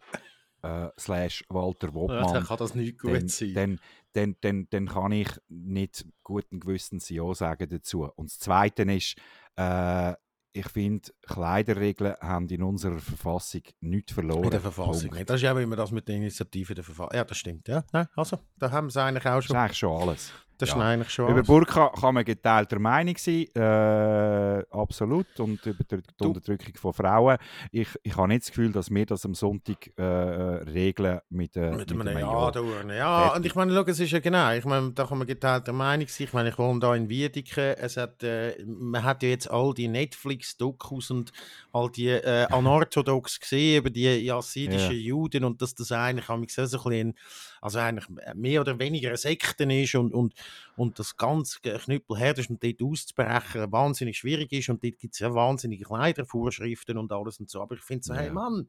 äh, 0.63 0.89
slash 0.97 1.43
Walter 1.49 1.87
ja, 1.89 1.93
Wobmann, 1.93 2.33
dann 2.33 2.45
kann 2.45 2.57
das 2.57 2.75
nicht 2.75 2.97
gut 2.99 3.13
dann, 3.13 3.27
sein. 3.27 3.53
dann, 3.53 3.79
dann, 4.17 4.35
dann, 4.41 4.67
dann 4.71 4.87
kann 4.87 5.11
ich 5.11 5.29
nicht 5.47 6.05
guten 6.23 6.59
Gewissens 6.59 7.09
Ja 7.09 7.33
sagen 7.33 7.69
dazu. 7.69 8.09
Und 8.15 8.29
das 8.31 8.39
Zweite 8.39 8.83
ist, 8.83 9.15
äh, 9.55 10.13
ich 10.53 10.67
finde, 10.69 11.09
Kleiderregeln 11.21 12.15
haben 12.19 12.47
in 12.47 12.63
unserer 12.63 12.97
Verfassung 12.97 13.61
nichts 13.79 14.13
verloren. 14.13 14.45
In 14.45 14.49
der 14.49 14.59
Verfassung 14.61 15.01
Punkt. 15.01 15.13
nicht. 15.15 15.29
Das 15.29 15.35
ist 15.35 15.43
ja 15.43 15.57
immer 15.59 15.75
das 15.75 15.91
mit 15.91 16.07
der 16.07 16.15
Initiative 16.15 16.73
der 16.73 16.83
Verfassung. 16.83 17.11
Ja, 17.13 17.23
das 17.23 17.37
stimmt. 17.37 17.67
Ja, 17.67 17.83
also, 18.15 18.39
da 18.57 18.71
haben 18.71 18.89
sie 18.89 19.01
eigentlich 19.01 19.25
auch 19.25 19.35
Das 19.35 19.45
ist 19.45 19.47
schon. 19.49 19.57
eigentlich 19.57 19.77
schon 19.77 20.01
alles. 20.01 20.33
Das 20.57 20.69
ist 20.69 20.75
ja. 20.75 20.81
eigentlich 20.81 21.09
schon. 21.09 21.29
Über. 21.29 21.43
Burka 21.43 21.89
kann 21.89 22.15
man 22.15 22.25
geteilter 22.25 22.79
Meinung 22.79 23.15
sein, 23.17 23.45
äh, 23.55 24.63
absolut. 24.71 25.39
Und 25.39 25.65
über 25.65 25.83
die, 25.83 26.01
die 26.19 26.25
Unterdrückung 26.25 26.75
von 26.75 26.93
Frauen. 26.93 27.37
Ich, 27.71 27.89
ich 28.03 28.15
habe 28.15 28.27
nicht 28.27 28.41
das 28.43 28.49
Gefühl, 28.49 28.71
dass 28.71 28.89
wir 28.89 29.05
das 29.05 29.25
am 29.25 29.35
Sonntag 29.35 29.91
äh, 29.97 30.03
äh, 30.03 30.63
regeln 30.63 31.19
mit, 31.29 31.55
äh, 31.55 31.71
mit 31.71 31.91
einem 31.91 32.17
Ja, 32.19 32.51
Ja. 32.95 33.35
und 33.35 33.45
ich 33.45 33.55
meine, 33.55 33.73
schau, 33.73 33.83
es 33.83 33.99
ist 33.99 34.11
ja 34.11 34.19
genau, 34.19 34.51
ich 34.53 34.65
meine, 34.65 34.91
da 34.91 35.05
kann 35.05 35.17
man 35.17 35.27
geteilter 35.27 35.73
Meinung 35.73 36.07
sein. 36.07 36.25
Ich 36.27 36.33
meine, 36.33 36.49
ich 36.49 36.57
wohne 36.57 36.79
da 36.79 36.95
in 36.95 37.09
Wiedeken, 37.09 37.75
es 37.77 37.97
hat, 37.97 38.23
äh, 38.23 38.55
man 38.65 39.03
hat 39.03 39.23
ja 39.23 39.29
jetzt 39.29 39.49
all 39.49 39.73
die 39.73 39.87
Netflix-Dokus 39.87 41.11
und 41.11 41.31
all 41.71 41.89
die 41.91 42.09
äh, 42.09 42.47
Anorthodox 42.49 43.39
gesehen 43.39 43.79
über 43.79 43.89
die 43.89 44.05
yazidischen 44.25 44.93
Ja. 44.93 44.97
Juden 44.97 45.43
und 45.43 45.61
dass 45.61 45.75
das 45.75 45.91
eigentlich, 45.91 46.27
habe 46.27 46.41
ich 46.41 46.47
gesehen, 46.47 46.67
so 46.67 46.77
ein 46.79 46.83
bisschen, 46.89 47.13
also 47.61 47.79
eigentlich 47.79 48.07
mehr 48.35 48.61
oder 48.61 48.79
weniger 48.79 49.09
eine 49.09 49.17
Sekte 49.17 49.63
ist 49.63 49.95
und, 49.95 50.13
und, 50.13 50.33
und 50.75 50.99
das 50.99 51.17
ganz 51.17 51.61
knüppelhart 51.61 52.37
ist 52.39 52.49
und 52.49 52.63
dort 52.63 52.81
auszubrechen 52.81 53.71
wahnsinnig 53.71 54.17
schwierig 54.17 54.51
ist 54.51 54.69
und 54.69 54.83
dort 54.83 54.99
gibt 54.99 55.13
es 55.13 55.19
ja 55.19 55.33
wahnsinnige 55.33 55.85
Kleidervorschriften 55.85 56.97
und 56.97 57.11
alles 57.11 57.39
und 57.39 57.49
so. 57.49 57.61
Aber 57.61 57.75
ich 57.75 57.81
finde 57.81 58.03
so, 58.03 58.13
hey 58.13 58.27
Ja. 58.27 58.33
Mann, 58.33 58.67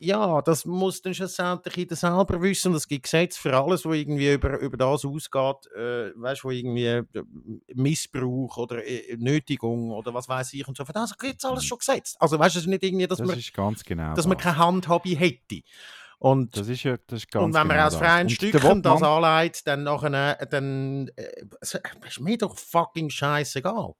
ja, 0.00 0.42
das 0.42 0.64
muss 0.66 1.00
dann 1.00 1.14
schlussendlich 1.14 1.76
jeder 1.76 1.96
selber 1.96 2.42
wissen. 2.42 2.72
Und 2.72 2.74
es 2.76 2.88
gibt 2.88 3.04
Gesetze 3.04 3.40
für 3.40 3.56
alles, 3.56 3.84
was 3.86 3.94
irgendwie 3.94 4.32
über, 4.32 4.58
über 4.58 4.76
das 4.76 5.04
ausgeht, 5.04 5.66
äh, 5.74 6.10
weißt 6.16 6.42
du, 6.42 6.48
wo 6.48 6.50
irgendwie 6.50 6.84
äh, 6.86 7.04
Missbrauch 7.74 8.56
oder 8.58 8.84
äh, 8.84 9.16
Nötigung 9.16 9.92
oder 9.92 10.12
was 10.12 10.28
weiß 10.28 10.52
ich 10.54 10.66
und 10.66 10.76
so. 10.76 10.84
Für 10.84 10.92
das 10.92 11.16
gibt 11.16 11.36
es 11.38 11.44
alles 11.44 11.64
schon 11.64 11.78
gesetzt. 11.78 12.16
Also 12.18 12.38
weißt 12.38 12.56
du, 12.56 12.58
es 12.58 12.64
ist 12.64 12.70
nicht 12.70 12.82
irgendwie, 12.82 13.06
dass, 13.06 13.18
Das 13.18 13.28
man, 13.28 13.38
ist 13.38 13.54
ganz 13.54 13.84
genau 13.84 14.14
dass 14.14 14.26
man 14.26 14.36
das. 14.36 14.44
keine 14.44 14.58
Handhabe 14.58 15.10
hätte. 15.10 15.62
Und 16.18 16.56
Das 16.56 16.68
ist 16.68 16.82
ja 16.82 16.96
das 17.06 17.20
ist 17.20 17.30
ganz 17.30 17.44
und 17.44 17.54
wenn 17.54 17.66
man 17.66 17.76
genau 17.76 17.86
aus 17.86 17.92
das. 17.92 18.00
freien 18.00 18.28
Stücken 18.28 18.82
das 18.82 19.02
anlegt, 19.02 19.66
dann 19.66 19.82
nachher, 19.82 20.36
dann 20.46 21.08
äh, 21.16 21.44
ist 21.60 22.20
mir 22.20 22.38
doch 22.38 22.56
fucking 22.56 23.10
scheißegal. 23.10 23.94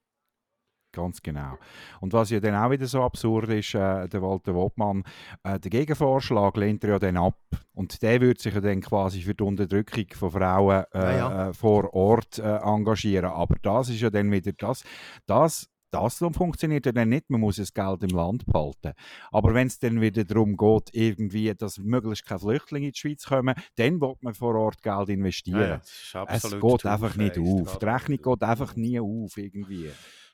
Ganz 0.94 1.20
genau. 1.22 1.58
Und 2.00 2.12
was 2.12 2.30
ja 2.30 2.38
dann 2.38 2.54
auch 2.54 2.70
wieder 2.70 2.86
so 2.86 3.02
absurd 3.02 3.48
ist, 3.50 3.74
äh, 3.74 4.08
der 4.08 4.22
Walter 4.22 4.54
Wobmann, 4.54 5.02
äh, 5.42 5.58
der 5.58 5.70
Gegenvorschlag 5.70 6.56
lehnt 6.56 6.84
er 6.84 6.90
ja 6.90 6.98
dann 7.00 7.16
ab. 7.16 7.36
Und 7.72 8.00
der 8.00 8.20
würde 8.20 8.40
sich 8.40 8.54
ja 8.54 8.60
dann 8.60 8.80
quasi 8.80 9.22
für 9.22 9.34
die 9.34 9.42
Unterdrückung 9.42 10.06
von 10.14 10.30
Frauen 10.30 10.84
äh, 10.94 10.98
Ja, 10.98 11.16
ja. 11.16 11.48
Äh, 11.48 11.52
vor 11.52 11.92
Ort 11.94 12.38
äh, 12.38 12.58
engagieren. 12.58 13.24
Aber 13.26 13.56
das 13.60 13.88
ist 13.88 14.00
ja 14.02 14.10
dann 14.10 14.30
wieder 14.30 14.52
das, 14.52 14.84
das 15.26 15.68
das 15.94 16.18
dann 16.18 16.34
funktioniert 16.34 16.86
ja 16.86 16.92
dann 16.92 17.08
nicht, 17.08 17.30
man 17.30 17.40
muss 17.40 17.56
das 17.56 17.72
Geld 17.72 18.02
im 18.02 18.10
Land 18.10 18.44
behalten. 18.46 18.92
Aber 19.30 19.54
wenn 19.54 19.68
es 19.68 19.78
dann 19.78 20.00
wieder 20.00 20.24
darum 20.24 20.56
geht, 20.56 20.90
irgendwie, 20.92 21.54
dass 21.54 21.78
möglichst 21.78 22.26
keine 22.26 22.40
Flüchtlinge 22.40 22.86
in 22.86 22.92
die 22.92 22.98
Schweiz 22.98 23.24
kommen, 23.26 23.54
dann 23.76 24.00
wird 24.00 24.22
man 24.22 24.34
vor 24.34 24.54
Ort 24.56 24.82
Geld 24.82 25.08
investieren. 25.08 25.80
ist 25.84 26.14
Es 26.54 26.60
geht 26.60 26.86
einfach 26.86 27.16
nicht 27.16 27.38
auf. 27.38 27.78
Die 27.78 27.84
Rechnung 27.84 28.18
geht 28.22 28.42
einfach 28.42 28.74
nie 28.76 28.98
auf 28.98 29.36
irgendwie. 29.36 29.90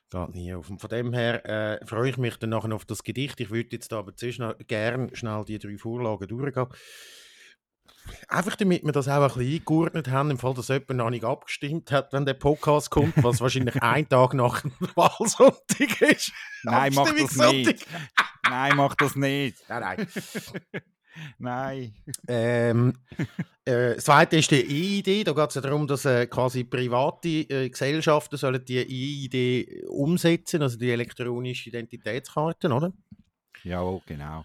Geht 0.09 0.35
nie 0.35 0.53
auf. 0.53 0.69
Und 0.69 0.81
von 0.81 0.89
dem 0.89 1.13
her 1.13 1.45
äh, 1.45 1.85
freue 1.85 2.09
ich 2.09 2.17
mich 2.17 2.37
dann 2.37 2.49
nachher 2.49 2.73
auf 2.73 2.85
das 2.85 3.03
Gedicht. 3.03 3.39
Ich 3.39 3.51
würde 3.51 3.69
jetzt 3.71 3.93
aber 3.93 4.15
zuerst 4.15 4.41
gerne 4.67 5.15
schnell 5.15 5.45
die 5.45 5.59
drei 5.59 5.77
Vorlagen 5.77 6.27
durchgehen. 6.27 6.67
Einfach 8.27 8.55
damit 8.55 8.83
wir 8.83 8.91
das 8.91 9.07
auch 9.07 9.21
ein 9.21 9.27
bisschen 9.27 9.59
eingeordnet 9.59 10.09
haben, 10.09 10.31
im 10.31 10.37
Fall, 10.37 10.53
dass 10.53 10.67
jemand 10.67 10.91
noch 10.91 11.09
nicht 11.09 11.23
abgestimmt 11.23 11.91
hat, 11.91 12.13
wenn 12.13 12.25
der 12.25 12.33
Podcast 12.33 12.89
kommt, 12.89 13.23
was 13.23 13.41
wahrscheinlich 13.41 13.75
ein 13.81 14.07
Tag 14.07 14.33
nach 14.33 14.61
dem 14.61 14.71
Wahlsonntag 14.95 16.01
ist. 16.01 16.31
Nein, 16.63 16.93
mach 16.93 17.11
das 17.13 17.35
nicht. 17.35 17.87
Nein, 18.49 18.75
mach 18.75 18.95
das 18.95 19.15
nicht. 19.15 19.57
Nein, 19.69 19.81
nein. 19.81 20.07
Nein. 21.37 21.93
Ähm, 22.27 22.93
äh, 23.65 23.95
das 23.95 24.05
zweite 24.05 24.37
ist 24.37 24.51
die 24.51 24.61
E-Idee. 24.61 25.23
Da 25.23 25.33
geht 25.33 25.49
es 25.49 25.55
ja 25.55 25.61
darum, 25.61 25.87
dass 25.87 26.05
äh, 26.05 26.27
quasi 26.27 26.63
private 26.63 27.27
äh, 27.27 27.69
Gesellschaften 27.69 28.37
sollen 28.37 28.63
die 28.63 28.77
E-Idee 28.77 29.83
umsetzen, 29.87 30.61
also 30.61 30.77
die 30.77 30.91
elektronische 30.91 31.69
Identitätskarten, 31.69 32.71
oder? 32.71 32.93
Ja, 33.63 33.83
genau. 34.05 34.43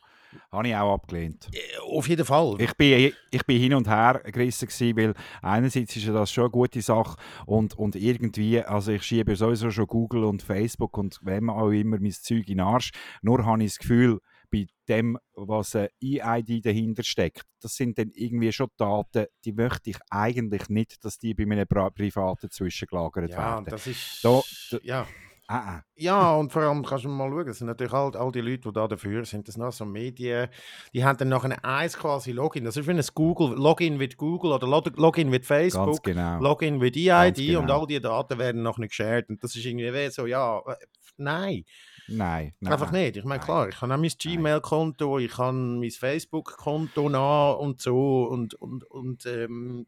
Habe 0.52 0.68
ich 0.68 0.74
auch 0.76 0.94
abgelehnt. 0.94 1.48
Äh, 1.52 1.58
Auf 1.80 2.08
jeden 2.08 2.24
Fall. 2.24 2.56
Ich 2.58 2.74
bin, 2.74 3.12
ich 3.30 3.44
bin 3.46 3.60
hin 3.60 3.74
und 3.74 3.88
her 3.88 4.22
gerissen, 4.24 4.66
gewesen, 4.68 4.96
weil 4.96 5.14
einerseits 5.42 5.96
ist 5.96 6.04
ja 6.06 6.12
das 6.12 6.30
schon 6.32 6.44
eine 6.44 6.50
gute 6.50 6.80
Sache 6.82 7.16
und, 7.46 7.74
und 7.78 7.96
irgendwie, 7.96 8.60
also 8.60 8.92
ich 8.92 9.02
schiebe 9.02 9.36
sowieso 9.36 9.70
schon 9.70 9.86
Google 9.86 10.24
und 10.24 10.42
Facebook 10.42 10.96
und 10.98 11.18
wem 11.22 11.50
auch 11.50 11.70
immer 11.70 11.98
mein 12.00 12.12
Zeug 12.12 12.48
in 12.48 12.58
den 12.58 12.60
Arsch. 12.60 12.90
Nur 13.22 13.44
habe 13.44 13.62
ich 13.64 13.70
das 13.72 13.78
Gefühl, 13.78 14.18
bei 14.48 14.66
dem, 14.88 15.18
was 15.34 15.74
ein 15.74 15.88
EID 16.00 16.64
dahinter 16.64 17.02
steckt, 17.02 17.42
das 17.60 17.74
sind 17.74 17.98
dann 17.98 18.10
irgendwie 18.14 18.52
schon 18.52 18.68
Daten, 18.76 19.26
die 19.44 19.52
möchte 19.52 19.90
ich 19.90 19.96
eigentlich 20.08 20.68
nicht, 20.68 21.04
dass 21.04 21.18
die 21.18 21.34
bei 21.34 21.42
Pri- 21.44 21.90
Privaten 21.90 22.48
zwischengelagert 22.50 23.30
ja, 23.32 23.36
werden. 23.38 23.66
das 23.68 23.86
ist. 23.88 24.24
Da- 24.24 24.42
da- 24.70 24.78
ja. 24.84 25.06
Ah, 25.48 25.76
ah. 25.76 25.82
ja, 25.94 26.34
und 26.34 26.52
vor 26.52 26.62
allem 26.62 26.84
kannst 26.84 27.04
du 27.04 27.08
mal 27.08 27.30
schauen, 27.30 27.46
das 27.46 27.58
sind 27.58 27.68
natürlich 27.68 27.92
all, 27.92 28.16
all 28.16 28.32
die 28.32 28.40
Leute, 28.40 28.62
die 28.68 28.72
da 28.72 28.88
dafür 28.88 29.24
sind, 29.24 29.46
das 29.46 29.60
auch 29.60 29.70
so 29.72 29.84
Medien, 29.84 30.48
die 30.92 31.04
haben 31.04 31.16
dann 31.18 31.28
nachher 31.28 31.64
eins 31.64 31.96
quasi 31.96 32.32
Login. 32.32 32.64
Das 32.64 32.76
ist 32.76 32.86
wie 32.88 32.90
ein 32.90 33.04
Google, 33.14 33.56
Login 33.56 33.96
mit 33.96 34.16
Google 34.16 34.50
oder 34.52 34.66
Log- 34.66 34.96
Login 34.96 35.30
mit 35.30 35.46
Facebook. 35.46 36.02
genau. 36.02 36.40
Login 36.40 36.78
mit 36.78 36.96
EID 36.96 37.06
Ganz 37.06 37.38
und 37.38 37.46
genau. 37.66 37.80
all 37.80 37.86
die 37.86 38.00
Daten 38.00 38.38
werden 38.38 38.62
noch 38.64 38.78
nicht 38.78 38.90
geshared. 38.90 39.28
Und 39.28 39.44
das 39.44 39.54
ist 39.54 39.64
irgendwie 39.64 39.92
wie 39.94 40.10
so, 40.10 40.26
ja, 40.26 40.58
äh, 40.66 40.74
nein, 41.16 41.64
Nein, 42.08 42.54
nein. 42.60 42.72
einfach 42.72 42.90
nicht. 42.90 43.16
Ich 43.16 43.24
meine, 43.24 43.40
klar, 43.42 43.68
ich 43.68 43.80
habe 43.80 43.92
auch 43.94 43.98
mein 43.98 44.10
Gmail-Konto, 44.10 45.18
ich 45.18 45.38
habe 45.38 45.56
mein 45.56 45.90
Facebook-Konto 45.90 47.08
nach 47.08 47.56
und 47.58 47.80
so 47.80 48.24
und, 48.24 48.54
und, 48.54 48.82
und 48.90 49.26
ähm, 49.26 49.86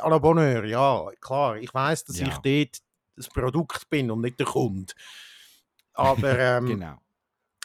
à 0.00 0.08
la 0.10 0.18
Bonheur, 0.18 0.64
ja, 0.64 1.06
klar, 1.20 1.56
ich 1.56 1.72
weiß, 1.72 2.04
dass 2.04 2.18
Ja. 2.20 2.26
ich 2.28 2.38
dort 2.38 2.78
das 3.18 3.28
Produkt 3.28 3.88
bin 3.90 4.10
und 4.10 4.20
nicht 4.20 4.38
der 4.38 4.46
Kunde. 4.46 4.92
Aber, 5.92 6.38
ähm, 6.38 6.66
Genau. 6.66 6.96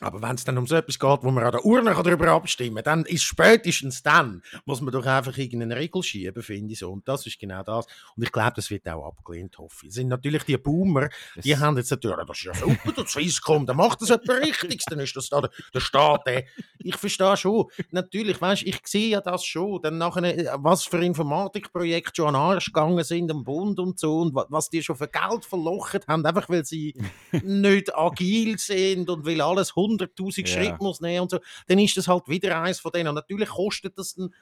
Aber 0.03 0.21
wenn 0.21 0.35
es 0.35 0.43
dann 0.43 0.57
um 0.57 0.67
so 0.67 0.75
etwas 0.75 0.99
geht, 0.99 1.19
wo 1.23 1.31
man 1.31 1.43
an 1.43 1.51
der 1.51 1.65
Urne 1.65 1.93
darüber 1.93 2.27
abstimmen 2.31 2.83
kann, 2.83 3.03
dann 3.03 3.05
ist 3.05 3.23
spätestens 3.23 4.03
dann, 4.03 4.41
muss 4.65 4.81
man 4.81 4.91
doch 4.91 5.05
einfach 5.05 5.37
irgendeine 5.37 5.75
Regel 5.75 6.03
schieben, 6.03 6.43
finde 6.43 6.73
ich 6.73 6.79
so. 6.79 6.91
Und 6.91 7.07
das 7.07 7.25
ist 7.25 7.39
genau 7.39 7.63
das. 7.63 7.85
Und 8.15 8.23
ich 8.23 8.31
glaube, 8.31 8.53
das 8.55 8.69
wird 8.69 8.87
auch 8.89 9.05
abgelehnt, 9.07 9.57
hoffe 9.57 9.85
ich. 9.85 9.89
Es 9.89 9.95
sind 9.95 10.07
natürlich 10.09 10.43
die 10.43 10.57
Boomer, 10.57 11.09
die 11.43 11.51
Es- 11.51 11.59
haben 11.59 11.77
jetzt 11.77 11.91
natürlich, 11.91 12.25
das 12.27 12.37
ist 12.37 12.43
ja 12.43 12.53
super, 12.53 12.91
der 12.91 13.07
Swisscom, 13.07 13.65
der 13.65 13.75
macht 13.75 14.01
das 14.01 14.09
etwas 14.09 14.41
Richtiges, 14.41 14.85
dann 14.85 14.99
ist 14.99 15.15
das 15.15 15.29
da 15.29 15.41
der, 15.41 15.51
der 15.73 15.79
Staat. 15.79 16.27
Der. 16.27 16.43
Ich 16.79 16.95
verstehe 16.97 17.37
schon, 17.37 17.65
natürlich, 17.91 18.41
weißt 18.41 18.63
ich 18.63 18.79
sehe 18.85 19.09
ja 19.09 19.21
das 19.21 19.45
schon, 19.45 19.81
dann 19.81 19.97
nachher, 19.97 20.57
was 20.61 20.83
für 20.85 21.03
Informatikprojekte 21.03 22.13
schon 22.15 22.27
an 22.29 22.35
Arsch 22.35 22.65
gegangen 22.67 23.03
sind 23.03 23.31
am 23.31 23.43
Bund 23.43 23.79
und 23.79 23.99
so 23.99 24.19
und 24.19 24.35
wa- 24.35 24.45
was 24.49 24.69
die 24.69 24.83
schon 24.83 24.95
für 24.95 25.07
Geld 25.07 25.45
verlocht 25.45 26.07
haben, 26.07 26.25
einfach 26.25 26.49
weil 26.49 26.65
sie 26.65 26.93
nicht 27.43 27.95
agil 27.95 28.57
sind 28.57 29.09
und 29.09 29.25
weil 29.25 29.41
alles 29.41 29.75
100'000 29.97 30.41
Ja. 30.41 30.47
Schritte 30.47 30.77
muss 30.79 31.01
nehmen 31.01 31.21
und 31.21 31.31
so, 31.31 31.39
dann 31.67 31.79
ist 31.79 31.97
das 31.97 32.07
halt 32.07 32.27
wieder 32.27 32.61
eins 32.61 32.79
von 32.79 32.91
denen. 32.91 33.09
Und 33.09 33.15
natürlich 33.15 33.49
kostet 33.49 33.97
das 33.97 34.15
dann 34.15 34.33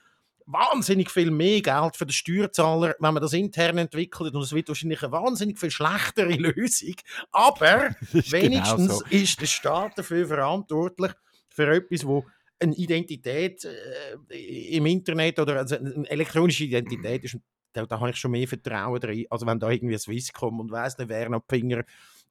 wahnsinnig 0.45 1.09
viel 1.09 1.31
mehr 1.31 1.61
Geld 1.61 1.95
für 1.95 2.05
den 2.05 2.13
Steuerzahler, 2.13 2.95
wenn 2.99 3.13
man 3.13 3.21
das 3.21 3.33
intern 3.33 3.77
entwickelt 3.77 4.33
und 4.33 4.41
es 4.41 4.53
wird 4.53 4.67
wahrscheinlich 4.67 5.01
eine 5.03 5.11
wahnsinnig 5.11 5.59
viel 5.59 5.71
schlechtere 5.71 6.33
Lösung. 6.35 6.95
Aber 7.31 7.89
genau 8.11 8.23
wenigstens 8.31 8.99
so. 8.99 9.05
ist 9.09 9.39
der 9.41 9.45
Staat 9.45 9.97
dafür 9.97 10.27
verantwortlich 10.27 11.11
für 11.49 11.73
etwas, 11.73 12.05
wo 12.05 12.25
eine 12.59 12.75
Identität 12.75 13.65
äh, 13.65 14.75
im 14.75 14.85
Internet 14.85 15.39
oder 15.39 15.57
also 15.57 15.75
eine 15.75 16.09
elektronische 16.09 16.65
Identität 16.65 17.23
ist. 17.23 17.37
Da, 17.73 17.85
da 17.85 17.99
habe 17.99 18.09
ich 18.09 18.17
schon 18.17 18.31
mehr 18.31 18.47
Vertrauen 18.47 18.99
drin. 18.99 19.25
Also 19.29 19.45
wenn 19.45 19.59
da 19.59 19.69
irgendwie 19.69 19.97
Swisscom 19.97 20.59
und 20.59 20.71
weiss 20.71 20.97
nicht, 20.97 21.09
wer 21.09 21.29
noch 21.29 21.41
die 21.49 21.55
Finger 21.55 21.83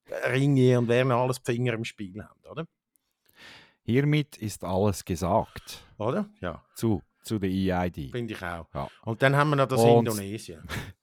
äh, 0.07 0.29
ringe 0.29 0.79
und 0.79 0.89
wer 0.89 1.05
noch 1.05 1.23
alles 1.23 1.43
die 1.43 1.53
Finger 1.53 1.73
im 1.73 1.85
Spiel 1.85 2.23
haben, 2.23 2.41
oder? 2.51 2.67
Hiermit 3.83 4.37
ist 4.39 4.63
alles 4.65 5.05
gesagt 5.05 5.85
Oder? 5.99 6.29
Ja, 6.41 6.63
zu, 6.75 7.03
zu 7.23 7.39
der 7.39 7.51
EID. 7.51 8.11
finde 8.11 8.35
ich 8.35 8.43
auch. 8.43 8.67
Ja. 8.75 8.89
Und 9.03 9.23
dann 9.23 9.35
haben 9.37 9.51
wir 9.51 9.57
noch 9.57 9.67
das 9.69 9.81
Und- 9.81 10.07
Indonesien. 10.07 10.63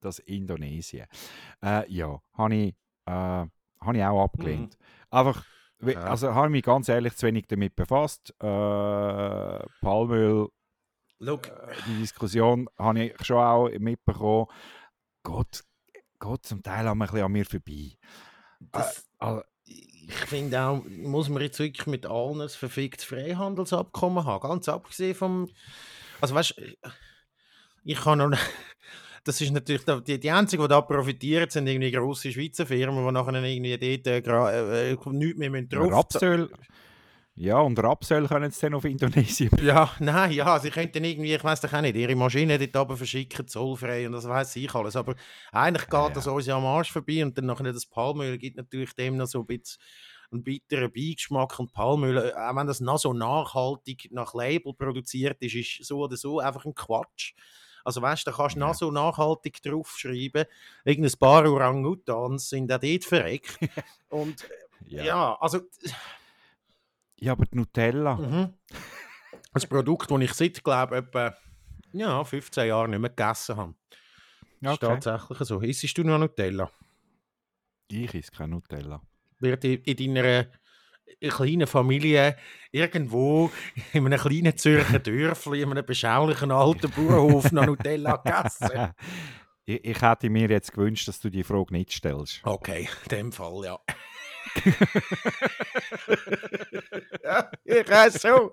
Das 0.00 0.18
Indonesien. 0.20 1.06
Äh, 1.64 1.90
ja, 1.90 2.20
habe 2.34 2.54
ich, 2.54 2.74
äh, 3.06 3.10
hab 3.10 3.94
ich 3.94 4.04
auch 4.04 4.24
abgelehnt. 4.24 4.78
Mhm. 4.78 5.18
Einfach, 5.18 5.44
Ja. 5.80 6.00
also 6.04 6.32
habe 6.34 6.46
ich 6.48 6.52
mich 6.52 6.62
ganz 6.62 6.88
ehrlich 6.88 7.16
zu 7.16 7.26
wenig 7.26 7.46
damit 7.48 7.74
befasst. 7.74 8.30
Äh, 8.38 8.44
Palmöl, 9.80 10.48
Look, 11.18 11.48
äh, 11.48 11.74
die 11.88 11.98
Diskussion 12.00 12.68
habe 12.78 13.04
ich 13.06 13.26
schon 13.26 13.38
auch 13.38 13.68
mitbekommen. 13.78 14.46
Gott, 15.22 15.64
Gott 16.20 16.44
zum 16.46 16.62
Teil 16.62 16.86
haben 16.86 16.98
wir 16.98 17.04
ein 17.06 17.08
bisschen 17.10 17.24
an 17.24 17.32
mir 17.32 17.44
vorbei. 17.46 17.96
das, 18.60 19.08
Also, 19.18 19.42
ich 20.08 20.14
finde 20.14 20.60
auch, 20.60 20.84
muss 20.84 21.28
man 21.28 21.42
jetzt 21.42 21.58
wirklich 21.58 21.86
mit 21.86 22.06
allen 22.06 22.40
ein 22.40 22.48
verficktes 22.48 23.04
Freihandelsabkommen 23.04 24.24
haben. 24.24 24.48
Ganz 24.48 24.68
abgesehen 24.68 25.14
vom. 25.14 25.48
Also 26.20 26.34
weißt 26.34 26.54
du, 26.56 26.62
ich 27.84 28.00
kann 28.00 28.18
noch. 28.18 28.38
Das 29.24 29.40
ist 29.40 29.50
natürlich, 29.50 29.82
die, 30.06 30.20
die 30.20 30.30
einzigen, 30.30 30.62
die 30.62 30.68
da 30.68 30.80
profitieren, 30.80 31.50
sind 31.50 31.66
irgendwie 31.66 31.90
grosse 31.90 32.30
Schweizer 32.30 32.64
Firmen, 32.64 33.04
die 33.04 33.12
nachher 33.12 33.34
irgendwie 33.42 33.98
dort 34.00 34.28
äh, 34.28 34.92
äh, 34.92 34.96
nichts 35.10 35.38
mehr 35.38 35.62
drauf 35.62 35.92
Rapsöl, 35.92 36.48
ja, 37.36 37.58
und 37.60 37.78
Rapsöl 37.78 38.26
können 38.28 38.50
sie 38.50 38.60
dann 38.62 38.74
auf 38.74 38.84
Indonesien 38.84 39.50
Ja, 39.62 39.90
nein, 39.98 40.32
ja, 40.32 40.58
sie 40.58 40.70
könnten 40.70 41.04
irgendwie, 41.04 41.34
ich 41.34 41.44
weiß 41.44 41.60
doch 41.60 41.72
auch 41.72 41.80
nicht, 41.82 41.94
ihre 41.96 42.16
Maschine 42.16 42.58
dort 42.58 42.76
oben 42.76 42.96
verschicken, 42.96 43.46
zollfrei 43.46 44.06
und 44.06 44.12
das 44.12 44.26
weiß 44.26 44.56
ich 44.56 44.74
alles. 44.74 44.96
Aber 44.96 45.14
eigentlich 45.52 45.84
geht 45.84 45.92
Ja, 45.92 46.08
ja. 46.08 46.14
das 46.14 46.26
uns 46.26 46.46
ja 46.46 46.56
am 46.56 46.64
Arsch 46.64 46.90
vorbei 46.92 47.22
und 47.22 47.36
dann 47.36 47.46
nachher 47.46 47.72
das 47.72 47.86
Palmöl 47.86 48.38
gibt 48.38 48.56
natürlich 48.56 48.94
dem 48.94 49.16
noch 49.16 49.26
so 49.26 49.40
ein 49.40 49.46
bisschen 49.46 49.80
einen 50.32 50.42
bitteren 50.42 50.90
Beigeschmack 50.92 51.58
und 51.60 51.72
Palmöl, 51.72 52.16
äh, 52.18 52.32
auch 52.32 52.56
wenn 52.56 52.66
das 52.66 52.80
noch 52.80 52.98
so 52.98 53.12
nachhaltig 53.12 54.08
nach 54.10 54.34
Label 54.34 54.74
produziert 54.74 55.36
ist, 55.40 55.54
ist 55.54 55.84
so 55.86 55.98
oder 56.00 56.16
so 56.16 56.40
einfach 56.40 56.64
ein 56.64 56.74
Quatsch. 56.74 57.34
Also 57.84 58.02
weißt 58.02 58.26
du, 58.26 58.30
da 58.32 58.36
kannst 58.36 58.56
du 58.56 58.60
Ja. 58.60 58.66
noch 58.66 58.74
so 58.74 58.90
nachhaltig 58.90 59.62
draufschreiben, 59.62 60.46
irgendein 60.84 61.18
paar 61.20 61.48
Orangutans 61.48 62.48
sind 62.48 62.72
auch 62.72 62.80
dort 62.80 63.04
verreckt. 63.04 63.58
und 64.08 64.42
äh, 64.90 65.04
ja. 65.06 65.36
also 65.40 65.60
Ja, 67.18 67.32
aber 67.32 67.44
die 67.46 67.56
Nutella. 67.56 68.16
Mhm. 68.16 68.54
Ein 69.52 69.68
Produkt, 69.68 70.10
das 70.10 70.20
ich 70.20 70.32
seit, 70.34 70.62
glaube 70.64 70.96
etwa 70.96 71.34
ja, 71.92 72.22
15 72.24 72.68
Jahren 72.68 72.90
nicht 72.90 73.00
mehr 73.00 73.10
gegessen 73.10 73.56
habe. 73.56 73.74
Das 74.60 74.74
ist 74.74 74.82
Okay. 74.82 74.98
tatsächlich 75.00 75.38
so. 75.48 75.60
Isst 75.60 75.98
du 75.98 76.04
noch 76.04 76.18
Nutella? 76.18 76.70
Ich 77.88 78.14
esse 78.14 78.32
kein 78.32 78.50
Nutella. 78.50 79.00
Wird 79.40 79.64
in, 79.64 79.82
in 79.82 80.14
deiner 80.14 80.46
eine 81.22 81.30
kleine 81.30 81.66
Familie 81.66 82.36
irgendwo 82.72 83.50
in 83.92 84.04
einem 84.06 84.18
kleinen 84.18 84.56
Zürcher 84.56 84.98
Dörfli, 84.98 85.62
in 85.62 85.70
einem 85.70 85.86
beschaulichen 85.86 86.50
alten 86.50 86.90
Bauernhof 86.90 87.52
noch 87.52 87.66
Nutella 87.66 88.16
gegessen. 88.16 88.92
Ich, 89.68 89.84
ich 89.84 90.00
hätte 90.00 90.30
mir 90.30 90.48
jetzt 90.48 90.72
gewünscht, 90.72 91.08
dass 91.08 91.18
du 91.18 91.28
die 91.28 91.42
Frage 91.42 91.74
nicht 91.74 91.90
stellst. 91.92 92.40
Okay, 92.44 92.88
in 93.02 93.08
dem 93.08 93.32
Fall, 93.32 93.64
ja. 93.64 93.80
Ja, 97.22 97.50
ich 97.64 97.88
weiß 97.88 98.22
so. 98.22 98.52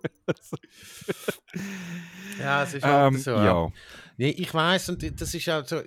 ja, 2.40 2.66
halt 2.84 3.14
Ähm, 3.14 3.20
so. 3.20 3.32
ja. 3.32 3.68
Nee, 4.18 4.30
ich 4.30 4.54
weiß 4.54 4.90
und 4.90 5.22
das 5.22 5.34
ist 5.34 5.46
ja 5.46 5.64
so, 5.66 5.82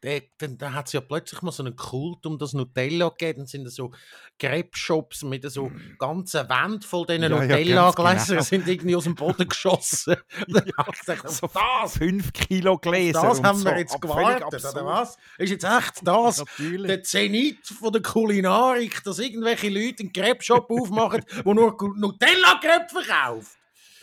da, 0.00 0.10
dann, 0.38 0.56
dann 0.58 0.74
hat 0.74 0.86
es 0.86 0.92
ja 0.92 1.00
plötzlich 1.00 1.42
mal 1.42 1.50
so 1.50 1.64
einen 1.64 1.74
Kult 1.74 2.24
um 2.24 2.38
das 2.38 2.52
Nutella 2.52 3.08
gegeben. 3.08 3.40
Dann 3.40 3.46
sind 3.48 3.64
da 3.64 3.70
so 3.70 3.90
Crepe-Shops 4.38 5.24
mit 5.24 5.50
so 5.50 5.70
ganzen 5.98 6.48
Wänden 6.48 6.82
voll 6.82 7.06
diesen 7.06 7.22
Ja, 7.24 7.28
ja, 7.28 7.40
Nutella-Gläsern 7.40 7.94
ganz 8.04 8.26
genau. 8.28 8.42
sind 8.42 8.68
irgendwie 8.68 8.94
aus 8.96 9.04
dem 9.04 9.14
Boden 9.16 9.48
geschossen. 9.48 10.16
dann 10.48 10.64
ich 10.66 11.00
gedacht, 11.00 11.30
So 11.30 11.50
das, 11.52 11.96
5 11.98 12.32
Kilo 12.32 12.78
Gläser. 12.78 13.22
das 13.22 13.42
haben 13.42 13.58
so. 13.58 13.64
wir 13.64 13.78
jetzt 13.78 13.94
Ab- 13.94 14.00
völlig 14.06 14.38
gewartet, 14.38 14.64
oder 14.64 14.84
was? 14.86 15.16
Ist 15.38 15.50
jetzt 15.50 15.64
echt 15.64 16.06
das 16.06 16.38
Natürlich. 16.38 16.86
der 16.86 17.02
Zenit 17.02 17.66
von 17.66 17.92
der 17.92 18.02
Kulinarik, 18.02 19.02
dass 19.02 19.18
irgendwelche 19.18 19.68
Leute 19.68 20.04
einen 20.04 20.12
Crepe-Shop 20.12 20.70
aufmachen, 20.70 21.24
der 21.44 21.54
nur 21.54 21.76
Nutella-Crepe 21.96 22.88
verkauft? 23.02 23.57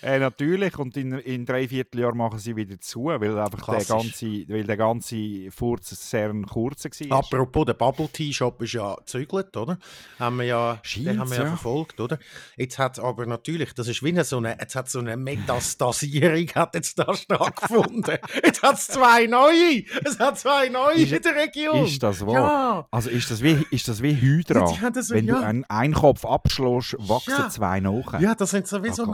Äh, 0.05 0.19
natürlich, 0.19 0.77
und 0.77 0.95
in, 0.97 1.13
in 1.13 1.47
drei 1.47 1.67
Vierteljahr 1.67 2.13
machen 2.13 2.37
sie 2.37 2.55
wieder 2.55 2.79
zu, 2.79 3.05
weil 3.05 3.39
einfach 3.39 3.65
der 3.75 3.83
ganze, 3.85 4.25
weil 4.47 4.63
der 4.63 4.77
ganze 4.77 5.49
Furz 5.49 5.89
sehr 5.89 6.29
ein 6.29 6.45
kurzer 6.45 6.89
war. 7.09 7.17
Apropos, 7.17 7.65
der 7.65 7.73
Bubble 7.73 8.07
Tea 8.09 8.31
Shop 8.31 8.61
ist 8.61 8.73
ja 8.73 8.93
gezügelt, 8.93 9.57
oder? 9.57 9.79
Haben 10.19 10.37
wir 10.37 10.45
ja, 10.45 10.73
den 10.73 10.79
Scheint's, 10.83 11.19
haben 11.19 11.29
wir 11.31 11.37
ja, 11.37 11.43
ja. 11.45 11.49
verfolgt, 11.49 11.99
oder? 11.99 12.19
Jetzt 12.55 12.77
hat 12.77 12.99
aber 12.99 13.25
natürlich, 13.25 13.73
das 13.73 13.87
ist 13.87 14.03
wie 14.03 14.23
so 14.23 14.37
eine, 14.37 14.55
jetzt 14.59 14.75
hat 14.75 14.91
so 14.91 14.99
eine 14.99 15.17
Metastasierung 15.17 16.49
hat 16.53 16.75
jetzt 16.75 16.99
da 16.99 17.11
stattgefunden. 17.15 18.19
jetzt 18.43 18.61
hat 18.61 18.75
es 18.75 18.85
zwei 18.85 19.25
neue, 19.25 19.85
es 20.03 20.19
hat 20.19 20.37
zwei 20.37 20.69
neue 20.69 21.01
Ist- 21.01 21.13
in 21.13 21.21
der 21.23 21.35
Region. 21.35 21.85
Ist 21.85 22.03
das 22.03 22.23
wahr? 22.23 22.33
Ja. 22.33 22.87
Also 22.91 23.09
ist 23.09 23.31
das 23.31 23.41
wie, 23.41 23.65
ist 23.71 23.87
das 23.87 24.03
wie 24.03 24.13
Hydra? 24.13 24.71
Ja, 24.71 25.01
so- 25.01 25.15
Wenn 25.15 25.25
du 25.25 25.41
einen, 25.41 25.65
einen 25.65 25.95
Kopf 25.95 26.25
abschlägst, 26.25 26.95
wachsen 26.99 27.49
zwei 27.49 27.79
nach. 27.79 28.19
Ja, 28.19 28.35
das 28.35 28.51
sind 28.51 28.67
sowieso 28.67 29.01
Oh 29.03 29.05
Gott. 29.07 29.13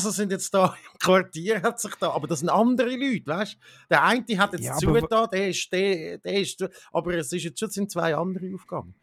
Metastasen 0.00 0.12
sind 0.12 0.32
jetzt 0.32 0.52
da 0.52 0.66
im 0.92 0.98
Quartier, 0.98 1.62
hat 1.62 1.80
sich 1.80 1.94
da, 1.96 2.10
aber 2.10 2.26
das 2.26 2.40
sind 2.40 2.48
andere 2.48 2.90
Leute, 2.90 3.26
weißt 3.26 3.56
Der 3.88 4.04
eine 4.04 4.24
hat 4.38 4.52
jetzt 4.52 4.64
Ja, 4.64 4.76
zugetan, 4.76 5.28
der 5.32 5.48
ist, 5.48 5.72
der, 5.72 6.18
der 6.18 6.40
ist, 6.40 6.64
aber 6.92 7.14
es 7.14 7.32
ist 7.32 7.44
jetzt 7.44 7.60
schon 7.60 7.70
sind 7.70 7.90
zwei 7.90 8.14
andere 8.14 8.52
aufgegangen. 8.54 8.94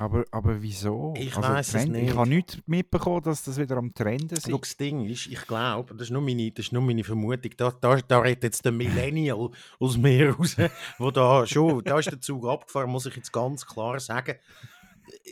Aber, 0.00 0.24
aber 0.30 0.62
wieso? 0.62 1.12
Ich 1.16 1.36
also 1.36 1.48
weiss 1.48 1.66
es 1.66 1.72
Trend, 1.72 1.90
nicht. 1.90 2.10
Ich 2.10 2.16
habe 2.16 2.28
nicht 2.28 2.62
mitbekommen, 2.66 3.20
dass 3.22 3.42
das 3.42 3.58
wieder 3.58 3.78
am 3.78 3.92
Trenden 3.92 4.38
ist. 4.38 4.48
Schau, 4.48 4.58
das 4.58 4.76
Ding 4.76 5.04
ist, 5.08 5.26
ich 5.26 5.44
glaube, 5.44 5.92
das 5.94 6.02
ist 6.02 6.10
nur 6.12 6.22
meine, 6.22 6.52
das 6.52 6.66
ist 6.66 6.72
nur 6.72 6.82
meine 6.82 7.02
Vermutung, 7.02 7.50
da, 7.56 7.72
da, 7.72 7.96
da 7.96 8.20
redet 8.20 8.44
jetzt 8.44 8.64
der 8.64 8.70
Millennial 8.70 9.50
aus 9.80 9.96
mir 9.96 10.30
raus, 10.30 10.56
wo 10.98 11.10
da 11.10 11.44
schon, 11.48 11.82
da 11.82 11.98
ist 11.98 12.12
der 12.12 12.20
Zug 12.20 12.46
abgefahren, 12.46 12.90
muss 12.90 13.06
ich 13.06 13.16
jetzt 13.16 13.32
ganz 13.32 13.66
klar 13.66 13.98
sagen. 13.98 14.36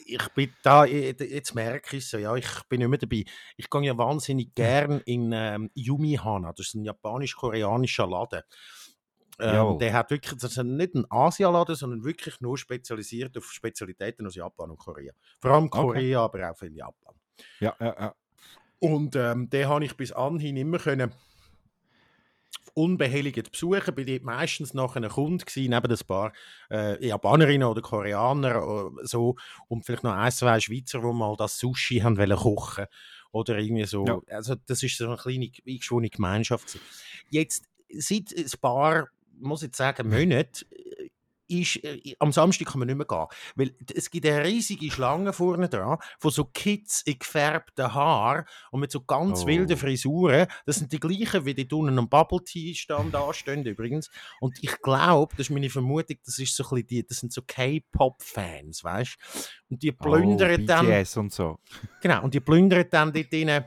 Ich 0.07 0.29
bin 0.35 0.53
da, 0.62 0.85
jetzt 0.85 1.55
merke 1.55 1.97
ich 1.97 2.09
so, 2.09 2.19
ja, 2.19 2.35
ich 2.37 2.62
bin 2.69 2.81
nicht 2.81 2.89
mehr 2.89 2.99
dabei. 2.99 3.25
Ich 3.57 3.71
gehe 3.71 3.83
ja 3.83 3.97
wahnsinnig 3.99 4.55
gern 4.55 5.01
in 5.07 5.33
ähm, 5.33 5.71
Yumihana, 5.75 6.53
das 6.53 6.69
ist 6.69 6.75
ein 6.75 6.85
japanisch-koreanischer 6.85 8.07
Laden. 8.07 8.43
Ähm, 9.39 9.79
der 9.79 9.93
hat 9.93 10.11
wirklich, 10.11 10.39
das 10.39 10.57
ist 10.57 10.65
nicht 10.65 10.95
ein 10.95 11.05
Asialaden, 11.11 11.75
sondern 11.75 12.05
wirklich 12.05 12.41
nur 12.41 12.57
spezialisiert 12.57 13.37
auf 13.37 13.53
Spezialitäten 13.53 14.27
aus 14.27 14.35
Japan 14.35 14.71
und 14.71 14.79
Korea. 14.79 15.12
Vor 15.41 15.51
allem 15.51 15.67
Okay. 15.67 15.79
Korea, 15.79 16.25
aber 16.25 16.51
auch 16.51 16.62
in 16.62 16.75
Japan. 16.75 17.15
Ja, 17.61 17.75
ja, 17.79 17.95
ja. 17.99 18.15
Und 18.79 19.17
ähm, 19.17 19.51
den 19.51 19.69
habe 19.69 19.85
ich 19.85 19.97
bis 19.97 20.12
anhin 20.12 20.57
immer 20.57 20.79
können 20.79 21.12
unbehelligt 22.75 23.51
besuchen. 23.51 23.95
Bin 23.95 24.07
dort 24.07 24.23
meistens 24.23 24.75
noch 24.75 24.97
ein 24.97 25.09
Kunde 25.09 25.45
gewesen, 25.45 25.71
neben 25.71 25.90
ein 25.90 26.07
paar 26.07 26.33
äh, 26.71 27.07
Japanerinnen 27.07 27.69
oder 27.69 27.81
Koreaner 27.81 28.66
oder 28.66 29.07
so 29.07 29.37
und 29.69 29.85
vielleicht 29.85 30.05
noch 30.05 30.14
ein, 30.14 30.33
zwei 30.33 30.61
Schweizer, 30.61 31.01
die 31.01 31.12
mal 31.12 31.37
das 31.37 31.59
Sushi 31.59 32.01
haben 32.01 32.19
wollen 32.19 32.37
kochen 32.37 32.87
oder 33.33 33.59
irgendwie 33.59 33.85
so. 33.85 34.05
Ja. 34.07 34.21
Also 34.29 34.55
das 34.66 34.83
ist 34.83 34.97
so 34.97 35.07
eine 35.07 35.16
kleine 35.16 35.51
eingeschworene 35.66 36.11
Gemeinschaft. 36.11 36.66
gewesen. 36.66 36.81
Jetzt 37.31 37.64
seit 37.90 38.35
ein 38.37 38.61
paar, 38.61 39.09
muss 39.38 39.62
ich 39.62 39.75
sagen, 39.75 40.09
Monaten 40.09 40.64
äh, 40.71 40.86
ist, 41.48 41.82
äh, 41.85 42.14
am 42.18 42.32
Samstag 42.32 42.68
kann 42.68 42.80
man 42.80 42.87
nicht 42.87 42.96
mehr 42.96 43.06
gehen. 43.06 43.26
Weil 43.54 43.74
es 43.94 44.11
gibt 44.11 44.26
eine 44.26 44.44
riesige 44.44 44.90
Schlange 44.90 45.32
vorne 45.32 45.68
dran 45.68 45.98
von 46.18 46.30
so 46.30 46.44
Kids 46.44 47.02
in 47.02 47.18
gefärbten 47.18 47.92
Haaren 47.92 48.44
und 48.70 48.80
mit 48.80 48.92
so 48.92 49.00
ganz 49.00 49.42
Oh. 49.42 49.46
wilden 49.46 49.76
Frisuren. 49.76 50.46
Das 50.64 50.76
sind 50.76 50.92
die 50.92 51.00
gleichen, 51.00 51.44
wie 51.44 51.54
die 51.54 51.68
unten 51.72 51.98
am 51.98 52.09
Bubble 52.09 52.42
Tea 52.44 52.74
Stand 52.74 53.14
anstehen 53.14 53.64
übrigens. 53.64 54.11
Und 54.40 54.59
ich 54.62 54.80
glaube, 54.80 55.35
das 55.37 55.46
ist 55.46 55.50
meine 55.50 55.70
Vermutung, 55.70 56.16
das, 56.24 56.38
ist 56.38 56.54
so 56.54 56.64
ein 56.64 56.70
bisschen 56.70 56.87
die, 56.87 57.06
das 57.06 57.18
sind 57.18 57.32
so 57.32 57.42
K-Pop-Fans, 57.46 58.85
weißt 58.85 59.16
du? 59.16 59.74
Und 59.74 59.82
die 59.82 59.92
plündern 59.92 60.62
oh, 60.62 60.66
dann. 60.66 60.87
BTS 60.87 61.16
und 61.16 61.32
so. 61.32 61.59
Genau, 62.00 62.22
und 62.22 62.35
die 62.35 62.40
plündern 62.40 62.85
dann 62.90 63.12
dort 63.12 63.32
rein, 63.32 63.64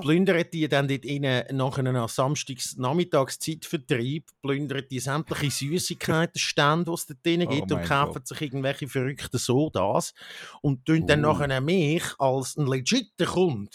plündern 0.00 0.44
die 0.52 0.68
dann 0.68 0.88
dort 0.88 1.04
rein, 1.04 1.44
nach 1.56 1.78
einem 1.78 2.08
samstags 2.08 2.76
Nachmittagszeitvertrieb, 2.76 4.26
plündern 4.42 4.84
die 4.90 5.00
sämtliche 5.00 5.50
Süßigkeiten-Stände, 5.50 6.84
die 6.90 6.94
es 6.94 7.06
dort 7.06 7.18
drin 7.26 7.46
Oh 7.46 7.50
gibt 7.50 7.72
und 7.72 7.82
kaufen 7.84 8.14
Gott. 8.14 8.26
sich 8.28 8.40
irgendwelche 8.42 8.88
verrückten 8.88 9.38
Sodas 9.38 10.14
und 10.60 10.84
tun 10.86 11.06
dann 11.06 11.24
Uh. 11.24 11.32
nachher 11.32 11.60
mich 11.60 12.02
als 12.18 12.56
ein 12.56 12.66
legiter 12.66 13.26
Kunde 13.26 13.70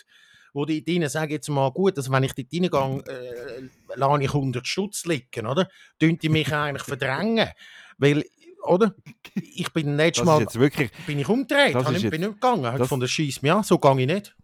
wo 0.53 0.65
die 0.65 0.83
denen 0.83 1.07
sagen 1.07 1.33
jetzt 1.33 1.49
mal 1.49 1.69
gut, 1.71 1.97
also 1.97 2.11
wenn 2.11 2.23
ich 2.23 2.33
dort 2.33 2.47
reingehe, 2.51 3.03
äh, 3.13 3.69
lasse 3.95 4.23
ich 4.23 4.33
100 4.33 4.65
Stutz 4.65 5.05
liegen, 5.05 5.45
oder? 5.45 5.69
Tun 5.99 6.17
die 6.17 6.29
mich 6.29 6.51
eigentlich 6.51 6.81
verdrängen, 6.83 7.47
weil, 7.99 8.25
oder? 8.63 8.95
Ich 9.35 9.71
bin 9.71 9.97
letztes 9.97 10.25
Mal 10.25 10.39
jetzt 10.41 10.57
wirklich, 10.57 10.89
bin 11.05 11.19
ich 11.19 11.29
umgedreht, 11.29 11.75
nicht, 11.91 12.09
bin 12.09 12.21
nicht 12.21 12.33
gegangen, 12.33 12.65
habe 12.65 12.79
das- 12.79 12.85
gefunden, 12.87 13.07
schieß 13.07 13.43
mich 13.43 13.51
an, 13.51 13.61
so 13.61 13.77
gehe 13.77 14.01
ich 14.01 14.07
nicht. 14.07 14.35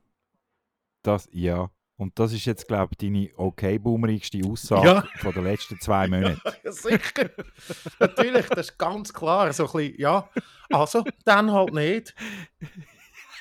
Das, 1.04 1.28
ja. 1.32 1.70
Und 1.96 2.18
das 2.18 2.34
ist 2.34 2.46
jetzt, 2.46 2.68
glaube 2.68 2.94
ich, 2.94 2.98
deine 2.98 3.30
okay-boomerigste 3.38 4.42
Aussage 4.50 4.88
Ja. 4.88 5.04
von 5.20 5.32
den 5.34 5.44
letzten 5.44 5.80
zwei 5.80 6.08
Monaten. 6.10 6.42
Ja, 6.64 6.72
sicher. 6.72 7.30
Natürlich, 8.00 8.48
das 8.50 8.70
ist 8.70 8.78
ganz 8.80 9.14
klar. 9.14 9.54
So 9.54 9.68
ein 9.68 9.72
bisschen, 9.72 10.00
ja, 10.02 10.28
also, 10.72 11.04
dann 11.24 11.52
halt 11.52 11.74
nicht. 11.74 12.16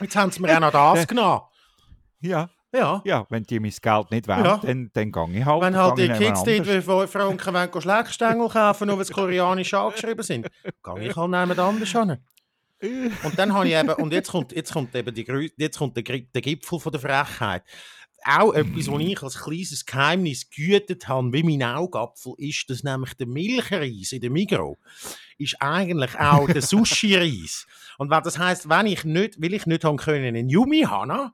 Jetzt 0.01 0.17
haben 0.17 0.31
sie 0.31 0.41
mir 0.43 0.55
auch 0.57 0.61
noch 0.61 0.71
das 0.71 1.07
genommen. 1.09 1.43
Ja, 2.21 2.51
Ja. 2.73 3.01
ja. 3.05 3.27
Wenn 3.31 3.43
die 3.45 3.59
mein 3.59 3.73
Geld 3.81 4.11
nicht 4.11 4.29
wollen, 4.29 4.45
Ja. 4.45 4.59
dann, 4.63 4.91
dann 4.93 5.13
gehe 5.13 5.39
ich 5.41 5.45
halt. 5.45 5.63
Wenn 5.63 5.77
halt 5.77 5.99
die 5.99 6.09
Kids 6.09 6.45
dort 6.45 6.67
wie 6.67 6.81
5 6.83 7.11
Franken 7.11 7.55
wollen 7.55 7.81
Schlägstängel 7.83 8.49
kaufen, 8.49 8.87
nur 8.89 8.99
weil 8.99 9.05
sie 9.07 9.13
koreanisch 9.15 9.73
angeschrieben 9.75 10.23
sind, 10.23 10.49
gehe 10.85 11.09
ich 11.09 11.17
halt 11.17 11.31
jemand 11.33 11.59
anders 11.59 11.89
hin. 11.91 12.17
Und 13.23 13.39
dann 13.39 13.53
habe 13.53 13.69
ich 13.69 13.75
eben, 13.75 13.91
und 13.91 14.13
jetzt 14.13 14.31
kommt, 14.31 14.53
jetzt 14.53 14.73
kommt 14.73 14.95
eben 14.95 15.15
die, 15.15 15.53
jetzt 15.57 15.79
kommt 15.79 15.97
der, 15.97 16.03
der 16.03 16.43
Gipfel 16.43 16.81
von 16.81 16.93
der 16.93 17.01
Frechheit. 17.01 17.63
Auch 18.25 18.53
etwas, 18.53 18.89
was 18.89 19.01
ich 19.01 19.23
als 19.23 19.39
kleines 19.39 19.85
Geheimnis 19.85 20.49
gehütet 20.49 21.09
habe, 21.09 21.33
wie 21.33 21.43
mein 21.43 21.63
Augapfel, 21.63 22.35
ist, 22.39 22.71
dass 22.71 22.85
nämlich 22.85 23.15
der 23.15 23.27
Milchreis 23.27 24.13
in 24.13 24.21
der 24.21 24.31
Migros 24.31 24.77
ist 25.39 25.61
eigentlich 25.61 26.19
auch 26.19 26.47
der 26.47 26.63
Sushi-Reis. 26.63 27.67
Und 27.99 28.11
was 28.11 28.23
das 28.23 28.39
heisst, 28.39 28.69
wenn 28.69 28.87
ich 28.87 29.05
nicht, 29.05 29.41
will 29.41 29.55
ich 29.55 29.67
nicht 29.67 29.85
haben 29.85 29.97
können, 29.97 30.25
einen 30.25 30.49
Yumi 30.49 30.83
haben, 30.83 31.33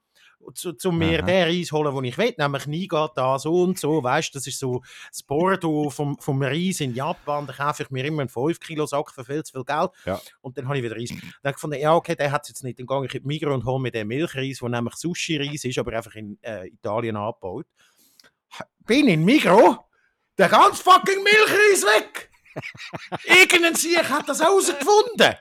zu, 0.53 0.73
zu 0.73 0.93
mir 0.93 1.23
den 1.23 1.45
Reis 1.49 1.73
holen, 1.73 1.95
den 1.95 2.05
ich 2.05 2.19
will, 2.19 2.35
nämlich 2.39 2.67
Niigata, 2.67 3.39
so 3.39 3.63
und 3.63 3.79
so, 3.79 4.03
weißt 4.03 4.35
das 4.35 4.47
ist 4.47 4.59
so 4.59 4.83
das 5.11 5.23
Bordeaux 5.23 5.91
vom, 5.91 6.19
vom 6.19 6.43
Reis 6.43 6.81
in 6.81 6.95
Japan, 6.95 7.47
da 7.47 7.53
kaufe 7.53 7.83
ich 7.83 7.91
mir 7.91 8.05
immer 8.05 8.23
einen 8.23 8.29
5 8.29 8.59
Kilo 8.61 8.87
Sack 8.87 9.11
für 9.13 9.25
viel 9.25 9.43
zu 9.45 9.53
viel 9.53 9.65
Geld 9.65 9.91
Ja. 10.05 10.21
und 10.41 10.57
dann 10.57 10.67
habe 10.69 10.79
ich 10.79 10.85
wieder 10.85 10.97
Reis. 10.97 11.11
Dann 11.43 11.53
gefunden, 11.53 11.81
ja 11.81 11.95
okay, 11.95 12.15
der 12.15 12.31
hat 12.33 12.43
es 12.43 12.49
jetzt 12.51 12.65
nicht, 12.65 12.79
dann 12.79 12.87
gehe 12.87 13.05
ich 13.07 13.15
in 13.15 13.23
die 13.23 13.27
Migros 13.29 13.55
und 13.55 13.65
hole 13.65 13.81
mir 13.81 13.91
den 13.91 14.09
Milchreis, 14.09 14.59
der 14.59 14.69
nämlich 14.69 14.95
Sushi-Reis 14.95 15.65
ist, 15.65 15.79
aber 15.79 15.93
einfach 15.93 16.15
in 16.15 16.39
äh, 16.43 16.69
Italien 16.69 17.17
angebaut. 17.17 17.67
Bin 18.87 19.09
in 19.09 19.25
Migros, 19.25 19.77
der 20.39 20.49
ganze 20.49 20.83
fucking 20.83 21.23
Milchreis 21.23 21.85
weg! 21.85 22.31
Irgendein 23.25 23.75
Sieg 23.75 24.09
hat 24.09 24.29
das 24.29 24.41
herausgefunden! 24.41 25.35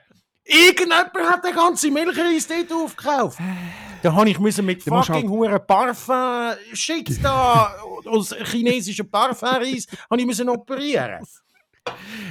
Irgendjemand 0.44 1.14
hat 1.30 1.44
den 1.44 1.56
ganzen 1.56 1.94
Milchreis 1.94 2.48
dort 2.48 2.72
aufgekauft. 2.72 3.40
Da 4.04 4.14
habe 4.14 4.30
ich 4.30 4.40
müssen 4.40 4.66
mit 4.66 4.84
fucking 4.84 5.30
hure 5.30 5.60
Parfum 5.60 6.54
Shit 6.74 7.24
da 7.24 7.76
aus 8.06 8.34
chinesischen 8.46 9.10
Parfumreis 9.10 9.88
habe 10.10 10.20
ich 10.22 10.26
müssen 10.26 10.50
operieren. 10.50 11.26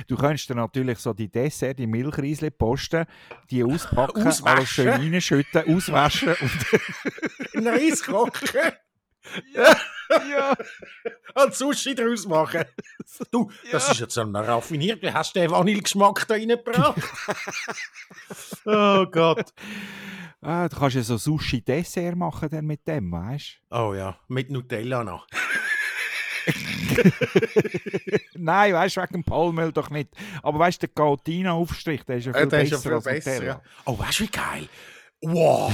Du 0.06 0.16
könntest 0.16 0.50
dann 0.50 0.58
natürlich 0.58 0.98
so 0.98 1.12
die 1.14 1.28
Dessert, 1.30 1.78
die 1.78 1.86
Milchreisli 1.86 2.50
posten, 2.50 3.06
die 3.50 3.64
auspacken, 3.64 4.26
Auswaschen. 4.26 4.46
alles 4.48 4.68
schön 4.68 4.88
reinschütten, 4.88 5.74
auswaschen 5.74 6.34
und 7.54 7.66
Reis 7.66 8.02
kochen 8.02 8.72
ja, 9.54 10.54
und 11.34 11.54
Sushi 11.54 11.94
draus 11.94 12.26
machen. 12.26 12.64
Du, 13.30 13.50
das 13.72 13.86
Ja. 13.86 13.92
ist 13.92 14.00
jetzt 14.00 14.14
so 14.14 14.22
raffiniert. 14.22 15.02
Wie 15.02 15.10
hast 15.10 15.34
du 15.34 15.40
den 15.40 15.50
Vanillegeschmack 15.50 16.26
da 16.28 16.34
reingebracht? 16.34 17.02
oh 18.66 19.06
Gott. 19.10 19.52
Ah, 20.42 20.68
du 20.68 20.76
kannst 20.76 20.96
ja 20.96 21.02
so 21.02 21.16
Sushi-Dessert 21.16 22.14
machen 22.16 22.48
dann 22.50 22.66
mit 22.66 22.86
dem, 22.86 23.10
weißt 23.10 23.62
Oh 23.70 23.94
ja, 23.94 24.18
mit 24.28 24.50
Nutella 24.50 25.02
noch. 25.02 25.26
Nein, 28.34 28.74
weißt 28.74 28.96
du, 28.96 29.00
wegen 29.02 29.12
dem 29.14 29.24
Palmöl 29.24 29.72
doch 29.72 29.90
nicht. 29.90 30.10
Aber 30.42 30.58
weißt 30.60 30.82
du, 30.82 30.86
der 30.86 30.94
Gautina-Aufstrich, 30.94 32.04
der 32.04 32.18
ist 32.18 32.26
ja 32.26 32.32
viel 32.32 32.42
Äh, 32.42 32.46
der 32.48 32.62
ist 32.62 32.70
besser 32.70 32.90
ja 32.90 32.96
als 32.96 33.04
viel 33.04 33.14
besser. 33.14 33.44
Ja. 33.44 33.62
Oh, 33.84 33.98
weißt 33.98 34.20
du, 34.20 34.24
wie 34.24 34.28
geil? 34.28 34.68
Wow! 35.22 35.72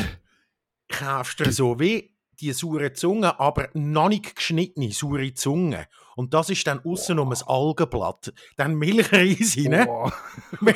Kaufst 0.88 1.40
du 1.40 1.51
so 1.53 1.79
wie 1.79 2.12
die 2.42 2.52
saure 2.52 2.92
Zunge, 2.92 3.38
aber 3.38 3.68
noch 3.72 4.09
nicht 4.09 4.37
geschnittene 4.37 4.92
saure 4.92 5.33
Zunge. 5.33 5.87
Und 6.16 6.35
das 6.35 6.50
ist 6.50 6.66
dann 6.66 6.81
außen 6.85 7.18
um 7.18 7.33
ein 7.33 7.42
Algenblatt. 7.46 8.35
Dann 8.57 8.74
Milchreis 8.74 9.57
rein. 9.57 9.88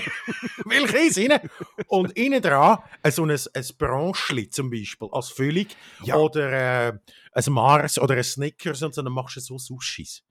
Milchreis 0.65 1.19
rein. 1.19 1.51
Und 1.89 2.13
innen 2.13 2.41
dran 2.41 2.79
so 3.11 3.25
ein, 3.25 3.31
ein 3.31 3.67
Branchli 3.77 4.49
zum 4.49 4.71
Beispiel 4.71 5.09
als 5.13 5.29
Füllung. 5.29 5.67
Ja. 6.03 6.17
Oder 6.17 6.53
äh, 6.89 6.99
ein 7.33 7.53
Mars 7.53 7.99
oder 7.99 8.15
ein 8.15 8.25
Snickers 8.25 8.83
und. 8.83 8.97
Dann 8.97 9.13
machst 9.13 9.37
du 9.37 9.41
so 9.41 9.59
Sushis. 9.59 10.23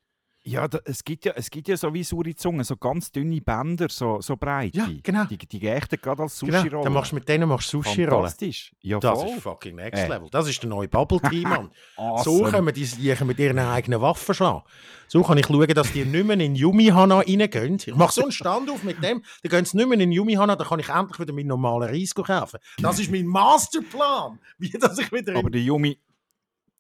Ja, 0.48 0.68
da, 0.68 0.78
es, 0.86 1.04
gibt 1.04 1.26
ja, 1.26 1.34
es 1.36 1.50
gibt 1.50 1.68
ja 1.68 1.76
so 1.76 1.92
wie 1.92 2.04
saure 2.04 2.36
Zungen, 2.36 2.64
so 2.64 2.78
ganz 2.78 3.12
dünne 3.12 3.42
Bänder, 3.42 3.88
so, 3.90 4.22
so 4.22 4.38
breit. 4.38 4.76
Ja, 4.76 4.88
genau. 5.02 5.26
Die, 5.26 5.38
die 5.40 5.60
geächten 5.60 5.98
gerade 6.00 6.22
als 6.22 6.40
Genau. 6.40 6.60
Sushi-Rollen. 6.60 6.84
Dann 6.84 6.94
machst 6.94 7.12
du 7.12 7.16
mit 7.16 7.28
denen 7.28 7.50
machst 7.50 7.70
Sushi-Rollen. 7.70 8.10
Fantastisch. 8.10 8.72
Ja, 8.82 9.00
Das 9.00 9.20
voll. 9.20 9.30
ist 9.32 9.42
fucking 9.42 9.76
next 9.76 10.04
Äh. 10.04 10.08
level. 10.08 10.30
Das 10.30 10.48
ist 10.48 10.62
der 10.62 10.70
neue 10.70 10.88
Bubble 10.88 11.20
Tea, 11.20 11.42
Mann. 11.48 11.72
So 11.96 12.02
Awesome. 12.04 12.52
können 12.52 12.74
die 12.76 12.86
Siechen 12.86 13.26
mit 13.26 13.40
ihren 13.40 13.58
eigenen 13.58 14.02
Waffen 14.02 14.36
schlagen. 14.36 14.62
So 15.08 15.24
kann 15.24 15.38
ich 15.40 15.48
schauen, 15.48 15.68
dass 15.68 15.92
die 15.92 16.06
nicht 16.06 16.26
mehr 16.28 16.40
in 16.40 16.56
Yumihana 16.56 17.20
reingehen. 17.22 17.78
Ich 17.84 17.96
mache 17.96 18.14
so 18.14 18.22
einen 18.22 18.32
Stand 18.32 18.70
auf 18.70 18.84
mit 18.84 18.98
dem, 19.04 19.24
dann 19.42 19.50
gehen 19.52 19.66
sie 19.66 19.78
nicht 19.78 19.90
mehr 19.90 20.00
in 20.00 20.12
Yumihana, 20.12 20.56
dann 20.56 20.68
kann 20.68 20.80
ich 20.80 20.90
endlich 20.90 21.20
wieder 21.20 21.34
meinen 21.34 21.48
normalen 21.48 21.90
Reis 21.90 22.14
kaufen. 22.14 22.60
Das 22.80 23.00
ist 23.00 23.10
mein 23.12 23.26
Masterplan, 23.26 24.40
wie 24.60 24.70
dass 24.70 24.98
ich 25.00 25.12
wieder... 25.12 25.36
Aber 25.36 25.50
der 25.50 25.62
Yumi, 25.62 25.98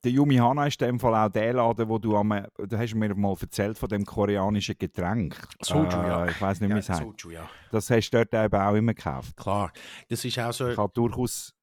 der 0.06 0.12
Yumi 0.12 0.36
Hana 0.36 0.68
ist 0.68 0.80
in 0.82 0.88
dem 0.88 1.00
Fall 1.00 1.15
auch 1.15 1.32
der 1.32 1.54
Laden, 1.54 1.89
wo 1.89 1.98
du 1.98 2.15
am, 2.15 2.30
da 2.30 2.78
hast 2.78 2.94
du 2.94 2.98
mir 2.98 3.13
mal 3.15 3.36
erzählt 3.41 3.78
von 3.78 3.89
dem 3.89 4.06
koreanischen 4.06 4.78
Getränk. 4.78 5.36
Soju, 5.62 5.89
ja. 5.89 6.28
Ich 6.28 6.39
weiß 6.39 6.62
nicht, 6.62 6.74
wie 6.74 6.78
es 6.78 6.89
heißt. 6.89 7.02
Soju, 7.02 7.32
ja. 7.32 7.50
Das 7.72 7.89
hast 7.89 8.12
du 8.12 8.24
dort 8.24 8.46
eben 8.46 8.62
auch 8.62 8.76
immer 8.76 8.94
gekauft. 8.94 9.36
Klar, 9.36 9.72
das 10.08 10.24
ist 10.24 10.38
auch 10.38 10.54
so... 10.54 10.70
Ich 10.70 10.78
habe 10.78 10.94
durchaus 10.94 11.54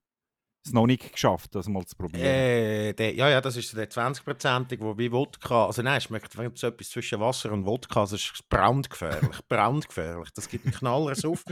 es 0.64 0.72
noch 0.72 0.86
nicht 0.86 1.12
geschafft, 1.12 1.54
das 1.54 1.68
mal 1.68 1.84
zu 1.84 1.96
probieren. 1.96 2.24
Äh, 2.24 2.92
der, 2.94 3.14
ja, 3.14 3.28
ja, 3.28 3.40
das 3.40 3.56
ist 3.56 3.76
der 3.76 3.90
20-prozentige, 3.90 4.80
wo 4.80 4.96
wie 4.96 5.10
Wodka, 5.10 5.66
also 5.66 5.82
nein, 5.82 5.98
es 5.98 6.04
schmeckt 6.04 6.36
wenn 6.36 6.54
so 6.54 6.68
etwas 6.68 6.90
zwischen 6.90 7.20
Wasser 7.20 7.52
und 7.52 7.66
Wodka, 7.66 8.00
das 8.00 8.12
ist 8.12 8.48
brandgefährlich, 8.48 9.40
brandgefährlich, 9.48 10.30
das 10.34 10.48
gibt 10.48 10.64
einen 10.64 10.74
Knaller 10.74 11.16
auf. 11.24 11.44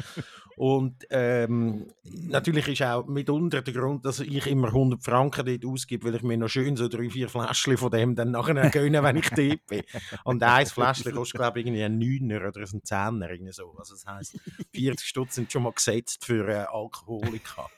Und 0.57 1.07
ähm, 1.11 1.87
natürlich 2.05 2.68
ist 2.68 2.83
auch 2.83 3.07
mitunter 3.07 3.62
der 3.62 3.73
Grund, 3.73 4.05
dass 4.05 4.20
ich 4.20 4.46
immer 4.46 4.68
100 4.68 5.03
Franken 5.03 5.46
dort 5.46 5.64
ausgebe, 5.64 6.07
weil 6.07 6.16
ich 6.16 6.23
mir 6.23 6.37
noch 6.37 6.49
schön 6.49 6.77
so 6.77 6.87
drei, 6.87 7.09
vier 7.09 7.29
Fläschchen 7.29 7.79
von 7.79 7.90
dem 7.90 8.14
dann 8.14 8.33
nachher 8.33 8.68
gönne, 8.70 9.03
wenn 9.03 9.16
ich 9.16 9.31
dort 9.31 9.66
bin. 9.66 9.83
Und 10.25 10.42
ein 10.42 10.66
Fläschchen 10.66 11.14
kostet, 11.14 11.40
glaube 11.40 11.61
ich, 11.61 11.66
irgendwie 11.66 11.83
einen 11.83 11.99
Neuner 11.99 12.49
oder 12.49 12.61
ein 12.61 12.85
Zehner, 12.85 13.31
irgendwie 13.31 13.53
so. 13.53 13.75
Also 13.79 13.94
das 13.94 14.07
heisst, 14.07 14.38
40 14.75 15.09
Stutz 15.09 15.35
sind 15.37 15.51
schon 15.51 15.62
mal 15.62 15.73
gesetzt 15.73 16.25
für 16.25 16.46
äh, 16.46 16.66
Alkoholiker. 16.70 17.70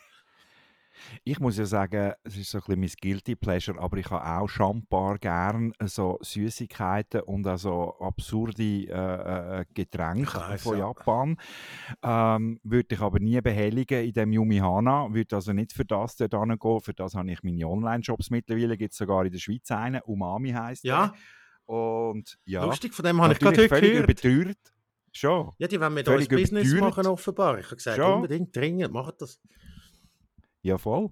Ich 1.24 1.38
muss 1.40 1.58
ja 1.58 1.64
sagen, 1.66 2.12
es 2.24 2.36
ist 2.36 2.50
so 2.50 2.58
ein 2.58 2.64
bisschen 2.64 2.80
mein 2.80 2.90
Guilty 3.00 3.36
Pleasure, 3.36 3.78
aber 3.80 3.96
ich 3.98 4.10
habe 4.10 4.24
auch 4.24 4.48
schambar 4.48 5.18
gern 5.18 5.72
so 5.84 6.18
Süßigkeiten 6.22 7.20
und 7.22 7.46
auch 7.46 7.58
so 7.58 7.96
absurde 7.98 8.62
äh, 8.62 9.60
äh, 9.60 9.64
Getränke 9.74 10.24
Kreis, 10.26 10.62
von 10.62 10.78
ja. 10.78 10.86
Japan. 10.88 11.36
Ähm, 12.02 12.60
würde 12.62 12.94
ich 12.94 13.00
aber 13.00 13.18
nie 13.20 13.40
behelligen 13.40 14.04
in 14.04 14.12
dem 14.12 14.32
Yumihana. 14.32 15.12
Würde 15.12 15.36
also 15.36 15.52
nicht 15.52 15.72
für 15.72 15.84
das 15.84 16.16
dort 16.16 16.34
hingehen. 16.34 16.80
Für 16.80 16.94
das 16.94 17.14
habe 17.14 17.30
ich 17.30 17.42
meine 17.42 17.66
Online-Shops 17.66 18.30
mittlerweile. 18.30 18.76
Gibt 18.76 18.92
es 18.92 18.98
sogar 18.98 19.24
in 19.24 19.32
der 19.32 19.38
Schweiz 19.38 19.70
einen. 19.70 20.00
Umami 20.02 20.50
heisst 20.50 20.84
Ja, 20.84 21.08
der. 21.08 21.76
Und 21.76 22.38
ja, 22.44 22.64
lustig, 22.64 22.92
von 22.92 23.04
dem 23.04 23.20
habe 23.22 23.32
ich 23.34 23.38
gerade 23.38 23.56
heute 23.56 23.68
völlig 23.68 23.92
gehört. 23.92 24.10
überteuert. 24.10 24.58
Schon. 25.14 25.52
Ja, 25.58 25.68
die 25.68 25.78
wollen 25.78 25.94
mit 25.94 26.08
uns 26.08 26.14
Völlig 26.14 26.28
Business 26.28 26.68
überteuert. 26.72 26.96
machen, 26.96 27.06
offenbar. 27.06 27.58
Ich 27.58 27.66
habe 27.66 27.76
gesagt, 27.76 27.96
Schon. 27.98 28.14
unbedingt, 28.14 28.56
dringend, 28.56 28.92
macht 28.92 29.20
das. 29.20 29.40
Ja, 30.62 30.78
voll. 30.78 31.10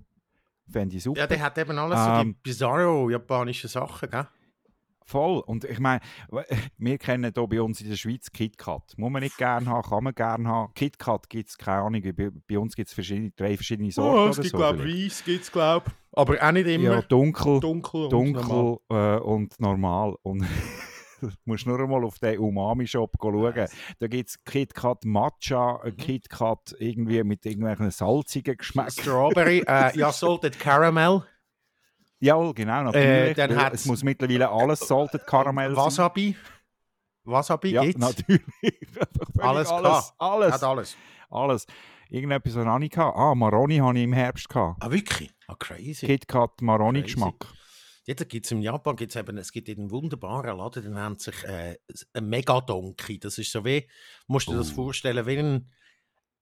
Fände 0.70 0.96
ich 0.96 1.02
super. 1.02 1.20
Ja, 1.20 1.26
der 1.26 1.40
hat 1.40 1.58
eben 1.58 1.76
alles 1.78 1.98
so 1.98 2.10
die 2.14 2.20
Ähm. 2.28 2.36
bizarro 2.42 3.10
japanischen 3.10 3.68
Sachen, 3.68 4.08
gell? 4.10 4.26
Voll. 5.04 5.40
Und 5.40 5.64
ich 5.64 5.80
meine, 5.80 6.00
wir 6.78 6.98
kennen 6.98 7.32
hier 7.34 7.46
bei 7.48 7.60
uns 7.60 7.80
in 7.80 7.88
der 7.90 7.96
Schweiz 7.96 8.30
KitKat. 8.30 8.94
Muss 8.96 9.10
man 9.10 9.22
nicht 9.24 9.36
gerne 9.36 9.66
haben, 9.66 9.82
kann 9.88 10.04
man 10.04 10.14
gerne 10.14 10.48
haben. 10.48 10.72
KitKat 10.74 11.28
gibt 11.28 11.48
es, 11.48 11.58
keine 11.58 11.82
Ahnung, 11.82 12.00
bei, 12.14 12.30
bei 12.48 12.58
uns 12.58 12.76
gibt 12.76 12.88
es 12.88 12.94
verschiedene, 12.94 13.32
drei 13.32 13.56
verschiedene 13.56 13.90
Sorten 13.90 14.16
Oh, 14.20 14.28
es 14.28 14.36
gibt, 14.36 14.50
so. 14.50 14.56
glaube 14.58 14.88
ich, 14.88 15.06
weiß 15.10 15.24
gibt 15.24 15.42
es, 15.42 15.50
glaube 15.50 15.90
Aber 16.12 16.40
auch 16.40 16.52
nicht 16.52 16.68
immer 16.68 16.94
Ja, 16.94 17.02
dunkel, 17.02 17.58
dunkel 17.58 18.04
und 18.04 18.12
normal. 18.32 18.42
dunkel 18.42 18.78
äh, 18.96 19.18
und 19.20 19.60
normal. 19.60 20.14
Und 20.22 20.44
musst 21.44 21.66
nur 21.66 21.78
einmal 21.80 22.04
auf 22.04 22.18
den 22.18 22.38
Umami-Shop 22.38 23.12
schauen. 23.20 23.66
Da 23.98 24.06
gibt 24.06 24.30
es 24.30 24.42
KitKat 24.44 25.04
Matcha, 25.04 25.80
äh, 25.84 25.90
Mhm. 25.90 25.96
KitKat 25.96 26.74
irgendwie 26.78 27.22
mit 27.24 27.44
irgendwelchen 27.46 27.90
salzigen 27.90 28.56
Geschmäcken. 28.56 28.90
Strawberry, 28.92 29.64
äh, 29.66 29.92
ja, 29.98 30.12
Salted 30.12 30.58
Caramel, 30.58 31.22
Ja, 32.20 32.36
genau, 32.52 32.82
natürlich. 32.84 33.04
Äh, 33.30 33.34
dann 33.34 33.50
weil 33.50 33.58
hat's- 33.64 33.80
es 33.80 33.86
muss 33.86 34.02
mittlerweile 34.02 34.50
alles 34.50 34.80
Salted 34.80 35.26
Caramel 35.26 35.74
sein. 35.74 35.84
Wasabi. 35.84 36.36
Wasabi 37.24 37.70
Ja, 37.72 37.82
gibt's. 37.82 37.98
natürlich. 38.00 38.42
Alles 39.38 39.68
alles. 39.68 39.80
klar. 39.80 40.14
Alles. 40.18 40.52
Hat 40.54 40.62
alles. 40.64 40.96
Alles. 41.30 41.66
Irgendetwas 42.08 42.56
habe 42.56 42.70
ich 42.72 42.78
nicht 42.80 42.94
gehabt. 42.94 43.16
Ah, 43.16 43.34
Maroni 43.34 43.76
habe 43.76 43.96
ich 43.96 44.04
im 44.04 44.12
Herbst 44.12 44.48
gehabt. 44.48 44.82
Ah, 44.82 44.90
wirklich? 44.90 45.30
Ah, 45.46 45.54
crazy. 45.58 46.06
KitKat 46.06 46.60
Maroni-Geschmack. 46.60 47.46
Ja, 48.10 48.14
da 48.16 48.24
gibt's 48.24 48.50
im 48.50 48.60
Japan 48.60 48.96
gibt's 48.96 49.14
eben, 49.14 49.38
es 49.38 49.52
gibt 49.52 49.68
einen 49.68 49.88
wunderbaren 49.92 50.56
Laden, 50.58 50.82
der 50.82 50.90
nennt 50.90 51.20
sich 51.20 51.44
äh, 51.44 51.76
ein 52.12 52.28
Megadonki. 52.28 53.20
Das 53.20 53.38
ist 53.38 53.52
so 53.52 53.64
wie, 53.64 53.88
musst 54.26 54.48
du 54.48 54.52
dir 54.52 54.58
das 54.58 54.72
Oh. 54.72 54.74
vorstellen, 54.74 55.24
wie 55.28 55.38
ein 55.38 55.70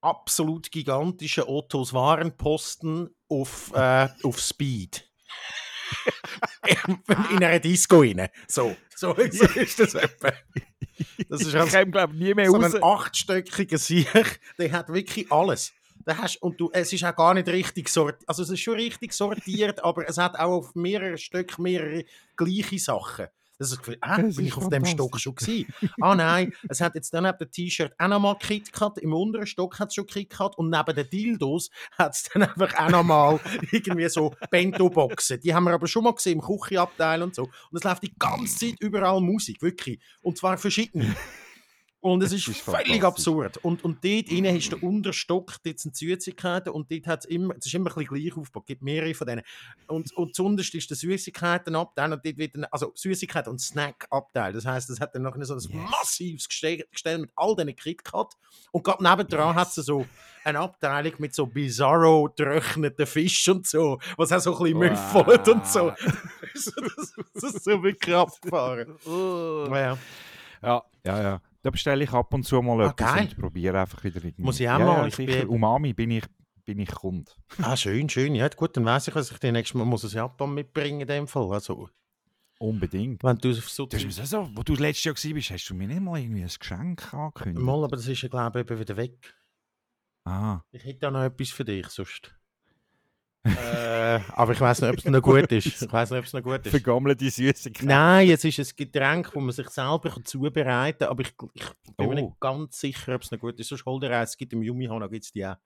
absolut 0.00 0.70
gigantischer 0.70 1.46
Ottos 1.46 1.92
Warenposten 1.92 3.11
auf, 3.28 3.70
äh, 3.74 4.09
auf 4.22 4.40
Speed. 4.40 5.11
in 7.31 7.44
einer 7.44 7.61
Disco 7.61 8.00
rein. 8.00 8.28
So, 8.46 8.74
so, 8.96 9.14
so 9.14 9.44
ist 9.54 9.78
das 9.78 9.94
etwa. 9.94 10.33
Das 11.28 11.42
ist 11.42 11.48
Ich 11.48 11.57
also 11.57 11.85
glaube 11.90 12.14
nie 12.16 12.33
mehr 12.33 12.46
so 12.50 12.57
raus. 12.57 12.74
ein 12.76 12.83
achtstöckiger 12.83 13.76
Sieg, 13.76 14.40
der 14.59 14.72
hat 14.72 14.88
wirklich 14.88 15.31
alles. 15.31 15.74
Da 16.09 16.16
hast, 16.16 16.40
und 16.40 16.59
du, 16.59 16.71
es 16.73 16.90
ist 16.90 17.05
auch 17.05 17.14
gar 17.14 17.35
nicht 17.35 17.49
richtig 17.49 17.90
sortiert. 17.90 18.27
Also 18.27 18.42
es 18.42 18.49
ist 18.49 18.61
schon 18.61 18.77
richtig 18.77 19.12
sortiert, 19.12 19.79
aber 19.85 20.09
es 20.09 20.16
hat 20.16 20.38
auch 20.38 20.53
auf 20.53 20.75
mehreren 20.75 21.18
Stück 21.18 21.59
mehrere 21.59 22.07
gleiche 22.35 22.79
Sachen. 22.79 23.27
Das 23.59 23.73
ist, 23.73 23.79
Gefühl, 23.81 23.99
ah, 24.01 24.23
Das 24.23 24.37
bin 24.37 24.47
ich 24.47 24.57
auf 24.57 24.71
dem. 24.71 24.87
Stock 24.87 25.21
schon 25.21 25.35
gewesen? 25.35 25.71
ah 26.01 26.14
nein, 26.14 26.55
es 26.66 26.81
hat 26.81 26.94
jetzt 26.94 27.12
dann 27.12 27.25
neben 27.25 27.37
dem 27.37 27.51
T-Shirt 27.51 27.92
auch 27.99 28.09
nochmal 28.09 28.38
KitKat, 28.38 28.97
im 28.99 29.12
unteren 29.12 29.47
Stock 29.47 29.79
hat 29.79 29.88
es 29.88 29.97
schon 29.97 30.07
KitKat 30.07 30.57
und 30.57 30.71
neben 30.71 30.94
den 30.94 31.11
Dildos 31.11 31.68
hat 31.99 32.14
es 32.14 32.23
dann 32.33 32.44
einfach 32.44 32.75
auch 32.79 32.88
nochmal 32.88 33.38
irgendwie 33.71 34.09
so 34.09 34.35
Bento-Boxen. 34.51 35.40
Die 35.40 35.55
haben 35.55 35.64
wir 35.64 35.75
aber 35.75 35.88
schon 35.88 36.05
mal 36.05 36.14
gesehen 36.14 36.38
im 36.38 36.40
Küchenabteil 36.40 37.23
und 37.23 37.35
so. 37.35 37.42
Und 37.42 37.77
es 37.77 37.85
läuft 37.85 38.05
die 38.05 38.14
ganze 38.18 38.57
Zeit 38.57 38.81
überall 38.81 39.21
Musik, 39.21 39.61
wirklich. 39.61 40.01
Und 40.23 40.38
zwar 40.38 40.57
verschiedene. 40.57 41.14
Und 42.00 42.22
es 42.22 42.30
ist, 42.32 42.46
ist 42.46 42.61
völlig 42.61 43.02
absurd. 43.02 43.56
Und, 43.58 43.82
und 43.82 44.04
dort 44.04 44.28
innen 44.28 44.56
ist 44.56 44.70
der 44.70 44.80
Unterstock, 44.84 45.56
dort 45.64 45.80
sind 45.80 45.96
Süßigkeiten 45.96 46.72
und 46.72 46.92
dort 46.92 47.06
hat 47.08 47.20
es 47.20 47.24
immer, 47.26 47.56
es 47.58 47.66
ist 47.66 47.74
immer 47.74 47.90
ein 47.90 47.94
bisschen 48.06 48.14
gleich 48.22 48.37
aufgebaut, 48.37 48.62
es 48.62 48.66
gibt 48.68 48.82
mehrere 48.82 49.14
von 49.14 49.26
denen. 49.26 49.42
Und, 49.88 50.12
und 50.16 50.32
zuunterst 50.32 50.74
ist 50.76 50.88
der 50.90 50.96
Süßigkeitenabteil 50.96 52.12
und 52.12 52.24
dort 52.24 52.38
wird 52.38 52.54
dann, 52.54 52.64
also 52.70 52.92
Süßigkeiten 52.94 53.50
und 53.50 53.58
Snackabteil. 53.61 54.52
Das 54.52 54.64
heisst, 54.64 54.90
es 54.90 55.00
hat 55.00 55.12
dann 55.16 55.22
noch 55.22 55.34
so 55.40 55.54
ein 55.54 55.58
Yes. 55.61 55.90
massives 55.90 56.48
Gestell, 56.48 56.84
Gestell 56.92 57.18
mit 57.18 57.30
all 57.34 57.56
diesen 57.56 57.74
KitKat. 57.74 58.34
Und 58.70 58.84
gerade 58.84 59.02
nebendran 59.02 59.48
Yes. 59.48 59.56
hat 59.56 59.68
es 59.76 59.84
so 59.87 60.06
eine 60.44 60.61
Abteilung 60.61 61.14
mit 61.18 61.34
so 61.34 61.46
bizarro 61.46 62.32
getrockneten 62.34 63.06
Fisch 63.06 63.48
und 63.48 63.66
so, 63.66 63.98
was 64.16 64.30
auch 64.30 64.38
so 64.40 64.56
ein 64.56 64.78
bisschen 64.78 64.98
Wow. 65.14 65.26
müffelt 65.26 65.48
und 65.48 65.66
so. 65.66 65.92
das, 66.54 66.72
das 67.34 67.42
ist 67.54 67.64
so 67.64 67.82
wirklich 67.82 68.14
abgefahren. 68.14 68.94
Ja. 69.74 69.98
Ja, 70.61 70.82
ja, 71.04 71.22
ja. 71.22 71.40
Da 71.62 71.71
bestelle 71.71 72.05
ich 72.05 72.12
ab 72.12 72.33
und 72.35 72.44
zu 72.44 72.62
mal 72.62 72.81
Ah, 72.87 72.90
etwas 72.90 73.14
geil. 73.14 73.25
und 73.29 73.37
probiere 73.38 73.81
einfach 73.81 74.03
wieder 74.05 74.23
irgendwie. 74.25 74.42
Muss 74.42 74.61
ich 74.61 74.68
auch 74.68 74.79
ja, 74.79 74.85
mal, 74.87 74.99
Ja, 75.01 75.07
ich 75.07 75.16
bin- 75.16 75.49
Umami 75.49 75.92
bin 75.92 76.11
ich, 76.12 76.25
bin 76.64 76.79
ich 76.79 76.90
Kunde. 76.90 77.31
Ah, 77.59 77.77
schön, 77.77 78.09
schön. 78.09 78.35
Ja, 78.35 78.49
gut, 78.49 78.77
dann 78.77 78.85
weiß 78.85 79.09
ich, 79.09 79.14
was 79.14 79.31
ich 79.33 79.38
den 79.38 79.55
nächsten 79.55 79.79
Mal 79.79 79.85
muss 79.85 80.05
aus 80.05 80.12
Japan 80.12 80.55
mitbringen 80.55 81.01
in 81.01 81.09
dem 81.09 81.27
Fall. 81.27 81.53
Also, 81.53 81.88
Unbedingt. 82.61 83.23
wenn 83.23 83.38
du 83.38 83.53
so 83.53 83.88
hast 83.92 84.05
mir 84.05 84.12
so, 84.27 84.51
wo 84.55 84.62
du 84.64 84.75
letztes 84.75 85.05
Jahr 85.05 85.14
warst, 85.14 85.33
bist, 85.33 85.51
hast 85.51 85.68
du 85.71 85.75
mir 85.75 85.87
nicht 85.87 86.01
mal 86.01 86.18
irgendwie 86.21 86.42
ein 86.42 86.49
Geschenk 86.59 87.12
angekündigt? 87.14 87.64
Mal, 87.64 87.85
aber 87.85 87.97
das 87.97 88.07
ist 88.09 88.23
ja, 88.23 88.29
glaube 88.29 88.61
ich, 88.61 88.66
eben 88.71 88.81
wieder 88.81 88.97
weg. 88.97 89.35
Ah, 90.25 90.61
Ich 90.73 90.85
hätte 90.85 90.99
da 91.01 91.11
noch 91.11 91.23
etwas 91.23 91.51
für 91.51 91.64
dich, 91.64 91.87
sonst. 91.88 92.35
Äh, 93.56 94.20
aber 94.34 94.52
ich 94.52 94.61
weiß 94.61 94.80
nicht, 94.82 94.90
ob 94.90 94.98
es 94.98 95.04
noch 95.04 95.22
gut 95.22 95.50
ist. 95.52 95.66
Ich 95.66 95.92
weiß 95.92 96.11
nicht, 96.11 96.18
ob 96.18 96.24
es 96.24 96.32
noch 96.32 96.42
gut 96.42 96.64
ist. 96.66 96.70
vergammelte 96.70 97.28
Süßigkeit. 97.30 97.87
Nein, 97.87 98.30
es 98.30 98.44
ist 98.44 98.58
ein 98.58 98.66
Getränk, 98.76 99.26
das 99.26 99.34
man 99.34 99.50
sich 99.52 99.68
selber 99.70 100.14
zubereiten 100.24 100.98
kann, 100.98 101.08
aber 101.08 101.22
ich, 101.22 101.32
ich 101.54 101.64
bin 101.96 102.08
mir 102.08 102.12
Oh. 102.12 102.14
nicht 102.14 102.40
ganz 102.40 102.78
sicher, 102.80 103.14
ob 103.14 103.22
es 103.22 103.30
noch 103.30 103.38
gut 103.38 103.58
ist. 103.61 103.68
Sonst 103.68 103.84
hol 103.84 104.00
dir 104.00 104.16
eins, 104.16 104.30
es 104.30 104.37
gibt 104.37 104.52
im 104.52 104.62
Yumihana 104.62 105.06
gibt's 105.06 105.32
die 105.32 105.44
auch. 105.46 105.56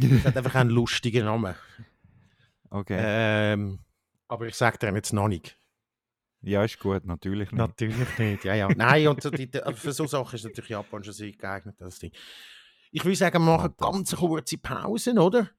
Es 0.00 0.24
hat 0.24 0.36
einfach 0.36 0.54
einen 0.54 0.70
lustigen 0.70 1.24
Namen. 1.26 1.54
Okay. 2.70 2.98
Ähm, 3.00 3.78
aber 4.28 4.46
ich 4.46 4.54
sage 4.54 4.78
dir 4.78 4.94
jetzt 4.94 5.12
noch 5.12 5.28
nicht. 5.28 5.58
ja, 6.40 6.64
ist 6.64 6.78
gut, 6.78 7.04
natürlich 7.04 7.52
nicht. 7.52 7.58
Natürlich 7.58 8.18
nicht, 8.18 8.44
ja, 8.44 8.54
ja. 8.54 8.68
Nein, 8.74 9.08
und 9.08 9.22
die, 9.38 9.50
die, 9.50 9.60
für 9.74 9.92
so 9.92 10.06
Sachen 10.06 10.34
ist 10.36 10.44
natürlich 10.44 10.70
Japan 10.70 11.04
schon 11.04 11.12
sehr 11.12 11.32
geeignet. 11.32 11.76
Das 11.78 11.98
Ding. 11.98 12.12
Ich 12.90 13.04
würde 13.04 13.16
sagen, 13.16 13.42
wir 13.44 13.56
machen 13.58 13.74
ganz 13.78 14.14
kurze 14.16 14.58
Pausen, 14.58 15.18
oder? 15.18 15.50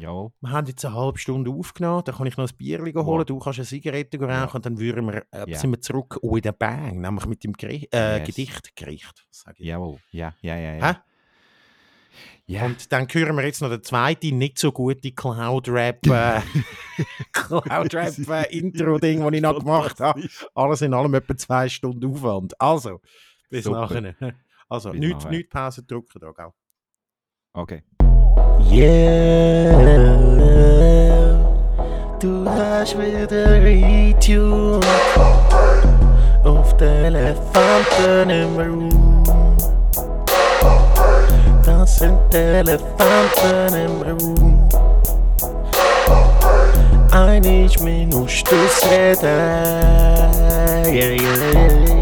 Jawohl. 0.00 0.30
Wir 0.40 0.50
haben 0.50 0.66
jetzt 0.66 0.84
eine 0.84 0.94
halbe 0.94 1.18
Stunde 1.18 1.50
aufgenommen, 1.50 2.02
dann 2.04 2.14
kann 2.14 2.26
ich 2.26 2.36
noch 2.36 2.48
ein 2.48 2.56
Bier 2.56 2.78
holen, 2.80 2.94
Wow. 2.94 3.24
du 3.24 3.38
kannst 3.38 3.58
eine 3.58 3.66
Zigarette 3.66 4.20
rauchen 4.20 4.56
und 4.56 4.66
dann 4.66 4.78
würden 4.78 5.06
wir, 5.06 5.24
äh, 5.32 5.50
Ja. 5.50 5.58
sind 5.58 5.70
wir 5.70 5.80
zurück 5.80 6.18
with 6.22 6.46
a 6.46 6.52
bang, 6.52 7.00
nämlich 7.00 7.26
mit 7.26 7.42
dem 7.44 7.52
Geri 7.54 7.88
äh, 7.92 8.18
Yes. 8.18 8.26
Gedicht. 8.26 8.76
Gericht, 8.76 9.26
sag 9.30 9.58
ich. 9.58 9.66
Jawohl. 9.66 9.98
Ja, 10.12 10.34
ja, 10.40 10.56
ja. 10.56 10.74
ja. 10.76 10.92
Hä? 10.92 10.96
Ja. 12.46 12.64
Und 12.64 12.90
dann 12.92 13.06
hören 13.12 13.36
wir 13.36 13.44
jetzt 13.44 13.60
noch 13.60 13.68
den 13.68 13.82
zweiten, 13.82 14.38
nicht 14.38 14.58
so 14.58 14.72
gute 14.72 15.12
Cloud-Rap, 15.12 16.06
äh, 16.06 16.40
Cloud-Rap-Intro-Ding, 17.32 19.20
das 19.20 19.32
ich 19.32 19.40
noch 19.42 19.58
gemacht 19.58 20.00
habe. 20.00 20.28
Alles 20.54 20.82
in 20.82 20.94
allem 20.94 21.14
etwa 21.14 21.36
zwei 21.36 21.68
Stunden 21.68 22.10
Aufwand. 22.10 22.58
Also, 22.60 23.00
bis 23.50 23.64
Super. 23.64 23.80
nachher. 24.00 24.14
Also, 24.68 24.90
Bis 24.92 25.00
nicht, 25.00 25.12
nachher. 25.14 25.30
nicht 25.30 25.50
Pause 25.50 25.82
drücken 25.82 26.20
da, 26.20 26.30
gell? 26.32 26.50
Okay. 27.54 27.82
Yeah, 28.70 29.78
du 32.20 32.44
hast 32.48 32.96
wieder 32.98 33.62
Retune 33.62 34.80
auf 36.44 36.76
den 36.76 37.04
Elefanten 37.04 38.30
im 38.30 38.56
Raum. 38.56 39.22
Das 41.64 41.98
sind 41.98 42.34
Elefanten 42.34 43.74
im 43.74 44.02
Raum. 44.02 44.68
Einig 47.10 47.80
musst 47.80 48.50
du's 48.50 48.82
reden. 48.90 49.24
Yeah, 50.86 51.14
yeah. 51.14 51.98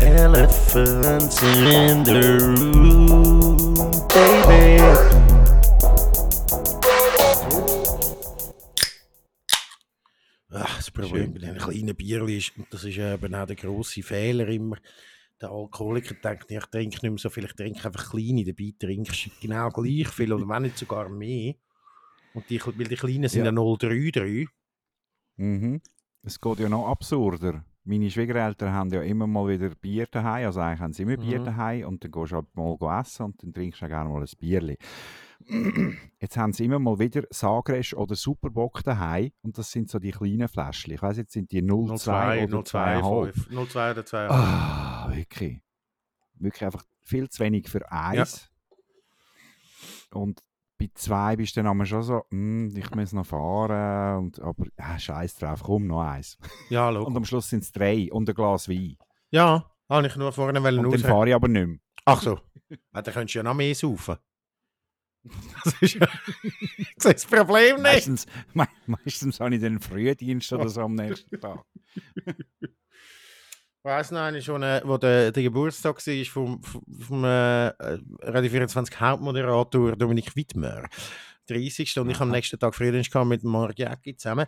Elephants 0.00 1.42
in 1.42 2.04
the 2.04 2.20
room, 2.40 3.74
baby. 4.08 5.13
Ach, 10.66 10.76
das 10.78 10.90
Problem 10.90 11.32
bei 11.34 11.40
diesen 11.40 11.58
kleinen 11.58 11.94
Bierli 11.94 12.38
ist, 12.38 12.56
und 12.56 12.72
das 12.72 12.84
ist 12.84 12.96
eben 12.96 13.34
auch 13.34 13.46
der 13.46 13.56
grosse 13.56 14.02
Fehler 14.02 14.48
immer, 14.48 14.76
der 15.40 15.50
Alkoholiker 15.50 16.14
denkt, 16.14 16.50
ich 16.50 16.64
trinke 16.66 16.96
nicht 16.96 17.02
mehr 17.02 17.18
so 17.18 17.28
viel, 17.28 17.44
ich 17.44 17.52
trinke 17.52 17.84
einfach 17.84 18.10
kleine, 18.10 18.44
dabei 18.44 18.72
trinkst 18.78 19.26
du 19.26 19.30
genau 19.40 19.68
gleich 19.68 20.08
viel 20.08 20.32
oder 20.32 20.48
wenn 20.48 20.62
nicht 20.62 20.78
sogar 20.78 21.08
mehr. 21.10 21.54
Und 22.32 22.48
die, 22.48 22.60
weil 22.64 22.86
die 22.88 22.96
Kleinen 22.96 23.28
sind 23.28 23.44
Ja. 23.44 23.52
ja 23.52 23.76
033. 23.76 24.48
Mhm. 25.36 25.80
Es 26.22 26.40
geht 26.40 26.60
ja 26.60 26.68
noch 26.68 26.88
absurder. 26.88 27.64
Meine 27.84 28.10
Schwiegereltern 28.10 28.72
haben 28.72 28.90
ja 28.90 29.02
immer 29.02 29.26
mal 29.26 29.46
wieder 29.48 29.74
Bier 29.74 30.06
daheim, 30.10 30.46
also 30.46 30.60
eigentlich 30.60 30.80
haben 30.80 30.92
sie 30.94 31.02
immer 31.02 31.18
Bier 31.18 31.40
Mhm. 31.40 31.44
daheim 31.44 31.86
und 31.88 32.02
dann 32.02 32.10
gehst 32.10 32.32
du 32.32 32.36
halt 32.36 32.46
mal 32.54 33.00
essen 33.00 33.26
und 33.26 33.42
dann 33.42 33.52
trinkst 33.52 33.82
du 33.82 33.84
auch 33.84 33.90
gerne 33.90 34.08
mal 34.08 34.22
ein 34.22 34.28
Bierli. 34.38 34.78
Jetzt 36.20 36.36
haben 36.36 36.52
sie 36.52 36.64
immer 36.64 36.78
mal 36.78 36.98
wieder 36.98 37.22
Sagres 37.30 37.92
oder 37.94 38.14
Superbock 38.14 38.82
daheim 38.82 39.30
und 39.42 39.58
das 39.58 39.70
sind 39.70 39.90
so 39.90 39.98
die 39.98 40.10
kleinen 40.10 40.48
Fläschchen. 40.48 40.94
Ich 40.94 41.02
weiß 41.02 41.18
jetzt 41.18 41.32
sind 41.32 41.52
die 41.52 41.60
02 41.62 42.44
oder 42.44 42.58
2,5. 42.60 43.32
02, 43.50 43.66
02 43.66 43.90
oder 43.90 44.06
2. 44.06 44.28
Ah, 44.30 45.08
wirklich. 45.14 45.60
Wirklich 46.34 46.64
einfach 46.64 46.84
viel 47.02 47.28
zu 47.28 47.42
wenig 47.44 47.68
für 47.68 47.90
eins. 47.92 48.50
Und 50.12 50.42
bei 50.78 50.88
zwei 50.94 51.36
bist 51.36 51.56
du 51.56 51.60
dann 51.62 51.68
aber 51.76 51.84
schon 51.86 52.02
so, 52.02 52.22
«Hm, 52.30 52.74
ich 52.76 52.90
muss 52.94 53.12
noch 53.12 53.26
fahren. 53.26 54.24
Und, 54.24 54.40
aber 54.40 54.64
ja, 54.78 54.98
scheiß 54.98 55.36
drauf, 55.36 55.62
komm, 55.62 55.86
noch 55.86 56.00
eins. 56.02 56.38
Ja, 56.70 56.88
Und 56.88 56.94
logisch. 56.94 57.16
am 57.16 57.24
Schluss 57.24 57.50
sind 57.50 57.62
es 57.64 57.70
drei 57.72 58.08
und 58.10 58.28
ein 58.28 58.34
Glas 58.34 58.68
Wein. 58.68 58.96
Ja, 59.30 59.70
habe 59.88 60.06
ich 60.06 60.16
nur 60.16 60.32
vorne 60.32 60.62
wollen 60.62 60.78
Und 60.78 60.84
dann 60.84 60.94
ausreden. 60.94 61.08
fahre 61.08 61.28
ich 61.28 61.34
aber 61.34 61.48
nicht 61.48 61.66
mehr. 61.66 61.78
Ach 62.06 62.20
so. 62.22 62.38
Ja, 62.70 63.02
dann 63.02 63.14
könntest 63.14 63.34
du 63.34 63.38
ja 63.38 63.42
noch 63.42 63.54
mehr 63.54 63.74
saufen. 63.74 64.16
Das 65.64 65.74
ist 65.80 65.94
ja 65.94 66.06
ich 66.38 66.94
das 67.02 67.26
Problem 67.26 67.76
nicht. 67.76 67.82
Meistens, 67.82 68.26
me 68.52 68.66
meistens 68.86 69.40
habe 69.40 69.54
ich 69.54 69.64
einen 69.64 69.80
Frühdienst 69.80 70.52
oder 70.52 70.68
so 70.68 70.82
am 70.82 70.94
nächsten 70.94 71.40
Tag. 71.40 71.64
Ich 72.16 73.90
weiss 73.90 74.10
noch, 74.10 74.20
eine 74.20 74.40
schon, 74.40 74.62
wo 74.62 74.96
der, 74.96 75.32
der 75.32 75.42
Geburtstag 75.42 76.06
war 76.06 76.24
vom, 76.24 76.62
vom, 76.62 77.24
äh, 77.24 77.72
Radio 78.22 78.50
24 78.50 79.00
Hauptmoderator 79.00 79.96
Dominik 79.96 80.34
Wittmer. 80.36 80.88
30. 81.46 81.98
Und 81.98 82.10
ich 82.10 82.20
am 82.20 82.30
nächsten 82.30 82.58
Tag 82.58 82.74
Frühdienst 82.74 83.14
mit 83.14 83.44
Mark 83.44 83.78
Jäcki 83.78 84.16
zusammen. 84.16 84.46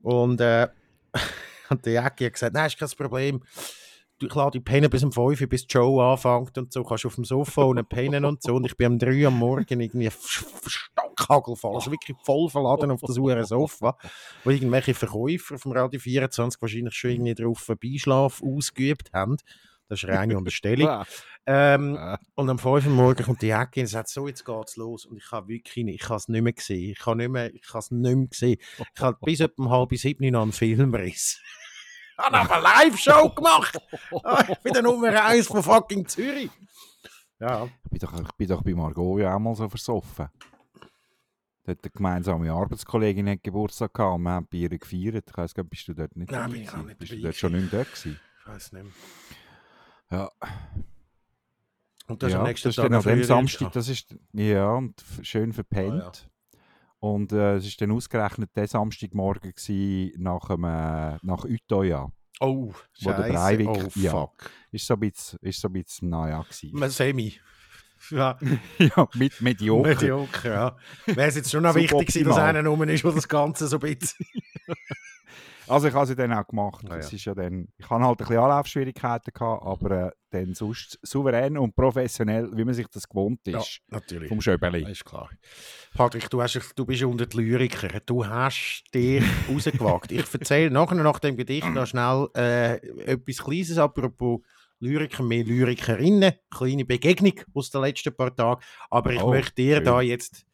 Und, 0.00 0.40
äh, 0.40 0.68
und 1.70 1.84
der 1.84 1.92
Jäcki 2.04 2.24
hat 2.24 2.32
gesagt, 2.32 2.54
nein, 2.54 2.66
ist 2.66 2.78
kein 2.78 2.88
Problem. 2.90 3.42
Lade 4.20 4.58
dich 4.58 4.64
pennen 4.64 4.90
bis 4.90 5.04
um 5.04 5.12
5 5.12 5.40
Uhr, 5.40 5.46
bis 5.46 5.66
die 5.66 5.72
Show 5.72 6.00
anfängt 6.00 6.56
und 6.58 6.72
so. 6.72 6.82
Kannst 6.82 7.04
du 7.04 7.08
auf 7.08 7.14
dem 7.14 7.24
Sofa 7.24 7.62
und 7.62 7.88
pennen 7.88 8.24
und 8.24 8.42
so. 8.42 8.56
Und 8.56 8.64
ich 8.64 8.76
bin 8.76 8.92
um 8.92 8.98
3 8.98 9.22
Uhr 9.22 9.28
am 9.28 9.38
Morgen 9.38 9.80
irgendwie 9.80 10.10
stockhagelvoll, 10.66 11.74
also 11.74 11.90
wirklich 11.90 12.16
voll 12.24 12.48
verladen 12.48 12.90
auf 12.90 13.00
das 13.00 13.18
hure 13.18 13.44
Sofa, 13.44 13.96
wo 14.44 14.50
irgendwelche 14.50 14.94
Verkäufer 14.94 15.58
vom 15.58 15.72
Radio 15.72 16.00
24 16.00 16.60
wahrscheinlich 16.60 16.94
schon 16.94 17.10
irgendwie 17.10 17.34
drauf 17.34 17.70
Beischlaf 17.80 18.42
ausgeübt 18.42 19.12
haben. 19.12 19.36
Das 19.88 20.02
ist 20.02 20.08
reine 20.08 20.36
Unterstellung. 20.38 21.04
Ähm, 21.46 21.98
und 22.34 22.50
am 22.50 22.58
5 22.58 22.86
Uhr 22.86 22.92
morgen 22.92 23.24
kommt 23.24 23.40
die 23.40 23.56
Hecke 23.56 23.80
und 23.80 23.86
sagt, 23.86 24.10
so, 24.10 24.28
jetzt 24.28 24.44
geht's 24.44 24.76
los. 24.76 25.06
Und 25.06 25.16
ich 25.16 25.32
habe 25.32 25.48
wirklich 25.48 25.84
nicht, 25.84 26.02
ich 26.02 26.08
habe 26.08 26.16
es 26.16 26.28
nicht 26.28 26.42
mehr 26.42 26.52
gesehen. 26.52 26.92
Ich 26.92 27.06
habe 27.06 27.16
nicht 27.16 27.30
mehr, 27.30 27.54
ich 27.54 27.74
es 27.74 27.90
nicht 27.90 28.16
mehr 28.16 28.26
gesehen. 28.26 28.58
Ich 28.94 29.00
habe 29.00 29.18
bis 29.22 29.40
etwa 29.40 29.70
halb 29.70 29.94
sieben 29.96 30.30
noch 30.30 30.42
einen 30.42 30.52
Filmriss. 30.52 31.40
Ich 32.18 32.24
habe 32.24 32.36
aber 32.36 32.54
eine 32.54 32.62
Live-Show 32.62 33.30
gemacht. 33.30 33.78
Ich 34.48 34.58
bin 34.58 34.72
der 34.72 34.82
Nummer 34.82 35.24
1 35.24 35.46
von 35.46 35.62
fucking 35.62 36.06
Zürich. 36.06 36.50
Ja. 37.38 37.68
Ich 37.84 37.90
bin, 37.90 37.98
doch, 38.00 38.20
ich 38.20 38.32
bin 38.32 38.48
doch 38.48 38.62
bei 38.62 38.74
Margot 38.74 39.20
ja 39.20 39.34
auch 39.34 39.38
mal 39.38 39.54
so 39.54 39.68
versoffen. 39.68 40.28
Dort 41.64 41.84
eine 41.84 41.90
gemeinsame 41.90 42.50
Arbeitskollegin 42.50 43.28
hat 43.28 43.44
Geburtstag 43.44 43.94
gehabt 43.94 44.14
und 44.16 44.22
wir 44.22 44.30
haben 44.30 44.46
Bier 44.46 44.70
gefeiert. 44.70 45.24
Ich 45.28 45.36
weiss 45.36 45.54
gar 45.54 45.62
nicht, 45.62 45.70
bist 45.70 45.88
du 45.88 45.94
dort 45.94 46.16
nicht 46.16 46.32
Nein, 46.32 46.50
bin 46.50 46.62
ich 46.62 46.72
auch 46.72 46.78
nicht 46.78 46.98
Bist 46.98 47.12
du 47.12 47.16
dabei 47.16 47.28
dort 47.28 47.36
schon 47.36 47.52
nicht 47.52 47.72
mehr 47.72 47.84
dort 47.84 47.94
gewesen? 47.94 48.20
Ich 48.40 48.46
weiß 48.48 48.72
nicht 48.72 48.84
mehr. 48.84 48.92
Ja, 50.10 50.30
Und 52.08 52.22
das 52.22 52.28
ist 52.28 52.32
ja 52.32 52.40
am 52.40 52.46
nächsten 52.46 52.68
das 52.68 52.72
ist 52.72 52.76
Tag 52.76 52.90
dann 52.90 52.94
an 52.94 53.02
dem 53.04 53.24
Samstag, 53.24 53.72
das 53.72 53.88
ist, 53.88 54.16
ja, 54.32 54.70
und 54.70 55.04
schön 55.22 55.52
verpennt. 55.52 56.28
Und 57.00 57.32
äh, 57.32 57.56
es 57.56 57.64
war 57.64 57.72
dann 57.86 57.96
ausgerechnet 57.96 58.50
der 58.56 58.66
Samstagmorgen 58.66 59.52
gewesen, 59.52 60.12
nach, 60.22 60.48
dem, 60.48 60.64
äh, 60.64 61.16
nach 61.22 61.44
Utoya. 61.44 62.10
Oh, 62.40 62.72
Wo 63.00 63.10
der. 63.12 63.32
Breivik- 63.32 63.68
Oh, 63.68 63.88
ja. 63.94 64.10
fuck. 64.10 64.50
Ist 64.72 64.86
so 64.86 64.94
ein 64.94 65.00
bisschen, 65.00 65.38
ist 65.42 65.60
so 65.60 65.68
ein 65.68 65.72
bisschen 65.72 66.08
naja 66.10 66.42
gewesen. 66.42 66.90
Semi. 66.90 67.34
Ja, 68.12 68.38
ja, 68.78 69.08
mit 69.14 69.40
Medioker. 69.40 69.88
mediocre, 69.88 70.48
ja. 70.48 70.76
Wäre 71.06 71.28
es 71.30 71.34
jetzt 71.34 71.50
schon 71.50 71.64
noch 71.64 71.74
wichtig 71.74 71.98
gewesen, 72.06 72.24
dass 72.26 72.38
einer 72.38 72.64
rum 72.64 72.80
ist, 72.84 73.02
der 73.02 73.10
das 73.10 73.26
Ganze 73.28 73.66
so 73.66 73.80
ein 73.80 73.80
bisschen... 73.96 74.24
Also 75.70 75.88
ich 75.88 75.94
habe 75.94 76.06
sie 76.06 76.16
dann 76.16 76.32
auch 76.32 76.46
gemacht. 76.46 76.84
Ah, 76.88 76.94
ja. 76.94 76.96
ist 76.98 77.24
ja 77.24 77.34
dann, 77.34 77.68
ich 77.76 77.88
hatte 77.88 78.02
halt 78.04 78.20
ein 78.20 78.26
bisschen 78.26 78.42
Anlaufschwierigkeiten, 78.42 79.32
gehabt, 79.34 79.62
aber 79.64 79.90
äh, 80.08 80.10
dann 80.30 80.54
sonst 80.54 80.98
souverän 81.02 81.56
und 81.58 81.74
professionell, 81.74 82.48
wie 82.54 82.64
man 82.64 82.74
sich 82.74 82.86
das 82.88 83.08
gewohnt 83.08 83.40
Ja, 83.46 83.58
ist. 83.58 83.80
natürlich. 83.88 84.28
Vom 84.28 84.40
Schöbeli. 84.40 84.90
ist 84.90 85.04
klar. 85.04 85.30
Patrick, 85.94 86.28
du, 86.30 86.42
hast, 86.42 86.72
du 86.76 86.84
bist 86.86 87.02
unter 87.02 87.26
die 87.26 87.36
Lyriker. 87.38 88.00
Du 88.06 88.26
hast 88.26 88.84
dich 88.94 89.22
rausgewagt. 89.52 90.12
Ich 90.12 90.32
erzähle 90.32 90.70
nachher 90.70 90.96
nach 90.96 91.18
dem 91.18 91.36
Gedicht 91.36 91.68
noch 91.68 91.86
schnell 91.86 92.28
äh, 92.36 92.74
etwas 93.04 93.38
Kleines, 93.44 93.78
apropos 93.78 94.40
Lyriker, 94.80 95.22
mehr 95.24 95.44
Lyrikerinnen. 95.44 96.32
Kleine 96.50 96.84
Begegnung 96.84 97.34
aus 97.54 97.70
den 97.70 97.80
letzten 97.82 98.14
paar 98.14 98.34
Tagen. 98.34 98.60
Aber 98.90 99.12
ich 99.12 99.22
Oh, 99.22 99.30
möchte 99.30 99.54
dir 99.56 99.76
schön. 99.76 99.84
da 99.84 100.00
jetzt 100.00 100.44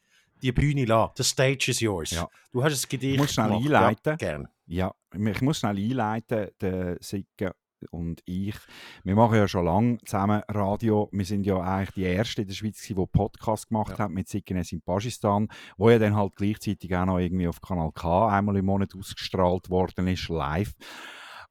die 0.41 0.51
Bühne 0.51 0.85
lassen. 0.85 1.13
The 1.17 1.23
stage 1.23 1.65
is 1.69 1.79
yours. 1.79 2.11
Ja. 2.11 2.27
Du 2.51 2.63
hast 2.63 2.73
ein 2.85 2.89
Gedicht 2.89 3.13
Ich 3.13 3.19
muss 3.19 3.33
schnell 3.33 3.51
einleiten. 3.51 4.01
Ja, 4.11 4.15
gern. 4.15 4.47
Ja, 4.67 4.93
ich 5.13 5.41
muss 5.41 5.59
schnell 5.59 5.77
einleiten, 5.77 6.49
der 6.59 6.97
Sicke 6.99 7.53
und 7.91 8.21
ich. 8.25 8.55
Wir 9.03 9.15
machen 9.15 9.35
ja 9.35 9.47
schon 9.47 9.65
lange 9.65 9.97
zusammen 10.05 10.41
Radio. 10.47 11.07
Wir 11.11 11.25
sind 11.25 11.45
ja 11.45 11.59
eigentlich 11.59 11.91
die 11.91 12.05
Ersten 12.05 12.41
in 12.41 12.47
der 12.47 12.55
Schweiz, 12.55 12.81
die 12.81 12.93
Podcast 12.95 13.67
gemacht 13.67 13.91
Ja. 13.91 14.05
haben 14.05 14.15
mit 14.15 14.27
Sickenes 14.27 14.71
in 14.71 14.81
Pagistan, 14.81 15.49
wo 15.77 15.91
ja 15.91 15.99
dann 15.99 16.15
halt 16.15 16.35
gleichzeitig 16.35 16.95
auch 16.95 17.05
noch 17.05 17.19
irgendwie 17.19 17.47
auf 17.47 17.61
Kanal 17.61 17.91
K 17.93 18.29
einmal 18.29 18.57
im 18.57 18.65
Monat 18.65 18.95
ausgestrahlt 18.95 19.69
worden 19.69 20.07
ist, 20.07 20.29
live. 20.29 20.73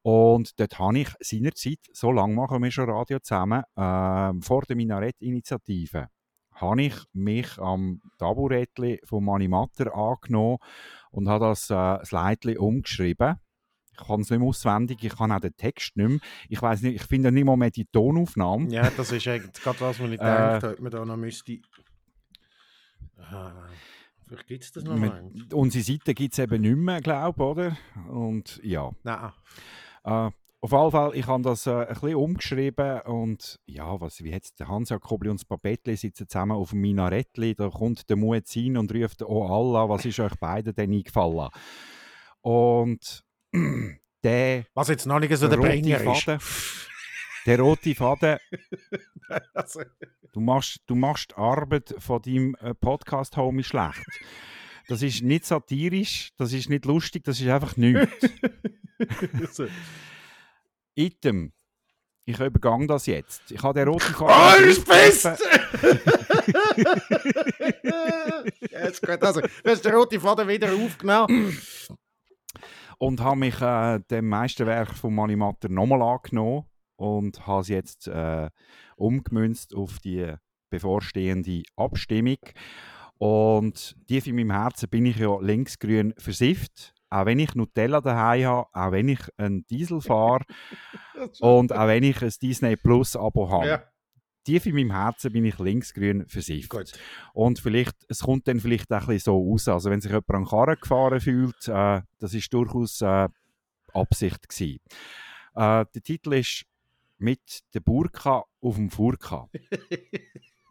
Und 0.01 0.59
dort 0.59 0.77
habe 0.77 0.99
ich 0.99 1.09
seinerzeit, 1.19 1.79
so 1.93 2.11
lange 2.11 2.35
machen 2.35 2.61
wir 2.61 2.69
schon 2.69 2.89
Radio 2.89 3.19
zusammen, 3.19 3.63
ähm, 3.77 4.41
vor 4.41 4.63
der 4.63 4.75
Minarett-Initiative, 4.75 6.09
habe 6.51 6.81
ich 6.81 6.95
mich 7.13 7.57
am 7.59 8.01
Taburettli 8.17 8.99
von 9.03 9.23
Mani 9.25 9.47
Matter 9.47 9.95
angenommen 9.95 10.57
und 11.15 11.29
habe 11.29 11.45
das, 11.45 11.69
äh, 11.69 11.97
Leitli 12.11 12.57
umgeschrieben. 12.57 13.35
Ich 13.91 14.05
kann 14.05 14.19
es 14.19 14.29
nicht 14.29 14.39
mehr 14.39 14.49
auswendig, 14.49 15.01
ich 15.01 15.15
kann 15.15 15.31
auch 15.31 15.39
den 15.39 15.55
Text 15.55 15.95
nicht 15.95 16.09
mehr. 16.09 16.19
Ich 16.49 16.61
weiß 16.61 16.81
nicht, 16.81 16.95
ich 16.95 17.03
finde 17.03 17.31
nicht 17.31 17.45
mal 17.45 17.55
mehr 17.55 17.71
die 17.71 17.85
Tonaufnahme. 17.85 18.69
Ja, 18.69 18.89
das 18.89 19.13
ist 19.13 19.25
eigentlich 19.25 19.63
gerade 19.63 19.79
was, 19.79 19.99
was 19.99 20.09
ich 20.09 20.19
Äh, 20.19 20.73
ob 20.73 20.79
man 20.81 20.91
da 20.91 21.05
noch 21.05 21.15
müsste. 21.15 21.59
Ah, 23.17 23.69
vielleicht 24.27 24.47
gibt 24.47 24.63
es 24.65 24.71
das 24.73 24.83
noch 24.83 24.97
mal. 24.97 25.31
Unsere 25.53 25.83
Seite 25.83 26.13
gibt 26.13 26.33
es 26.33 26.39
eben 26.39 26.61
nicht 26.61 26.75
mehr, 26.75 26.99
glaube 26.99 27.41
ich, 27.41 27.45
oder? 27.45 27.77
Und 28.09 28.59
ja. 28.61 28.91
Nein. 29.03 29.31
Äh, 30.03 30.31
auf 30.65 30.71
jeden 30.71 30.91
Fall, 30.91 31.15
ich 31.15 31.27
habe 31.27 31.43
das 31.43 31.67
äh, 31.67 31.71
ein 31.71 31.87
bisschen 31.87 32.15
umgeschrieben 32.15 33.01
und 33.01 33.59
ja, 33.67 34.01
was, 34.01 34.23
wie 34.23 34.31
jetzt 34.31 34.59
der 34.59 34.67
Hans 34.67 34.89
Jakobli 34.89 35.29
und 35.29 35.39
das 35.39 35.45
Papettli 35.45 35.95
sitzen 35.95 36.27
zusammen 36.27 36.53
auf 36.53 36.71
dem 36.71 36.81
Minarettli, 36.81 37.53
da 37.53 37.69
kommt 37.69 38.09
der 38.09 38.17
Muezzin 38.17 38.75
und 38.75 38.91
ruft 38.91 39.21
«Oh 39.21 39.43
Allah, 39.43 39.87
was 39.87 40.05
ist 40.05 40.19
euch 40.19 40.33
beiden 40.35 40.73
denn 40.73 40.91
eingefallen?» 40.91 41.49
Und 42.41 43.23
der, 44.23 44.65
Was 44.73 44.87
jetzt 44.87 45.05
noch 45.05 45.19
nicht 45.19 45.37
so 45.37 45.47
der 45.47 45.57
Bringer 45.57 46.01
ist. 46.01 46.23
Faden, 46.23 46.39
der 47.45 47.59
rote 47.59 47.93
Faden, 47.93 48.39
Also, 49.53 49.81
du 50.33 50.39
machst, 50.39 50.81
du 50.87 50.95
machst 50.95 51.31
die 51.31 51.35
Arbeit 51.35 51.93
von 51.99 52.21
deinem 52.23 52.55
äh, 52.59 52.73
Podcast-Homie 52.73 53.63
schlecht. 53.63 54.05
Das 54.87 55.03
ist 55.03 55.21
nicht 55.21 55.45
satirisch, 55.45 56.31
das 56.37 56.53
ist 56.53 56.69
nicht 56.69 56.85
lustig, 56.85 57.23
das 57.23 57.39
ist 57.39 57.49
einfach 57.49 57.77
nichts. 57.77 58.29
Item. 60.95 61.51
Ich 62.25 62.39
übergang 62.39 62.87
das 62.87 63.05
jetzt. 63.05 63.51
Ich 63.51 63.61
habe 63.61 63.79
den 63.79 63.87
roten 63.87 64.13
Faden. 64.13 64.65
Oh, 64.65 64.67
ist 64.67 64.79
aufgegriffen. 64.79 65.35
ja, 68.71 68.79
ist 68.79 69.01
gut. 69.01 69.21
Also, 69.21 69.41
du 69.41 69.69
hast 69.69 69.85
den 69.85 69.93
roten 69.93 70.19
Faden 70.19 70.47
wieder 70.47 70.73
aufgenommen. 70.73 71.55
und 72.97 73.21
habe 73.21 73.35
mich 73.35 73.61
äh, 73.61 73.99
dem 74.09 74.27
Meisterwerk 74.27 74.95
von 74.95 75.13
Manimatter 75.13 75.69
nochmal 75.69 76.01
angenommen 76.01 76.65
und 76.95 77.45
habe 77.45 77.61
es 77.61 77.67
jetzt 77.67 78.07
äh, 78.07 78.49
umgemünzt 78.95 79.75
auf 79.75 79.99
die 79.99 80.33
bevorstehende 80.69 81.63
Abstimmung. 81.75 82.39
Und 83.17 83.95
tief 84.07 84.27
in 84.27 84.35
meinem 84.35 84.51
Herzen 84.51 84.89
bin 84.89 85.05
ich 85.05 85.17
ja 85.17 85.39
linksgrün 85.39 86.13
versifft. 86.17 86.93
Auch 87.09 87.25
wenn 87.25 87.39
ich 87.39 87.55
Nutella 87.55 88.01
daheim 88.01 88.45
habe, 88.45 88.67
auch 88.73 88.91
wenn 88.91 89.09
ich 89.09 89.19
einen 89.37 89.65
Diesel 89.67 90.01
fahre 90.01 90.43
und 91.39 91.71
auch 91.71 91.87
wenn 91.87 92.03
ich 92.03 92.21
ein 92.21 92.33
Disney 92.41 92.75
Plus 92.75 93.15
Abo 93.15 93.49
habe. 93.49 93.67
Ja, 93.67 93.83
Tief 94.45 94.67
in 94.67 94.75
meinem 94.75 94.91
Herzen 94.91 95.33
bin 95.33 95.43
ich 95.43 95.57
linksgrün 95.57 96.27
versifft. 96.27 96.69
gut. 96.69 96.91
Und 97.33 97.59
vielleicht, 97.59 97.95
es 98.09 98.19
kommt 98.19 98.47
dann 98.47 98.59
vielleicht 98.59 98.93
auch 98.93 99.01
ein 99.01 99.07
bisschen 99.07 99.33
so 99.33 99.51
raus. 99.51 99.67
Also 99.67 99.89
wenn 99.89 100.01
sich 100.01 100.11
jemand 100.11 100.29
an 100.29 100.45
Karren 100.45 100.77
gefahren 100.79 101.19
fühlt, 101.19 101.67
äh, 101.67 102.01
das 102.19 102.33
ist 102.35 102.53
durchaus 102.53 103.01
äh, 103.01 103.27
Absicht 103.91 104.47
gewesen. 104.47 104.79
Äh, 105.55 105.85
der 105.93 106.03
Titel 106.03 106.33
ist 106.33 106.63
«Mit 107.17 107.61
der 107.73 107.79
Burka 107.79 108.43
auf 108.61 108.75
dem 108.75 108.91
Furka». 108.91 109.49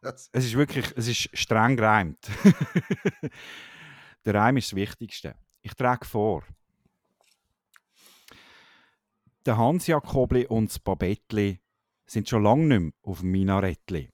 Es 0.05 0.45
ist 0.45 0.55
wirklich, 0.55 0.85
es 0.97 1.09
ist 1.09 1.31
streng 1.33 1.79
gereimt. 1.79 2.19
der 4.27 4.35
Reim 4.35 4.59
ist 4.59 4.71
das 4.71 4.77
Wichtigste. 4.77 5.35
Ich 5.65 5.73
trage 5.73 6.05
vor. 6.05 6.45
Der 9.47 9.57
Hans 9.57 9.87
Jakobli 9.87 10.47
und 10.47 10.69
das 10.69 10.79
Babettli 10.79 11.59
sind 12.05 12.29
schon 12.29 12.43
lange 12.43 12.67
nicht 12.67 12.81
mehr 12.81 12.93
auf 13.03 13.21
dem 13.21 13.31
Minarettli. 13.31 14.11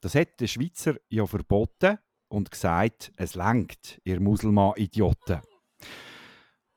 Das 0.00 0.14
hat 0.14 0.40
der 0.40 0.46
Schweizer 0.46 0.94
ja 1.08 1.26
verboten 1.26 1.98
und 2.28 2.52
gesagt, 2.52 3.10
es 3.16 3.34
lenkt, 3.34 4.00
ihr 4.04 4.20
Muselmann-Idioten. 4.20 5.40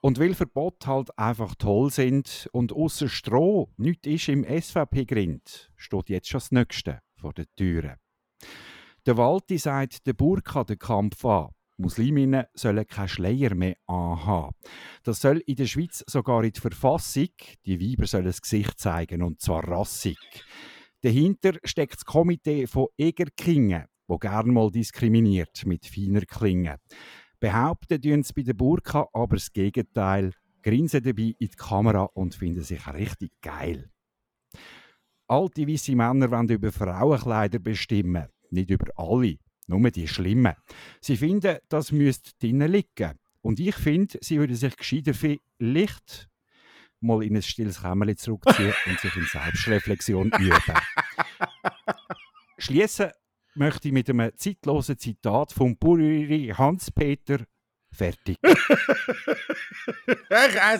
Und 0.02 0.20
weil 0.20 0.34
Verbote 0.34 0.88
halt 0.88 1.18
einfach 1.20 1.54
toll 1.54 1.92
sind 1.92 2.50
und 2.54 2.74
außer 2.74 3.10
Stroh 3.10 3.72
nichts 3.78 4.08
ist 4.08 4.30
im 4.30 4.44
SVP-Grind, 4.44 5.72
steht 5.76 6.10
jetzt 6.10 6.30
schon 6.30 6.40
das 6.40 6.52
Nächste 6.52 7.02
vor 7.14 7.34
der 7.34 7.46
Türe. 7.56 8.00
Der 9.06 9.16
Walti 9.16 9.60
sagt 9.60 10.08
der 10.08 10.14
Burka 10.14 10.64
den 10.64 10.80
Kampf 10.80 11.24
an. 11.24 11.52
Musliminnen 11.78 12.46
sollen 12.54 12.88
keinen 12.88 13.08
Schleier 13.08 13.56
mehr 13.56 13.78
anhaben. 13.86 14.56
Das 15.04 15.22
soll 15.22 15.38
in 15.46 15.56
der 15.56 15.68
Schweiz 15.68 16.04
sogar 16.08 16.44
in 16.44 16.52
der 16.52 16.62
Verfassung. 16.62 17.30
Die 17.66 17.80
Weiber 17.80 18.08
sollen 18.08 18.26
das 18.26 18.42
Gesicht 18.42 18.80
zeigen 18.80 19.22
und 19.22 19.42
zwar 19.42 19.68
rassig. 19.68 20.18
Dahinter 21.02 21.54
steckt 21.64 21.98
das 21.98 22.06
Komitee 22.06 22.66
von 22.66 22.88
Egerkingen, 22.98 23.86
wo 24.08 24.18
gern 24.18 24.50
mal 24.52 24.72
diskriminiert 24.72 25.66
mit 25.66 25.86
feiner 25.86 26.22
Klinge. 26.22 26.80
Behaupten 27.40 28.02
tun 28.02 28.24
sie 28.24 28.34
bei 28.34 28.42
der 28.42 28.54
Burka 28.54 29.08
aber 29.14 29.36
das 29.36 29.54
Gegenteil, 29.54 30.34
grinsen 30.64 31.04
dabei 31.04 31.36
in 31.38 31.48
die 31.48 31.50
Kamera 31.50 32.04
und 32.14 32.34
finden 32.34 32.64
sich 32.64 32.88
richtig 32.88 33.32
geil. 33.42 33.92
Alte 35.28 35.68
weiße 35.68 35.96
Männer 35.96 36.32
wollen 36.32 36.50
über 36.50 36.72
Frauenkleider 36.72 37.60
bestimmen, 37.60 38.28
nicht 38.50 38.72
über 38.72 38.88
alle, 38.96 39.38
nur 39.68 39.92
die 39.92 40.08
Schlimmen. 40.08 40.56
Sie 41.02 41.18
finden, 41.18 41.58
das 41.70 41.92
müsste 41.92 42.32
drinnen 42.40 42.72
liegen. 42.72 43.20
Und 43.42 43.60
ich 43.60 43.76
finde, 43.76 44.18
sie 44.22 44.40
würden 44.40 44.56
sich 44.56 44.76
gescheiter 44.76 45.14
vielleicht 45.14 46.30
mal 47.00 47.24
in 47.24 47.36
ein 47.36 47.44
stilles 47.44 47.82
Kämmerchen 47.82 48.18
zurückziehen 48.18 48.74
und 48.86 49.00
sich 49.00 49.16
in 49.16 49.26
Selbstreflexion 49.26 50.32
üben. 50.40 50.62
Schließen 52.58 53.12
möchte 53.56 53.88
ich 53.88 53.94
mit 53.94 54.10
einem 54.10 54.32
zeitlosen 54.36 54.98
Zitat 54.98 55.52
vom 55.52 55.78
Buriri 55.78 56.54
Hans-Peter 56.58 57.40
fertig. 57.92 58.38
Ich 58.44 58.54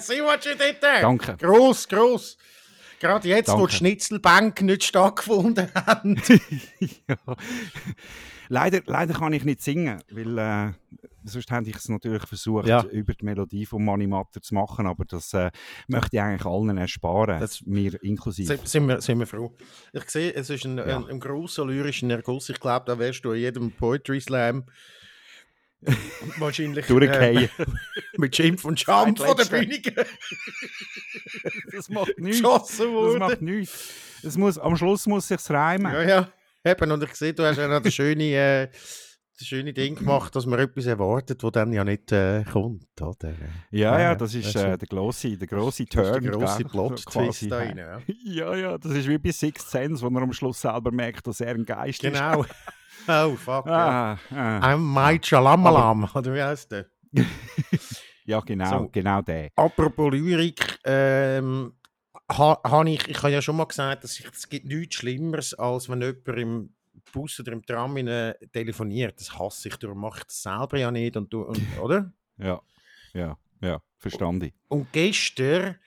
sehe, 0.02 0.24
was 0.24 0.44
du 0.44 0.56
dort 0.56 0.84
Danke. 0.84 1.38
Gross, 1.38 1.88
gross. 1.88 2.38
Gerade 3.00 3.28
jetzt, 3.28 3.50
wo 3.50 3.58
Danke. 3.58 3.72
die 3.72 3.76
Schnitzelbank 3.78 4.62
nicht 4.62 4.84
stattgefunden 4.84 5.70
haben. 5.74 6.22
ja. 7.08 7.18
Leider, 8.50 8.82
leider 8.86 9.14
kann 9.14 9.34
ich 9.34 9.44
nicht 9.44 9.62
singen, 9.62 10.02
weil 10.12 10.38
äh, 10.38 10.74
sonst 11.24 11.52
hätte 11.52 11.70
ich 11.70 11.76
es 11.76 11.90
natürlich 11.90 12.24
versucht, 12.26 12.68
Ja. 12.68 12.84
über 12.84 13.14
die 13.14 13.26
Melodie 13.26 13.66
von 13.66 13.84
Mani 13.84 14.08
Matter 14.08 14.42
zu 14.42 14.54
machen, 14.56 14.88
aber 14.88 15.06
das 15.06 15.34
äh, 15.34 15.52
möchte 15.88 16.16
ich 16.18 16.22
eigentlich 16.22 16.46
allen 16.46 16.78
ersparen, 16.78 17.40
Das- 17.40 17.62
mir 17.66 18.02
inklusive. 18.04 18.60
Sind, 18.64 18.88
wir, 18.88 19.02
sind 19.02 19.20
wir 19.20 19.28
froh. 19.28 19.56
Ich 19.94 20.10
sehe, 20.10 20.34
es 20.34 20.50
ist 20.50 20.66
ein, 20.66 20.78
Ja. 20.78 20.98
ein, 20.98 21.06
ein 21.10 21.20
grosser 21.20 21.66
lyrischer 21.66 22.10
Erguss. 22.10 22.50
Ich 22.50 22.60
glaube, 22.60 22.86
da 22.86 22.98
wärst 23.00 23.24
du 23.26 23.32
in 23.32 23.42
jedem 23.42 23.72
Poetry 23.72 24.22
Slam 24.22 24.66
wahrscheinlich 26.40 26.86
Durchgehen. 26.88 27.50
äh, 27.58 27.66
mit 28.18 28.36
Schimpf 28.36 28.66
und 28.66 28.80
Scham 28.80 29.16
von 29.16 29.38
der. 29.38 29.46
Bühne 29.46 29.80
das 31.72 31.90
macht 31.90 32.18
nichts. 32.18 32.42
Das 32.42 32.80
macht 33.20 33.42
nichts. 33.42 33.94
Es 34.24 34.38
muss, 34.38 34.58
am 34.58 34.76
Schluss 34.76 35.06
muss 35.06 35.30
es 35.30 35.50
reimen. 35.52 35.92
Ja, 35.94 36.02
ja. 36.04 36.30
Eben, 36.66 36.92
und 36.92 37.04
ich 37.04 37.14
sehe, 37.16 37.34
du 37.34 37.44
hast 37.44 37.58
ja 37.58 37.68
noch 37.68 37.82
das 37.82 37.94
schöne, 37.94 38.24
äh, 38.24 38.68
das 39.40 39.48
schöne 39.48 39.72
Ding 39.74 39.96
gemacht, 39.96 40.36
dass 40.36 40.46
man 40.48 40.60
etwas 40.60 40.86
erwartet, 40.88 41.44
das 41.44 41.52
dann 41.52 41.72
ja 41.72 41.84
nicht 41.84 42.12
äh, 42.12 42.44
kommt. 42.52 42.86
Oder? 43.00 43.34
Ja, 43.72 44.00
Ja, 44.00 44.16
das 44.16 44.34
ist 44.34 44.54
das 44.56 44.64
äh, 44.64 44.78
der 44.78 44.88
grosse, 44.88 45.38
der 45.38 45.48
grosse 45.48 45.86
Turn. 45.86 46.24
der 46.24 46.32
grosse? 46.32 46.64
Plot-Twist 46.66 47.46
da 47.52 47.58
rein. 47.58 47.78
Ja. 47.78 48.00
Ja, 48.26 48.56
ja, 48.56 48.78
das 48.78 48.92
ist 48.94 49.08
wie 49.08 49.18
bei 49.18 49.32
Sixth 49.32 49.70
Sense, 49.70 50.02
wo 50.04 50.08
er 50.16 50.24
am 50.24 50.34
Schluss 50.34 50.62
selber 50.62 50.92
merkt, 50.92 51.28
dass 51.28 51.40
er 51.40 51.54
ein 51.56 51.66
Geist 51.66 52.04
ist. 52.04 52.14
Genau. 52.14 52.46
Oh, 53.10 53.36
fuck. 53.36 53.68
Ja. 53.68 54.18
Ah, 54.32 54.36
ah. 54.36 54.74
I'm 54.74 54.80
Mike 54.94 55.26
Shalamalam, 55.26 56.10
oder 56.14 56.34
wie 56.34 56.42
heißt 56.42 56.72
der? 56.74 56.88
Ja, 58.26 58.42
genau, 58.42 58.70
So. 58.80 58.90
genau 58.92 59.22
der. 59.22 59.50
Apropos 59.56 60.12
Lyrik, 60.12 60.80
ähm, 60.84 61.72
ha, 62.30 62.60
ha 62.64 62.84
ich, 62.86 63.08
ich 63.08 63.18
habe 63.18 63.32
ja 63.32 63.42
schon 63.42 63.56
mal 63.58 63.66
gesagt, 63.66 64.04
dass 64.04 64.20
ich, 64.20 64.26
es 64.32 64.48
gibt 64.50 64.66
nichts 64.66 64.96
Schlimmeres, 64.96 65.54
als 65.54 65.90
wenn 65.90 66.02
jemand 66.02 66.28
im 66.28 66.70
Bus 67.14 67.40
oder 67.40 67.54
im 67.54 67.66
Tram 67.66 67.96
äh, 67.98 68.34
telefoniert. 68.52 69.20
Das 69.20 69.38
hasse 69.38 69.70
ich, 69.70 69.78
darum 69.78 70.00
mache 70.02 70.20
ich 70.20 70.24
das 70.26 70.44
selber 70.44 70.78
ja 70.78 70.92
nicht. 70.92 71.16
Und, 71.18 71.32
du- 71.32 71.44
und, 71.44 71.62
oder? 71.82 72.12
Ja, 72.38 72.62
ja, 73.14 73.38
ja, 73.62 73.82
verstanden. 73.98 74.52
Und 74.68 74.92
gestern, 74.92 75.78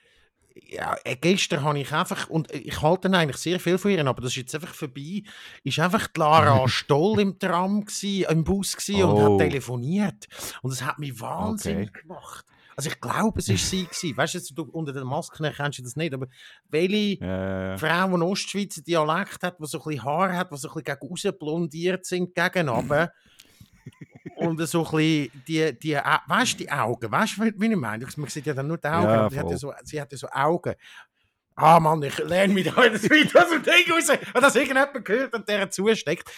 ja, 0.55 0.97
äh, 1.05 1.16
gestern 1.16 1.62
habe 1.62 1.78
ich 1.78 1.93
einfach, 1.93 2.28
und 2.30 2.51
ich 2.53 2.80
halte 2.82 3.11
eigentlich 3.12 3.36
sehr 3.36 3.61
viel 3.61 3.78
von 3.78 3.91
ihr, 3.93 4.05
aber 4.07 4.22
das 4.22 4.32
ist 4.32 4.36
jetzt 4.36 4.55
einfach 4.55 4.74
vorbei, 4.74 5.22
ist 5.62 5.78
einfach 5.78 6.07
die 6.09 6.18
Lara 6.20 6.66
Stoll 6.68 7.20
im 7.20 7.38
Tram, 7.38 7.84
gsi, 7.84 8.26
im 8.28 8.43
Bus 8.45 8.76
gsi 8.76 9.03
und 9.03 9.11
Oh. 9.12 9.34
hat 9.41 9.49
telefoniert. 9.51 10.26
Und 10.62 10.72
das 10.72 10.82
hat 10.84 10.99
mich 10.99 11.20
wahnsinnig 11.20 11.93
gemacht. 11.93 12.47
Also 12.76 12.90
ich 12.90 13.00
glaube, 13.00 13.38
es 13.40 13.48
war 13.48 13.56
sie. 13.56 13.84
Gewesen. 13.84 14.16
Weißt 14.16 14.34
du, 14.34 14.38
jetzt, 14.38 14.52
du, 14.56 14.62
unter 14.64 14.92
den 14.92 15.04
Masken 15.04 15.44
erkennst 15.44 15.78
du 15.78 15.82
das 15.82 15.96
nicht, 15.96 16.14
aber 16.14 16.26
welche 16.68 17.20
Äh, 17.24 17.78
Frau, 17.78 18.06
die 18.08 18.14
einen 18.14 18.22
Ostschweizer 18.22 18.82
Dialekt 18.82 19.42
hat, 19.42 19.58
die 19.58 19.66
so 19.66 19.78
ein 19.78 19.84
bisschen 19.84 20.04
Haar 20.04 20.36
hat, 20.36 20.52
die 20.52 20.56
so 20.56 20.68
ein 20.68 20.74
bisschen 20.82 20.98
gegen 20.98 21.08
raus 21.10 21.38
blondiert 21.38 22.06
sind, 22.06 22.34
gegen 22.34 22.68
runter. 22.68 23.12
Und 24.36 24.60
so 24.66 24.84
ein 24.86 24.90
bisschen 24.90 25.42
die, 25.48 25.78
die, 25.78 25.94
weißt 25.94 26.60
die 26.60 26.70
Augen, 26.70 27.10
weißt 27.10 27.38
du, 27.38 27.42
wie 27.42 27.70
ich 27.70 27.76
meine? 27.76 28.06
Man 28.16 28.28
sieht 28.28 28.46
ja 28.46 28.54
dann 28.54 28.68
nur 28.68 28.78
die 28.78 28.88
Augen, 28.88 29.06
Ja, 29.06 29.30
sie 29.30 29.38
hat 29.38 29.50
ja, 29.50 29.56
so, 29.56 29.72
sie 29.82 30.00
hat 30.00 30.12
ja 30.12 30.18
so 30.18 30.28
Augen. 30.28 30.74
Ah 31.56 31.78
Mann, 31.78 32.02
ich 32.02 32.16
lerne 32.18 32.54
mich 32.54 32.64
da 32.64 32.88
das 32.88 33.02
wieder 33.02 33.42
aus 33.42 33.50
dem 33.50 33.62
Ding 33.62 33.92
raus. 33.92 34.08
Und 34.08 34.42
das 34.42 34.54
irgendjemand 34.56 35.04
gehört 35.04 35.34
und 35.34 35.46
der 35.46 35.70
zusteckt. 35.70 36.30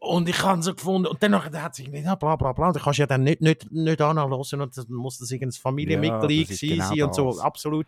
Und 0.00 0.30
ich 0.30 0.42
habe 0.42 0.62
so 0.62 0.74
gefunden, 0.74 1.08
und 1.08 1.22
dann 1.22 1.44
hat 1.44 1.74
sich 1.74 1.88
nicht, 1.90 2.06
ja, 2.06 2.14
bla 2.14 2.34
bla 2.34 2.54
bla, 2.54 2.72
du 2.72 2.80
kannst 2.80 2.98
ja 2.98 3.06
dann 3.06 3.22
nicht, 3.22 3.42
nicht, 3.42 3.70
nicht 3.70 4.00
anhören 4.00 4.32
und 4.32 4.76
dann 4.76 4.86
muss 4.88 5.18
das 5.18 5.30
irgendein 5.30 5.60
Familienmitglied 5.60 6.50
ist 6.50 6.60
sein 6.60 6.70
genau 6.70 7.06
und 7.06 7.14
so, 7.14 7.40
absolut. 7.40 7.86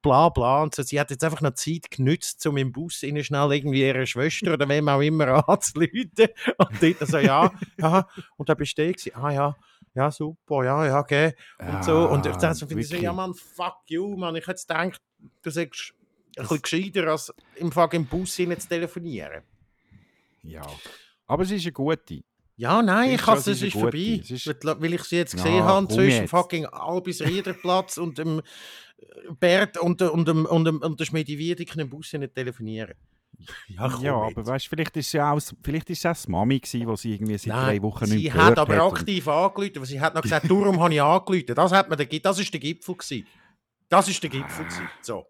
bla 0.00 0.28
bla. 0.28 0.62
Und 0.62 0.76
so, 0.76 0.84
sie 0.84 1.00
hat 1.00 1.10
jetzt 1.10 1.24
einfach 1.24 1.40
noch 1.40 1.54
Zeit 1.54 1.90
genützt, 1.90 2.46
um 2.46 2.56
im 2.56 2.70
Bus 2.70 3.02
ihnen 3.02 3.24
schnell 3.24 3.52
irgendwie 3.52 3.82
ihre 3.82 4.06
Schwester 4.06 4.54
oder 4.54 4.68
wem 4.68 4.88
auch 4.88 5.00
immer 5.00 5.48
anzuleiten. 5.48 6.28
Und 6.56 6.70
dort 6.80 7.08
so, 7.08 7.18
ja, 7.18 7.52
ja, 7.78 8.06
und 8.36 8.48
da 8.48 8.54
bist 8.54 8.78
du 8.78 8.84
da 8.84 8.92
gewesen. 8.92 9.12
Ah 9.16 9.32
ja, 9.32 9.56
ja, 9.94 10.10
super, 10.12 10.64
ja, 10.64 10.86
ja, 10.86 11.00
okay. 11.00 11.34
Und 11.58 11.84
so. 11.84 12.08
Und 12.08 12.26
ich 12.26 12.36
dachte 12.36 12.54
so, 12.54 12.66
so, 12.68 12.96
ja, 12.96 13.12
Mann, 13.12 13.34
fuck 13.34 13.78
you, 13.88 14.16
Mann. 14.16 14.36
Ich 14.36 14.46
hätte 14.46 14.62
gedacht, 14.62 15.00
du 15.42 15.50
sagst 15.50 15.94
ein 16.36 16.42
bisschen 16.46 16.62
gescheiter, 16.62 17.08
als 17.08 17.34
im 17.56 17.72
Fall 17.72 17.88
im 17.92 18.06
Bus 18.06 18.38
ihnen 18.38 18.58
zu 18.58 18.68
telefonieren. 18.68 19.42
Ja. 20.44 20.62
Aber 21.30 21.42
es 21.44 21.50
ist 21.50 21.64
eine 21.64 21.72
gute. 21.72 22.22
Ja, 22.56 22.82
nein, 22.82 23.12
ich 23.12 23.20
du, 23.22 23.26
has, 23.28 23.46
es 23.46 23.62
ist 23.62 23.72
gute? 23.72 23.84
vorbei. 23.84 24.20
Es 24.22 24.30
ist- 24.30 24.46
Weil- 24.64 24.94
ich 24.94 25.02
sie 25.04 25.16
jetzt 25.16 25.32
Ja, 25.34 25.42
gesehen 25.42 25.64
habe 25.64 25.86
komm 25.86 25.94
zwischen 25.96 26.20
jetzt. 26.22 26.30
fucking 26.30 26.66
Albis 26.66 27.22
Riederplatz 27.22 27.96
und 27.98 28.18
dem 28.18 28.40
äh, 28.40 29.32
Bert 29.38 29.78
und, 29.78 30.02
und, 30.02 30.28
und, 30.28 30.64
dem, 30.64 30.76
und 30.82 31.00
der 31.00 31.04
Schmiedi 31.06 31.38
Wiedek 31.38 31.74
im 31.76 31.88
Bus 31.88 32.12
nicht 32.12 32.34
telefonieren. 32.34 32.94
Ja, 33.68 33.98
Ja, 34.02 34.14
aber 34.16 34.44
weißt, 34.46 34.66
vielleicht 34.66 34.96
ist 34.98 35.12
ja 35.12 35.32
auch, 35.32 35.40
vielleicht 35.62 35.88
ist 35.88 35.98
es 35.98 36.02
das 36.02 36.28
Mami 36.28 36.58
gewesen, 36.58 36.86
wo 36.86 36.96
sie 36.96 37.14
irgendwie 37.14 37.38
seit 37.38 37.54
drei 37.54 37.80
Wochen 37.80 38.04
nicht 38.04 38.12
sie 38.12 38.22
mehr 38.24 38.34
hat 38.34 38.40
gehört 38.54 38.58
aber 38.58 38.84
und- 38.86 38.92
aktiv 38.98 39.26
angerufen, 39.28 39.76
weil 39.76 39.86
sie 39.86 40.00
hat 40.00 40.14
noch 40.14 40.20
gesagt, 40.22 40.50
darum 40.50 40.78
habe 40.80 40.92
ich 40.92 41.00
angerufen. 41.00 41.54
Das, 41.54 41.72
hat 41.72 41.88
man, 41.88 41.96
der 41.96 42.06
Gi- 42.06 42.20
das 42.20 42.38
ist 42.38 42.52
der 42.52 42.60
Gipfel 42.60 42.94
gewesen. 42.96 43.26
Das 43.88 44.08
ist 44.08 44.22
der 44.22 44.28
Gipfel 44.30 44.64
gewesen. 44.66 44.88
So. 45.00 45.24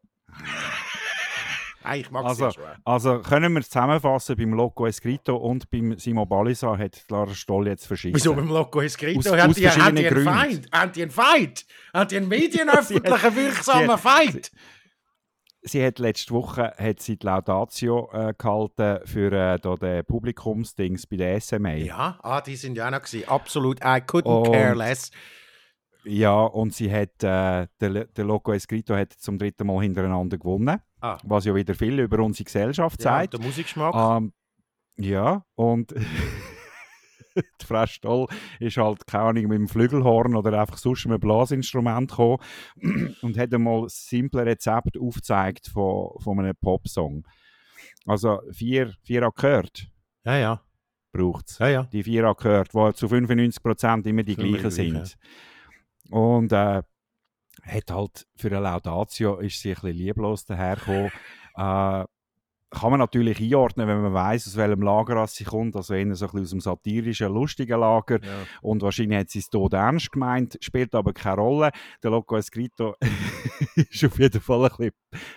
Nein, 1.82 2.00
ich 2.00 2.10
mag 2.10 2.24
Also, 2.24 2.50
schon. 2.50 2.62
Also 2.84 3.20
können 3.20 3.52
wir 3.54 3.60
es 3.60 3.70
zusammenfassen, 3.70 4.36
beim 4.36 4.52
Loco 4.52 4.86
Escrito 4.86 5.36
und 5.36 5.70
beim 5.70 5.98
Simo 5.98 6.26
Balisa 6.26 6.76
hat 6.76 7.04
Lara 7.08 7.32
Stoll 7.34 7.68
jetzt 7.68 7.86
verschissen. 7.86 8.14
Wieso 8.16 8.34
beim 8.34 8.48
Loco 8.48 8.80
Escrito? 8.82 9.18
Aus- 9.20 9.30
Haben 9.32 9.50
aus 9.50 9.56
die, 9.56 9.68
haben 9.68 9.96
die 9.96 10.06
einen. 10.06 10.24
Feind? 10.24 10.68
Haben 10.72 10.92
die 10.92 11.02
einen 11.02 11.10
Feind? 11.10 11.66
Haben 11.94 12.08
die 12.08 12.16
einen 12.18 12.28
medienöffentlichen, 12.28 13.36
wirksamen 13.36 13.98
Feind? 13.98 14.50
Sie 15.62 15.84
hat 15.84 15.98
letzte 15.98 16.32
Woche 16.32 16.72
hat 16.78 17.00
sie 17.00 17.18
die 17.18 17.26
Laudatio 17.26 18.08
äh, 18.14 18.32
gehalten 18.36 19.06
für 19.06 19.30
äh, 19.30 19.58
da 19.58 19.74
den 19.74 20.04
Publikumsdings 20.06 21.06
bei 21.06 21.16
der 21.16 21.38
SMA. 21.40 21.72
Ja, 21.74 22.18
ah, 22.22 22.40
die 22.40 22.56
sind 22.56 22.76
ja 22.76 22.86
auch 22.86 22.90
noch 22.90 23.02
gewesen. 23.02 23.28
Absolut, 23.28 23.78
I 23.80 24.00
couldn't 24.00 24.24
Und- 24.46 24.52
care 24.52 24.74
less. 24.74 25.10
Ja, 26.04 26.40
und 26.44 26.72
sie 26.74 26.90
hat, 26.90 27.22
äh, 27.22 27.66
der, 27.80 28.04
der 28.06 28.24
Loco 28.24 28.52
Escrito 28.52 28.94
hat 28.96 29.12
zum 29.12 29.38
dritten 29.38 29.66
Mal 29.66 29.82
hintereinander 29.82 30.38
gewonnen, 30.38 30.80
Ah. 31.02 31.18
was 31.24 31.44
ja 31.44 31.54
wieder 31.54 31.74
viel 31.74 31.98
über 32.00 32.18
unsere 32.20 32.44
Gesellschaft 32.44 33.02
Ja, 33.02 33.18
sagt. 33.20 33.32
der 33.34 33.40
Musikgeschmack. 33.40 33.94
Ähm, 33.94 34.32
ja, 34.98 35.44
und 35.54 35.94
die 37.36 37.66
Frau 37.66 37.86
Stoll 37.86 38.26
ist 38.58 38.76
halt, 38.76 39.06
keine 39.06 39.24
Ahnung, 39.24 39.44
mit 39.48 39.58
dem 39.58 39.68
Flügelhorn 39.68 40.34
oder 40.34 40.60
einfach 40.60 40.76
sonst 40.78 41.04
mit 41.06 41.12
einem 41.12 41.20
Blasinstrument 41.20 42.10
gekommen 42.10 42.38
und 43.22 43.38
hat 43.38 43.54
einmal 43.54 43.82
das 43.82 44.06
simple 44.06 44.44
Rezept 44.44 44.98
aufgezeigt 44.98 45.68
von, 45.68 46.10
von 46.20 46.38
einem 46.40 46.54
Popsong. 46.60 47.26
Also 48.06 48.40
vier, 48.50 48.94
vier 49.02 49.22
Akkorde 49.22 49.70
Ja, 50.24 50.36
ja. 50.38 50.60
braucht 51.12 51.48
es. 51.50 51.58
ja, 51.58 51.68
ja. 51.68 51.82
Die 51.84 52.02
vier 52.02 52.24
Akkorde, 52.24 52.70
die 52.72 52.94
zu 52.94 53.06
95% 53.06 54.06
immer 54.06 54.22
die 54.22 54.32
Immer 54.32 54.42
die 54.42 54.50
gleichen 54.52 54.60
gleichen. 54.60 55.04
sind. 55.04 55.16
Und 56.10 56.52
äh, 56.52 56.82
hat 57.62 57.90
halt 57.90 58.26
für 58.36 58.48
eine 58.48 58.60
Laudatio 58.60 59.38
ist 59.38 59.60
sie 59.60 59.70
ein 59.70 59.74
bisschen 59.74 59.96
lieblos 59.96 60.44
dahergekommen. 60.44 61.10
äh, 61.56 62.04
kann 62.70 62.90
man 62.90 63.00
natürlich 63.00 63.40
einordnen, 63.40 63.88
wenn 63.88 64.02
man 64.02 64.14
weiß, 64.14 64.46
aus 64.46 64.56
welchem 64.56 64.82
Lager 64.82 65.16
das 65.16 65.34
sie 65.34 65.44
kommt, 65.44 65.76
also 65.76 65.94
eher 65.94 66.14
so 66.14 66.26
ein 66.26 66.30
bisschen 66.30 66.42
aus 66.42 66.50
dem 66.50 66.60
satirischen, 66.60 67.32
lustigen 67.32 67.80
Lager. 67.80 68.22
ja. 68.22 68.30
Und 68.62 68.82
wahrscheinlich 68.82 69.18
hat 69.18 69.30
sie 69.30 69.40
es 69.40 69.48
tot 69.48 69.72
ernst 69.72 70.12
gemeint, 70.12 70.58
spielt 70.60 70.94
aber 70.94 71.12
keine 71.12 71.36
Rolle. 71.36 71.70
Der 72.02 72.10
Loco 72.10 72.36
Escrito 72.36 72.94
ist 73.74 74.04
auf 74.04 74.18
jeden 74.18 74.40
Fall 74.40 74.64
ein 74.64 74.70
bisschen 74.76 74.92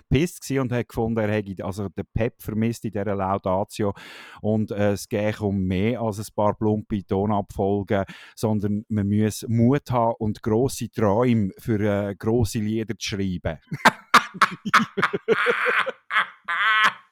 pisst 0.10 0.52
und 0.52 0.72
hat 0.72 0.88
gefunden, 0.88 1.20
er 1.20 1.32
hätte 1.32 1.66
also 1.66 1.90
den 1.90 2.06
Pep 2.14 2.42
vermisst 2.42 2.86
in 2.86 2.92
dieser 2.92 3.16
Laudatio. 3.16 3.94
Und 4.42 4.72
äh, 4.72 4.92
es 4.92 5.08
geht 5.08 5.42
um 5.42 5.64
mehr 5.64 6.02
als 6.02 6.20
ein 6.20 6.26
paar 6.36 6.56
plumpe 6.56 7.04
Tonabfolgen, 7.04 8.06
sondern 8.36 8.86
man 8.90 9.10
muss 9.10 9.46
Mut 9.48 9.90
haben 9.90 10.16
und 10.20 10.44
grosse 10.44 10.90
Träume 10.90 11.52
für 11.58 11.80
äh, 11.80 12.16
grosse 12.16 12.60
Lieder 12.60 12.98
zu 12.98 13.10
schreiben. 13.10 13.60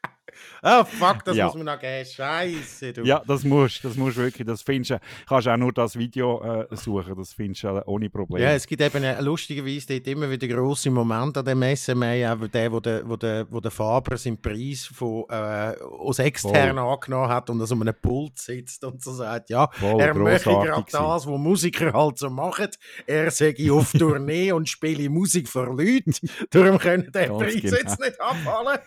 Oh, 0.64 0.84
fuck, 0.84 1.26
das 1.26 1.36
Ja. 1.36 1.46
muss 1.46 1.56
man 1.56 1.66
noch 1.66 1.80
geben. 1.80 2.06
Scheiße, 2.06 2.94
du. 2.94 3.04
Ja, 3.04 3.22
das 3.26 3.44
musst 3.44 3.84
das 3.84 3.96
musst 3.96 4.18
du 4.18 4.22
wirklich, 4.22 4.46
das 4.46 4.62
findest 4.62 4.92
du, 4.92 5.00
kannst 5.28 5.48
auch 5.48 5.58
nur 5.58 5.74
das 5.74 5.98
Video 5.98 6.42
äh, 6.44 6.76
suchen, 6.76 7.16
das 7.18 7.34
findest 7.34 7.64
du 7.64 7.88
ohne 7.88 8.10
Probleme. 8.10 8.46
Ja, 8.46 8.54
es 8.54 8.68
gibt 8.68 8.82
eben 8.82 9.04
lustigerweise 9.22 9.88
dort 9.88 10.08
immer 10.08 10.30
wieder 10.30 10.48
grosse 10.48 10.92
Momente 10.92 11.40
an 11.40 11.46
dem 11.46 11.76
SMA, 11.76 12.32
auch 12.32 12.48
der, 12.48 12.72
wo 12.72 12.80
der, 12.80 13.08
wo 13.10 13.16
der, 13.16 13.48
wo 13.50 13.60
der 13.60 13.72
Faber 13.72 14.18
seinen 14.18 14.40
Preis 14.42 14.86
von, 14.86 15.26
äh, 15.30 15.74
aus 15.82 16.20
extern 16.20 16.78
angenommen 16.78 17.30
hat 17.30 17.50
und 17.50 17.60
also 17.60 17.74
um 17.74 17.82
einen 17.82 17.96
Pult 18.00 18.38
sitzt 18.38 18.84
und 18.84 19.02
so 19.04 19.14
sagt, 19.14 19.50
ja, 19.50 19.68
Voll 19.72 20.00
er 20.00 20.14
möchte 20.14 20.50
gerade 20.50 20.86
das, 20.92 21.26
was 21.26 21.26
Musiker 21.26 21.92
halt 21.94 22.20
so 22.20 22.30
machen. 22.30 22.68
Er 23.08 23.32
sage 23.32 23.74
auf 23.74 23.92
Tournee 23.98 24.52
und 24.52 24.70
spiele 24.70 25.10
Musik 25.10 25.48
für 25.50 25.66
Leute. 25.66 26.12
Darum 26.52 26.78
können 26.78 27.12
den 27.12 27.30
Ganz 27.30 27.40
Preis 27.40 27.62
genau. 27.62 27.78
jetzt 27.78 28.00
nicht 28.00 28.22
abfallen. 28.22 28.80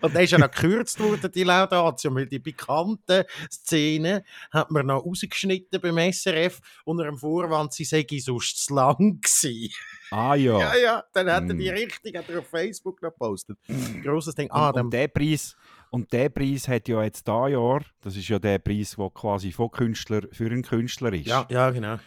Und 0.00 0.14
der 0.14 0.22
ist 0.22 0.30
ja 0.30 0.38
noch 0.38 0.50
gekürzt 0.50 0.98
worden, 1.00 1.30
die 1.32 1.44
Laudatio, 1.44 2.14
weil 2.14 2.26
die 2.26 2.38
bekannten 2.38 3.24
Szenen 3.50 4.22
hat 4.50 4.70
man 4.70 4.86
noch 4.86 5.04
rausgeschnitten 5.04 5.80
beim 5.80 6.12
SRF 6.12 6.60
unter 6.84 7.04
dem 7.04 7.16
Vorwand, 7.16 7.72
sie 7.72 7.84
sei 7.84 8.06
sonst 8.18 8.64
zu 8.66 8.74
lang 8.74 9.20
gewesen. 9.20 9.72
Ah 10.10 10.34
ja. 10.34 10.58
Ja, 10.58 10.76
ja, 10.76 11.04
dann 11.12 11.30
hat 11.30 11.48
er 11.48 11.54
die 11.54 11.70
Mm. 11.70 11.74
richtig 11.74 12.16
hat 12.16 12.28
er 12.28 12.40
auf 12.40 12.48
Facebook 12.48 13.00
noch 13.02 13.10
gepostet. 13.12 13.58
Grosses 14.02 14.34
Ding. 14.34 14.50
Ah, 14.50 14.68
und, 14.68 14.76
dann, 14.76 14.84
und, 14.86 14.90
der 14.92 15.08
Preis, 15.08 15.56
und 15.90 16.12
der 16.12 16.28
Preis 16.28 16.66
hat 16.68 16.88
ja 16.88 17.02
jetzt 17.02 17.26
da 17.28 17.46
Jahr, 17.48 17.82
das 18.00 18.16
ist 18.16 18.28
ja 18.28 18.38
der 18.38 18.58
Preis, 18.58 18.96
der 18.98 19.10
quasi 19.10 19.52
von 19.52 19.70
Künstler 19.70 20.22
für 20.32 20.46
einen 20.46 20.62
Künstler 20.62 21.12
ist. 21.12 21.26
ja, 21.26 21.46
ja, 21.48 21.70
genau. 21.70 21.98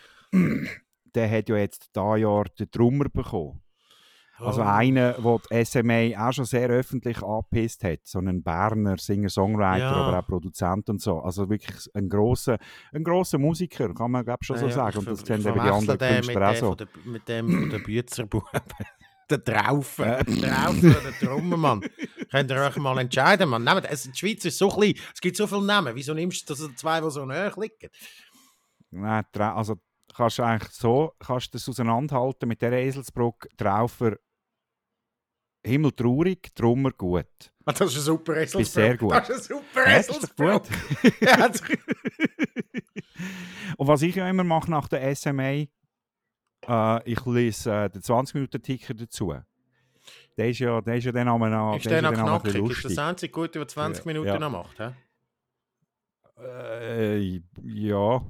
Der 1.16 1.30
hat 1.30 1.48
ja 1.48 1.58
jetzt 1.58 1.90
da 1.94 2.16
Jahr 2.18 2.46
den 2.60 2.70
Drummer 2.72 3.06
bekommen. 3.08 3.62
Also 4.40 4.62
Oh. 4.62 4.66
einer, 4.66 5.14
der 5.14 5.40
die 5.52 5.66
SMA 5.66 6.28
auch 6.28 6.34
schon 6.34 6.46
sehr 6.46 6.68
öffentlich 6.70 7.22
angepisst 7.22 7.84
hat. 7.84 8.00
So 8.04 8.20
ein 8.20 8.42
Berner 8.42 8.98
Singer-Songwriter, 8.98 9.78
Ja. 9.80 9.92
aber 9.92 10.20
auch 10.20 10.26
Produzent 10.28 10.90
und 10.90 11.02
so. 11.02 11.20
Also 11.20 11.50
wirklich 11.50 11.88
ein 11.94 12.10
grosser, 12.10 12.58
ein 12.92 13.04
grosser 13.04 13.38
Musiker, 13.38 13.94
kann 13.94 14.12
man 14.12 14.26
glaube 14.26 14.44
schon 14.44 14.58
so 14.58 14.66
Ja, 14.68 14.72
sagen. 14.72 14.90
ich 14.92 14.98
Und 14.98 15.08
das 15.08 15.22
ich 15.22 15.30
eben 15.30 15.44
die 15.54 15.60
anderen 15.60 15.98
Künstler 16.00 16.50
auch 16.50 16.52
mit 16.52 16.56
dem 16.56 16.60
so. 16.60 16.76
der, 16.76 16.88
mit 17.06 17.28
dem 17.30 17.50
von 17.62 17.70
der 17.70 17.80
Bützerbuben. 17.80 18.48
Der 19.30 19.42
Traufen. 19.42 20.04
Äh. 20.04 20.24
Der 20.26 20.42
Traufen 20.52 20.90
oder 20.92 21.00
der 21.02 21.14
Trommelmann. 21.28 21.82
Könnt 22.30 22.52
ihr 22.52 22.58
euch 22.62 22.76
mal 22.76 22.98
entscheiden, 23.00 23.50
Mann. 23.50 23.64
Nehmt, 23.64 23.88
also 23.88 24.12
die 24.12 24.18
Schweiz 24.18 24.44
ist 24.44 24.58
so 24.58 24.68
klein, 24.68 24.96
es 25.14 25.22
gibt 25.22 25.38
so 25.38 25.48
viele 25.48 25.64
Namen. 25.64 25.96
Wieso 25.96 26.14
nimmst 26.14 26.48
du 26.50 26.54
das 26.54 26.70
zwei, 26.76 27.00
die 27.00 27.10
so 27.10 27.26
nahe 27.26 27.52
liegen? 27.58 27.90
Nein, 28.92 29.24
also 29.40 29.76
kannst 30.16 30.38
du 30.40 30.44
eigentlich 30.44 30.72
so 30.72 31.14
kannst 31.20 31.48
du 31.48 31.52
das 31.58 31.68
auseinanderhalten 31.70 32.48
mit 32.48 32.62
der 32.62 32.72
Eselsbrücke. 32.74 33.50
Traufer 33.58 34.18
himmeltraurig, 35.66 36.54
Drummer 36.56 36.92
gut. 36.92 37.26
Ah, 37.66 37.72
Das 37.72 37.92
ist 37.92 37.98
ein 37.98 38.02
super 38.04 38.34
Bist 38.34 38.56
Eselsbrück. 38.56 38.84
sehr 38.84 38.98
gut. 38.98 39.12
Das 39.14 39.30
ist 39.30 39.50
ein 39.52 39.58
super 39.58 39.90
Ja, 39.90 39.98
das 39.98 40.10
ist 40.10 40.10
doch 40.10 40.16
Eselsbrück. 40.18 40.64
gut. 40.64 40.70
Ja, 41.22 41.48
Und 43.78 43.88
was 43.88 44.02
ich 44.02 44.16
ja 44.16 44.30
immer 44.30 44.44
mache 44.44 44.70
nach 44.70 44.88
der 44.88 45.16
SMA, 45.16 45.66
äh, 46.68 47.12
ich 47.12 47.26
lese 47.26 47.72
äh, 47.74 47.90
den 47.90 48.02
20-Minuten-Ticker 48.02 48.94
dazu. 48.94 49.34
Der 50.38 50.50
ist 50.50 50.60
ja, 50.60 50.82
der 50.82 50.96
ist 50.98 51.06
ja 51.06 51.12
dann 51.12 51.28
auch 51.30 51.38
noch, 51.40 51.78
Ist 51.78 51.90
der 51.90 52.02
noch 52.02 52.12
auch 52.12 52.44
ein 52.44 52.52
knackig? 52.52 52.72
Ist 52.72 52.86
das 52.86 52.98
einzige 52.98 53.32
Gute, 53.32 53.62
was 53.62 53.68
20 53.70 54.06
Ja. 54.06 54.10
Minuten 54.10 54.28
Ja. 54.28 54.40
noch 54.40 54.52
macht? 54.52 54.80
Äh, 56.38 57.42
ja, 57.64 58.22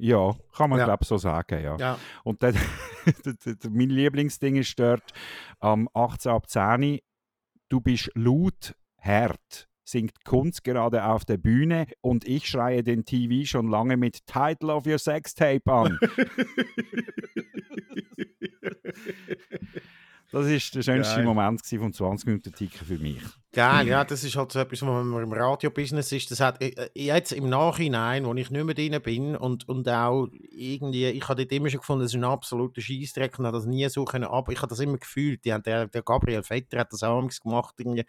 ja, 0.00 0.34
kann 0.56 0.70
man 0.70 0.78
Ja. 0.78 0.86
glaube 0.86 1.04
so 1.04 1.18
sagen, 1.18 1.62
ja. 1.62 1.76
Ja. 1.76 1.98
Und 2.24 2.42
dann, 2.42 2.54
mein 3.70 3.90
Lieblingsding 3.90 4.56
ist 4.56 4.78
dort 4.78 5.12
am 5.60 5.88
18 5.94 6.32
ab 6.32 6.48
10 6.48 6.98
du 7.68 7.80
bist 7.80 8.10
laut, 8.14 8.74
hart, 8.98 9.68
singt 9.84 10.24
Kunst 10.24 10.64
gerade 10.64 11.04
auf 11.04 11.24
der 11.24 11.36
Bühne 11.38 11.86
und 12.00 12.24
ich 12.26 12.48
schreie 12.48 12.82
den 12.82 13.04
TV 13.04 13.46
schon 13.46 13.68
lange 13.68 13.96
mit 13.96 14.26
Title 14.26 14.74
of 14.74 14.86
Your 14.86 14.98
Sextape 14.98 15.72
an. 15.72 15.98
Das 20.32 20.46
ist 20.46 20.74
der 20.74 20.82
schönste 20.82 21.16
Geil. 21.16 21.24
Moment 21.24 21.60
vom 21.66 21.90
20-Minuten-Ticker 21.90 22.84
für 22.84 22.98
mich. 22.98 23.20
Geil, 23.52 23.88
ja, 23.88 24.04
das 24.04 24.22
ist 24.22 24.36
halt 24.36 24.52
so 24.52 24.60
etwas, 24.60 24.80
wenn 24.82 24.88
man 25.08 25.24
im 25.24 25.32
Radio-Business 25.32 26.12
ist. 26.12 26.30
Das 26.30 26.38
hat 26.38 26.62
äh, 26.62 26.88
jetzt 26.94 27.32
im 27.32 27.48
Nachhinein, 27.48 28.24
wo 28.24 28.32
ich 28.34 28.48
nicht 28.50 28.64
mehr 28.64 28.74
drin 28.74 29.00
bin 29.02 29.34
und, 29.34 29.68
und 29.68 29.88
auch 29.88 30.28
irgendwie, 30.52 31.06
ich 31.06 31.28
habe 31.28 31.44
dort 31.44 31.52
immer 31.52 31.68
schon 31.68 31.80
gefunden, 31.80 32.02
das 32.04 32.12
ist 32.12 32.16
ein 32.16 32.24
absoluter 32.24 32.80
Scheissdreck 32.80 33.38
und 33.40 33.46
habe 33.46 33.56
das 33.56 33.66
nie 33.66 33.88
so 33.88 34.04
können, 34.04 34.24
aber 34.24 34.52
ich 34.52 34.58
habe 34.58 34.68
das 34.68 34.78
immer 34.78 34.98
gefühlt. 34.98 35.44
Die 35.44 35.52
haben, 35.52 35.64
der, 35.64 35.88
der 35.88 36.02
Gabriel 36.02 36.44
Vetter 36.44 36.78
hat 36.78 36.92
das 36.92 37.02
auch 37.02 37.26
gemacht, 37.42 37.74
irgendwie. 37.78 38.04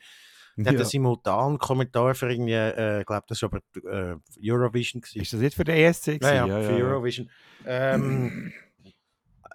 Der 0.57 0.65
hat 0.65 0.73
Ja. 0.73 0.79
einen 0.81 0.89
simultanen 0.89 1.57
Kommentar 1.57 2.13
für 2.13 2.29
irgendwie, 2.29 2.51
äh, 2.53 2.99
ich 2.99 3.05
glaube, 3.07 3.23
das 3.27 3.41
war 3.41 3.49
aber 3.53 3.61
äh, 3.89 4.15
Eurovision. 4.45 5.01
Gewesen. 5.01 5.21
Ist 5.21 5.33
das 5.33 5.41
jetzt 5.41 5.55
für 5.55 5.63
den 5.63 5.75
ESC? 5.77 6.07
Ja, 6.21 6.45
gewesen? 6.45 6.47
ja, 6.49 6.61
für 6.61 6.85
Eurovision. 6.85 7.29
Ähm, 7.65 8.53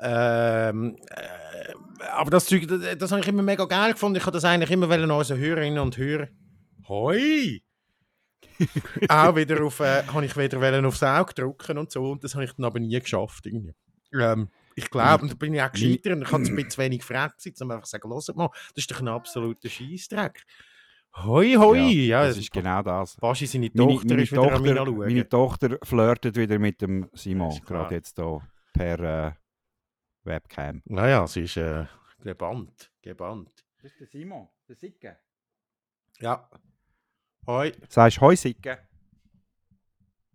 ähm, 0.01 0.97
äh, 1.09 2.07
aber 2.13 2.31
das 2.31 2.47
Zeug, 2.47 2.67
das, 2.69 2.99
das 2.99 3.11
habe 3.11 3.21
ich 3.21 3.29
immer 3.29 3.43
mega 3.43 3.65
geil 3.65 3.93
gefunden. 3.93 4.17
Ich 4.17 4.23
habe 4.27 4.33
das 4.33 4.45
eigentlich 4.45 4.71
immer 4.71 4.89
wollen 4.89 5.11
unseren 5.11 5.39
Hörerinnen 5.39 5.79
und 5.79 5.97
Hörer. 5.97 6.29
Hoi! 6.89 7.63
auch 9.09 9.37
wieder 9.37 9.63
auf, 9.65 9.81
äh, 9.81 10.03
habe 10.07 10.25
ich 10.25 10.37
wieder 10.37 10.61
wollen 10.61 10.85
aufs 10.85 11.03
Auge 11.03 11.35
drücken 11.35 11.79
und 11.79 11.91
so. 11.91 12.13
Und 12.13 12.25
das 12.25 12.35
habe 12.35 12.45
ich 12.45 12.53
dann 12.53 12.65
aber 12.65 12.81
nie 12.81 12.99
geschafft. 12.99 13.47
Irgendwie. 13.47 13.75
Ähm, 14.15 14.49
ich 14.75 14.91
glaube, 14.91 15.23
und 15.23 15.33
da 15.33 15.35
bin 15.35 15.55
ich 15.55 15.63
auch 15.63 15.73
gescheitert. 15.73 16.13
Und 16.15 16.23
ich 16.23 16.33
hatte 16.33 16.45
ein 16.45 16.57
bisschen 16.57 16.85
wenig 16.85 17.03
Freizeit, 17.03 17.61
um 17.61 17.71
einfach 17.71 17.85
zu 17.85 17.91
sagen, 17.93 18.11
hört 18.11 18.37
mal, 18.37 18.51
das 18.75 18.77
ist 18.77 18.91
doch 18.91 19.01
ein 19.01 19.09
absoluter 19.09 19.69
Scheissdreck. 19.69 20.45
Hoi, 21.25 21.55
hoi! 21.55 21.79
Ja, 21.79 22.27
das 22.27 22.37
ist 22.37 22.53
genau 22.53 22.83
das. 22.83 23.15
Fast 23.15 23.47
seine 23.47 23.73
Tochter 23.73 24.15
meine, 24.15 24.31
wieder 24.31 24.37
Tochter, 24.37 24.93
meine 24.93 25.29
Tochter 25.29 25.79
flirtet 25.83 26.37
wieder 26.37 26.59
mit 26.59 26.83
dem 26.83 27.09
Simon, 27.15 27.59
gerade 27.65 27.95
jetzt 27.95 28.17
hier 28.17 28.43
per 28.75 29.29
äh, 29.29 29.33
Webcam. 30.27 30.83
Naja, 30.85 31.27
sie 31.27 31.43
ist 31.43 31.57
äh, 31.57 31.87
gebannt. 32.21 32.91
Gebannt. 33.03 33.65
Das 33.83 33.93
ist 33.93 34.01
der 34.01 34.07
Simon, 34.07 34.49
der 34.69 34.77
Sicke. 34.77 35.17
Ja. 36.19 36.51
Hoi. 37.47 37.73
Sagst 37.89 38.17
du 38.17 38.21
Hoi 38.23 38.37
Sicke? 38.37 38.79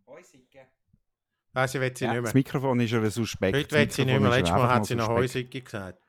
Hoi 0.07 0.23
Sicke. 0.23 0.67
Nein, 1.53 1.67
sie 1.67 1.81
will 1.81 1.95
sie 1.95 2.05
Ja, 2.05 2.13
nicht 2.13 2.23
das 2.25 2.33
mehr. 2.33 2.39
Mikrofon 2.39 2.79
ist 2.79 2.91
ja 2.91 3.09
suspekt. 3.09 3.57
Heute 3.57 3.67
Das 3.67 3.79
will 3.79 3.91
sie 3.91 4.05
nicht 4.05 4.13
Mikrofon 4.13 4.29
mehr. 4.29 4.39
Letztes 4.39 4.55
Mal 4.57 4.69
hat 4.69 4.85
sie 4.85 4.95
noch 4.95 5.05
suspekt. 5.07 5.21
Heusicke 5.23 5.61
gesagt. 5.61 6.01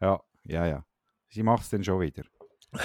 Ja, 0.00 0.22
ja, 0.44 0.66
ja. 0.66 0.84
Sie 1.28 1.42
macht 1.42 1.62
es 1.64 1.70
dann 1.70 1.84
schon 1.84 2.00
wieder. 2.00 2.24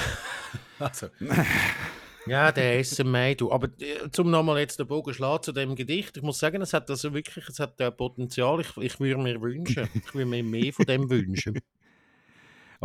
Also. 0.79 1.07
ja, 2.26 2.51
der 2.51 2.84
SMI, 2.84 3.36
du. 3.36 3.51
Aber 3.51 3.67
äh, 3.80 4.09
zum 4.11 4.32
nochmal 4.32 4.59
jetzt 4.59 4.80
den 4.80 4.88
Bogen 4.88 5.13
schlagen 5.13 5.43
zu 5.43 5.51
dem 5.51 5.76
Gedicht. 5.76 6.17
Ich 6.17 6.24
muss 6.24 6.39
sagen, 6.39 6.61
es 6.61 6.74
hat 6.74 6.89
also 6.89 7.13
wirklich 7.13 7.47
es 7.47 7.59
hat, 7.59 7.80
äh, 7.82 7.91
Potenzial. 7.91 8.61
Ich, 8.61 8.78
ich 8.78 8.99
würde 8.99 9.21
mir 9.21 9.41
wünschen. 9.41 9.89
Ich 9.93 10.13
würde 10.13 10.26
mir 10.28 10.43
mehr 10.43 10.74
von 10.74 10.86
dem 10.86 11.09
wünschen. 11.09 11.59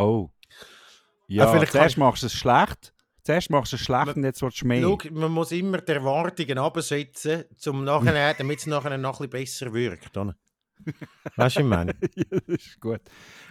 Oh. 0.01 0.31
Ja, 1.27 1.51
vielleicht 1.51 1.73
zuerst 1.73 1.97
kann- 1.97 2.05
machst 2.05 2.23
du 2.23 2.27
es 2.29 2.33
schlecht. 2.33 2.95
Zuerst 3.25 3.51
machst 3.51 3.73
du 3.73 3.77
es 3.77 3.83
schlecht 3.83 4.15
und 4.17 4.23
jetzt 4.23 4.41
willst 4.43 4.63
du 4.63 4.67
mehr. 4.69 4.81
Schau, 4.81 4.97
man 5.11 5.33
muss 5.33 5.51
immer 5.51 5.79
die 5.79 5.91
Erwartungen 5.91 6.57
absetzen, 6.57 7.45
zum 7.57 7.83
nachher, 7.83 8.33
damit 8.35 8.61
es 8.61 8.67
nachher 8.67 8.97
noch 8.97 9.21
ein 9.21 9.29
bisschen 9.29 9.71
besser 9.71 9.75
wirkt. 9.75 10.17
Oder? 10.17 10.37
Weißt 10.87 10.97
du, 11.37 11.37
was 11.37 11.57
ich 11.57 11.65
meine? 11.65 11.95
ja, 12.15 12.25
das 12.31 12.43
ist 12.47 12.81
gut. 12.81 13.01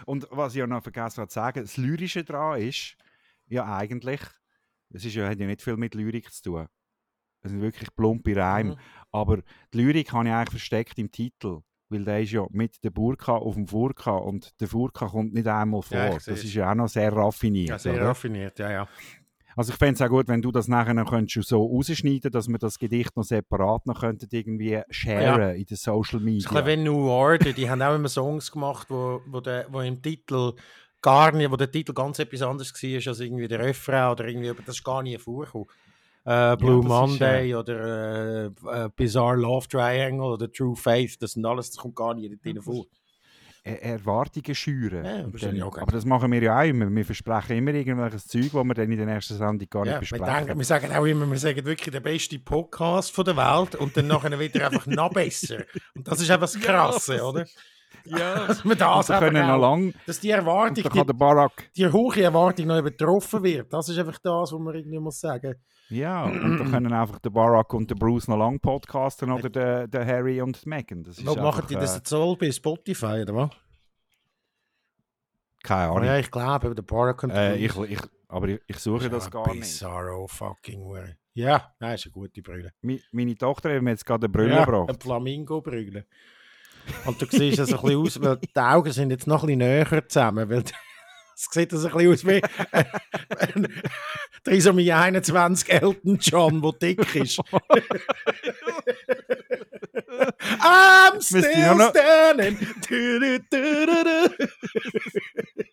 Und 0.06 0.26
was 0.30 0.56
ich 0.56 0.62
auch 0.62 0.66
noch 0.66 0.82
vergessen 0.82 1.18
habe 1.20 1.28
zu 1.28 1.34
sagen, 1.34 1.60
das 1.60 1.76
Lyrische 1.76 2.24
daran 2.24 2.62
ist, 2.62 2.96
ja 3.48 3.76
eigentlich, 3.76 4.20
es 4.90 5.04
ist 5.04 5.14
ja, 5.14 5.28
hat 5.28 5.38
ja 5.38 5.46
nicht 5.46 5.62
viel 5.62 5.76
mit 5.76 5.94
Lyrik 5.94 6.32
zu 6.32 6.42
tun. 6.42 6.66
Es 7.40 7.50
sind 7.50 7.60
wirklich 7.60 7.94
plumpe 7.94 8.34
Reime. 8.34 8.70
Mhm. 8.70 8.78
Aber 9.12 9.38
die 9.72 9.78
Lyrik 9.78 10.12
habe 10.12 10.28
ich 10.28 10.34
eigentlich 10.34 10.50
versteckt 10.50 10.98
im 10.98 11.10
Titel. 11.10 11.60
Weil 11.90 12.04
der 12.04 12.20
ist 12.20 12.32
ja 12.32 12.46
mit 12.50 12.84
der 12.84 12.90
Burka 12.90 13.32
auf 13.32 13.54
dem 13.54 13.66
Furka 13.66 14.10
und 14.10 14.60
der 14.60 14.68
Furka 14.68 15.06
kommt 15.06 15.32
nicht 15.32 15.46
einmal 15.46 15.80
vor. 15.80 15.96
Ja, 15.96 16.10
das 16.10 16.28
ist 16.28 16.52
ja 16.52 16.70
auch 16.70 16.74
noch 16.74 16.88
sehr 16.88 17.10
raffiniert. 17.12 17.70
Ja, 17.70 17.78
sehr 17.78 17.94
oder? 17.94 18.08
raffiniert, 18.08 18.58
ja, 18.58 18.70
ja. 18.70 18.88
Also 19.56 19.72
ich 19.72 19.78
fände 19.78 19.94
es 19.94 20.02
auch 20.02 20.08
gut, 20.08 20.28
wenn 20.28 20.42
du 20.42 20.52
das 20.52 20.68
nachher 20.68 20.94
noch 20.94 21.10
könntest 21.10 21.48
so 21.48 21.66
rausschneiden 21.66 22.30
dass 22.30 22.46
wir 22.46 22.58
das 22.58 22.78
Gedicht 22.78 23.16
noch 23.16 23.24
separat 23.24 23.86
noch 23.86 24.00
könnten 24.00 24.28
irgendwie 24.30 24.82
sharen 24.88 25.56
in 25.56 25.64
den 25.64 25.76
Social 25.76 26.20
Das 26.20 26.22
Media. 26.22 26.38
ist 26.38 26.56
ein 26.56 26.64
bisschen 26.64 26.80
wie 26.80 26.84
New 26.84 27.08
Order, 27.08 27.52
die 27.52 27.68
haben 27.68 27.82
auch 27.82 27.96
immer 27.96 28.08
Songs 28.08 28.52
gemacht, 28.52 28.88
wo, 28.88 29.20
wo, 29.26 29.40
der, 29.40 29.66
wo 29.70 29.80
im 29.80 30.00
Titel 30.00 30.52
gar 31.02 31.32
nicht, 31.32 31.50
wo 31.50 31.56
der 31.56 31.70
Titel 31.70 31.92
ganz 31.92 32.18
etwas 32.18 32.42
anderes 32.42 32.72
war 32.74 33.08
als 33.08 33.20
irgendwie 33.20 33.48
der 33.48 33.60
Refrain 33.60 34.10
oder 34.12 34.26
irgendwie, 34.26 34.50
aber 34.50 34.62
das 34.64 34.76
ist 34.76 34.84
gar 34.84 35.02
nie 35.02 35.16
vorgekommen. 35.18 35.66
Äh, 36.24 36.56
Blue 36.56 36.76
das 36.76 36.84
ist, 36.84 36.88
Monday 36.88 37.54
oder 37.54 38.44
äh, 38.44 38.46
äh, 38.46 38.88
Bizarre 38.94 39.36
Love 39.36 39.66
Triangle 39.68 40.26
oder 40.26 40.50
True 40.52 40.76
Faith, 40.76 41.22
das 41.22 41.32
sind 41.32 41.46
alles, 41.46 41.70
das 41.70 41.78
kommt 41.78 41.96
gar 41.96 42.14
nie 42.14 42.36
drin 42.42 42.60
vor. 42.60 42.84
Er- 43.64 43.82
Erwartungen 43.82 44.54
schüren. 44.54 45.04
Ja, 45.04 45.22
dann, 45.22 45.56
ja 45.56 45.64
auch 45.64 45.76
aber 45.76 45.92
das 45.92 46.04
machen 46.04 46.30
wir 46.32 46.42
ja 46.42 46.58
auch 46.60 46.64
immer. 46.64 46.88
Wir 46.90 47.04
versprechen 47.04 47.56
immer 47.58 47.72
irgendwelches 47.74 48.26
Zeug, 48.26 48.50
das 48.52 48.64
wir 48.64 48.74
dann 48.74 48.90
in 48.92 48.96
der 48.98 49.06
nächsten 49.06 49.36
Sendung 49.36 49.68
gar 49.68 49.84
Ja, 49.86 49.98
nicht 50.00 50.10
wir, 50.12 50.18
besprechen. 50.18 50.46
denken, 50.46 50.58
wir 50.58 50.64
sagen 50.64 50.92
auch 50.94 51.04
immer, 51.04 51.30
wir 51.30 51.38
sagen 51.38 51.64
wirklich 51.64 51.90
der 51.92 52.00
beste 52.00 52.38
Podcast 52.38 53.12
von 53.12 53.24
der 53.24 53.36
Welt 53.36 53.74
und 53.74 53.96
dann 53.96 54.06
nachher 54.06 54.38
wieder 54.38 54.66
einfach 54.66 54.86
noch 54.86 55.12
besser. 55.12 55.64
Und 55.94 56.06
das 56.08 56.20
ist 56.20 56.30
einfach 56.30 56.50
das 56.50 56.60
Krasse, 56.60 57.22
oder? 57.22 57.46
ja, 58.04 58.46
Dass 58.46 58.64
wir 58.64 58.74
das 58.76 59.06
da 59.06 59.18
können 59.18 59.36
einfach 59.36 59.48
noch 59.48 59.64
auch, 59.66 59.70
lang, 59.76 59.94
dass 60.06 60.20
die 60.20 60.30
Erwartung, 60.30 60.84
da 60.84 61.04
die, 61.04 61.12
Barack, 61.12 61.70
die 61.76 61.86
hohe 61.88 62.22
Erwartung 62.22 62.66
noch 62.66 62.78
übertroffen 62.78 63.42
wird. 63.42 63.72
Das 63.72 63.88
ist 63.88 63.98
einfach 63.98 64.18
das, 64.18 64.52
was 64.52 64.58
man 64.60 64.74
irgendwie 64.74 64.98
muss 64.98 65.20
sagen. 65.20 65.54
ja, 65.88 66.24
und 66.24 66.58
da 66.58 66.64
können 66.64 66.92
einfach 66.92 67.18
der 67.18 67.30
Barack 67.30 67.72
und 67.74 67.90
der 67.90 67.94
Bruce 67.96 68.28
noch 68.28 68.36
lang 68.38 68.60
podcasten 68.60 69.30
oder 69.32 69.48
der, 69.50 69.88
der 69.88 70.06
Harry 70.06 70.40
und 70.42 70.64
Megan. 70.66 71.02
Das 71.02 71.18
ist 71.18 71.26
Wo 71.26 71.34
machen 71.34 71.46
einfach, 71.46 71.66
die 71.66 71.74
das 71.74 71.94
äh, 71.94 71.96
jetzt 71.98 72.12
all 72.12 72.36
bei 72.36 72.50
Spotify, 72.52 73.22
oder 73.22 73.34
was? 73.34 73.50
Keine 75.62 75.90
Oh, 75.92 75.96
Ahnung. 75.96 76.04
ja, 76.06 76.18
ich 76.18 76.30
glaube, 76.30 76.74
der 76.74 76.82
Barack 76.82 77.22
und 77.24 77.30
äh, 77.30 77.56
ich, 77.56 77.76
ich, 77.76 77.98
aber 78.28 78.48
ich, 78.48 78.60
ich 78.66 78.78
suche 78.78 79.10
das 79.10 79.24
Ja, 79.24 79.30
gar 79.30 79.48
nicht. 79.48 79.60
Bizarro 79.60 80.26
fucking 80.28 80.88
way. 80.88 81.14
Ja, 81.34 81.72
nein, 81.80 81.94
ist 81.94 82.06
eine 82.06 82.12
gute 82.12 82.42
Brille. 82.42 82.72
Mi- 82.82 83.02
Meine 83.12 83.34
Tochter 83.36 83.74
hat 83.74 83.82
mir 83.82 83.90
jetzt 83.90 84.04
gerade 84.06 84.26
eine 84.26 84.32
Brille 84.32 84.54
ja, 84.54 84.64
gebracht. 84.64 84.88
Eine 84.88 84.98
Flamingo-Brille. 84.98 86.06
Und 87.04 87.20
du 87.20 87.26
siehst 87.26 87.58
es 87.58 87.72
ein 87.72 87.80
bisschen 87.80 88.00
aus, 88.00 88.20
weil 88.20 88.36
die 88.36 88.58
Augen 88.58 88.92
sind 88.92 89.10
jetzt 89.10 89.26
noch 89.26 89.42
ein 89.42 89.46
bisschen 89.46 89.58
näher 89.58 90.08
zusammen, 90.08 90.48
weil 90.48 90.62
es 91.34 91.48
sieht 91.50 91.72
das 91.72 91.84
ein 91.84 91.92
bisschen 91.92 92.12
aus 92.12 92.26
wie 92.26 92.42
ein 93.52 93.68
Trisomie 94.44 94.92
21 94.92 95.72
Elton 95.72 96.18
John, 96.20 96.62
der 96.62 96.72
dick 96.72 97.14
ist. 97.14 97.40
I'm 100.60 101.20
still 101.20 101.90
standing. 101.90 102.58
Du, 102.88 103.20
du, 103.20 103.38
du, 103.50 103.86
du, 103.86 104.04
du. 104.04 104.48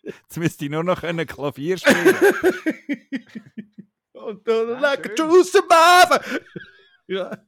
Jetzt 0.02 0.36
müsste 0.36 0.64
ich 0.64 0.70
nur 0.70 0.84
noch 0.84 1.00
können 1.00 1.26
Klavier 1.26 1.78
spielen. 1.78 2.14
Und 4.12 4.46
du, 4.46 4.76
like 4.80 5.06
a 5.06 5.14
true 5.14 5.44
survivor. 5.44 6.20
Ja. 7.06 7.38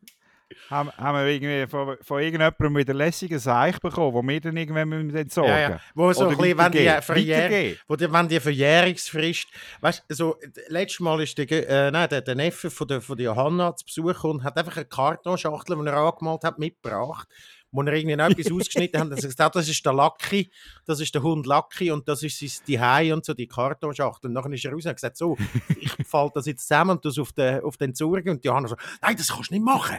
Haben, 0.71 0.91
haben 0.97 1.19
wir 1.19 1.27
irgendwie 1.27 1.67
von, 1.71 1.97
von 2.03 2.21
irgendjemandem 2.21 2.77
wieder 2.77 2.95
lässigen 2.95 3.39
Seich 3.39 3.79
bekommen, 3.81 4.15
wo 4.15 4.23
wir 4.23 4.41
dann 4.41 4.57
irgendwann 4.57 4.89
müssen 4.89 5.17
entsorgen 5.17 5.51
Ja, 5.51 5.71
ja. 5.71 5.81
Wo 5.95 6.13
so 6.13 6.23
ein 6.23 6.27
Oder 6.29 6.37
bisschen, 6.37 6.59
wenn 6.59 6.73
die. 6.73 7.03
Verjähr 7.03 7.77
wo 7.87 7.97
die, 7.97 8.13
wenn 8.13 8.29
die 8.29 8.41
Verjährungsfrist, 8.41 9.49
weißt 9.81 10.05
du, 10.09 10.15
so, 10.15 10.37
letztes 10.69 11.01
Mal 11.01 11.21
ist 11.23 11.37
der, 11.39 11.51
äh, 11.51 11.91
nein, 11.91 12.09
der, 12.09 12.21
der 12.23 12.35
Neffe 12.35 12.71
von 12.71 12.87
der, 12.89 13.01
von 13.01 13.17
der 13.17 13.27
Johanna 13.27 13.75
zu 13.77 13.85
Besuch 13.85 14.25
und 14.25 14.45
hat 14.45 14.57
einfach 14.57 14.77
eine 14.77 14.87
Kartonschachtel, 14.87 15.77
die 15.77 15.87
er 15.87 15.97
angemalt 15.97 16.45
hat, 16.45 16.59
mitgebracht, 16.59 17.29
wo 17.71 17.83
er 17.83 17.93
irgendwie 17.93 18.17
noch 18.17 18.27
etwas 18.31 18.51
ausgeschnitten 18.51 18.95
er 18.95 19.17
hat 19.17 19.23
gesagt, 19.23 19.57
das 19.57 19.69
ist 19.69 19.85
der 19.85 19.93
Lucky, 19.93 20.51
das 20.87 21.01
ist 21.01 21.15
der 21.15 21.23
Hund 21.23 21.47
Lucky 21.47 21.91
und 21.91 22.09
das 22.09 22.23
ist 22.23 22.39
sein 22.39 22.49
Zuhause 22.67 23.15
und 23.15 23.25
so, 23.25 23.35
die 23.35 23.47
Kartonschachtel. 23.47 24.29
Und 24.29 24.35
dann 24.35 24.53
ist 24.53 24.65
er 24.65 24.73
raus 24.73 24.85
und 24.85 24.91
hat 24.91 24.97
gesagt, 24.97 25.17
so, 25.17 25.37
ich 25.81 25.93
falte 26.07 26.35
das 26.37 26.47
jetzt 26.47 26.67
zusammen 26.67 26.93
und 26.93 27.05
das 27.05 27.19
auf 27.19 27.33
den, 27.33 27.63
auf 27.63 27.77
den 27.77 27.91
Entsorgen. 27.91 28.31
Und 28.31 28.45
die 28.45 28.49
Johanna 28.49 28.69
so, 28.69 28.77
nein, 29.03 29.17
das 29.17 29.29
kannst 29.29 29.51
du 29.51 29.55
nicht 29.55 29.65
machen. 29.65 29.97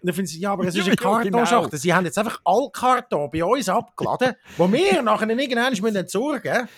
Und 0.00 0.06
dann 0.08 0.14
finden 0.14 0.28
sie, 0.28 0.40
ja, 0.40 0.52
aber 0.52 0.64
es 0.66 0.74
ist 0.74 0.86
eine 0.86 0.96
ja, 1.00 1.22
genau. 1.22 1.68
Sie 1.72 1.94
haben 1.94 2.04
jetzt 2.04 2.18
einfach 2.18 2.40
all 2.44 2.70
Karton 2.72 3.30
bei 3.30 3.44
uns 3.44 3.68
abgeladen, 3.68 4.34
wo 4.56 4.70
wir 4.70 5.02
nachher 5.02 5.28
irgendwann 5.28 5.70
müssen 5.70 5.96
entsorgen 5.96 6.68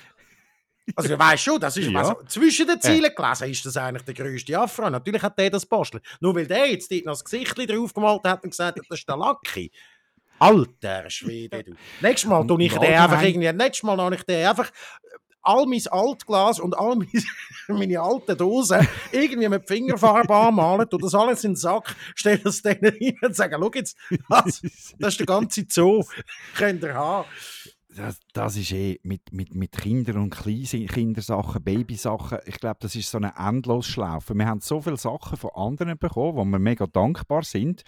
Also, 0.95 1.11
du 1.11 1.19
weißt 1.19 1.43
schon, 1.43 1.61
das 1.61 1.77
ist 1.77 1.91
Ja. 1.91 1.99
also, 1.99 2.17
zwischen 2.29 2.67
den 2.67 2.81
Zielen 2.81 3.13
gelesen, 3.15 3.51
ist 3.51 3.67
das 3.67 3.77
eigentlich 3.77 4.05
der 4.05 4.15
grösste 4.15 4.59
Afro. 4.59 4.89
Natürlich 4.89 5.23
hat 5.23 5.39
der 5.39 5.51
das 5.51 5.67
bastelt. 5.67 6.03
Nur 6.21 6.35
weil 6.35 6.47
der 6.47 6.71
jetzt 6.71 6.91
noch 6.91 7.13
das 7.13 7.25
Gesicht 7.25 7.59
drauf 7.59 7.93
gemalt 7.93 8.25
hat 8.25 8.43
und 8.45 8.51
gesagt 8.51 8.79
hat, 8.79 8.85
das 8.89 8.99
ist 8.99 9.09
der 9.09 9.17
Lucky. 9.17 9.71
Alter 10.39 11.11
Schwede, 11.11 11.65
du. 11.65 11.73
Nächstes 12.01 12.29
Mal 12.29 12.47
tue 12.47 12.63
ich 12.63 12.73
den 12.73 12.95
einfach 12.95 13.23
irgendwie, 13.23 13.53
nächstes 13.53 13.83
Mal 13.83 13.99
habe 13.99 14.15
ich 14.15 14.23
den 14.23 14.47
einfach 14.47 14.69
äh, 14.69 15.19
all 15.43 15.67
mein 15.67 15.83
Altglas 15.91 16.61
und 16.61 16.79
all 16.79 16.97
meine, 16.97 17.11
meine 17.69 18.01
alten 18.01 18.37
Dosen 18.37 18.87
irgendwie 19.13 19.49
mit 19.49 19.67
Fingerfarbe 19.67 20.35
anmalen, 20.35 20.89
tue 20.89 21.01
das 21.01 21.15
alles 21.15 21.45
in 21.45 21.53
den 21.53 21.57
Sack, 21.57 21.95
stelle 22.15 22.39
das 22.39 22.63
denen 22.63 22.85
rein 22.85 23.19
und 23.23 23.35
sage, 23.35 23.57
schau 23.59 23.71
jetzt, 23.75 23.97
das, 24.29 24.61
das 24.99 25.09
ist 25.09 25.21
der 25.21 25.27
ganze 25.27 25.65
Zoo, 25.69 26.05
könnt 26.57 26.83
ihr 26.83 26.95
haben. 26.95 27.29
Das, 27.97 28.19
das 28.33 28.57
ist 28.57 28.73
eh 28.73 29.01
mit, 29.03 29.33
mit, 29.33 29.55
mit 29.55 29.73
Kindern 29.73 30.19
und 30.19 30.31
Kleinkindersachen, 30.31 31.63
Babysachen, 31.63 32.39
ich 32.45 32.57
glaube, 32.61 32.79
das 32.81 32.95
ist 32.95 33.11
so 33.11 33.19
eine 33.19 33.33
Endlosschlaufe. 33.37 34.35
Wir 34.35 34.47
haben 34.47 34.61
so 34.61 34.81
viele 34.81 34.99
Sachen 34.99 35.37
von 35.39 35.51
anderen 35.55 35.99
bekommen, 35.99 36.37
wo 36.37 36.45
wir 36.45 36.59
mega 36.59 36.87
dankbar 36.87 37.45
sind, 37.45 37.83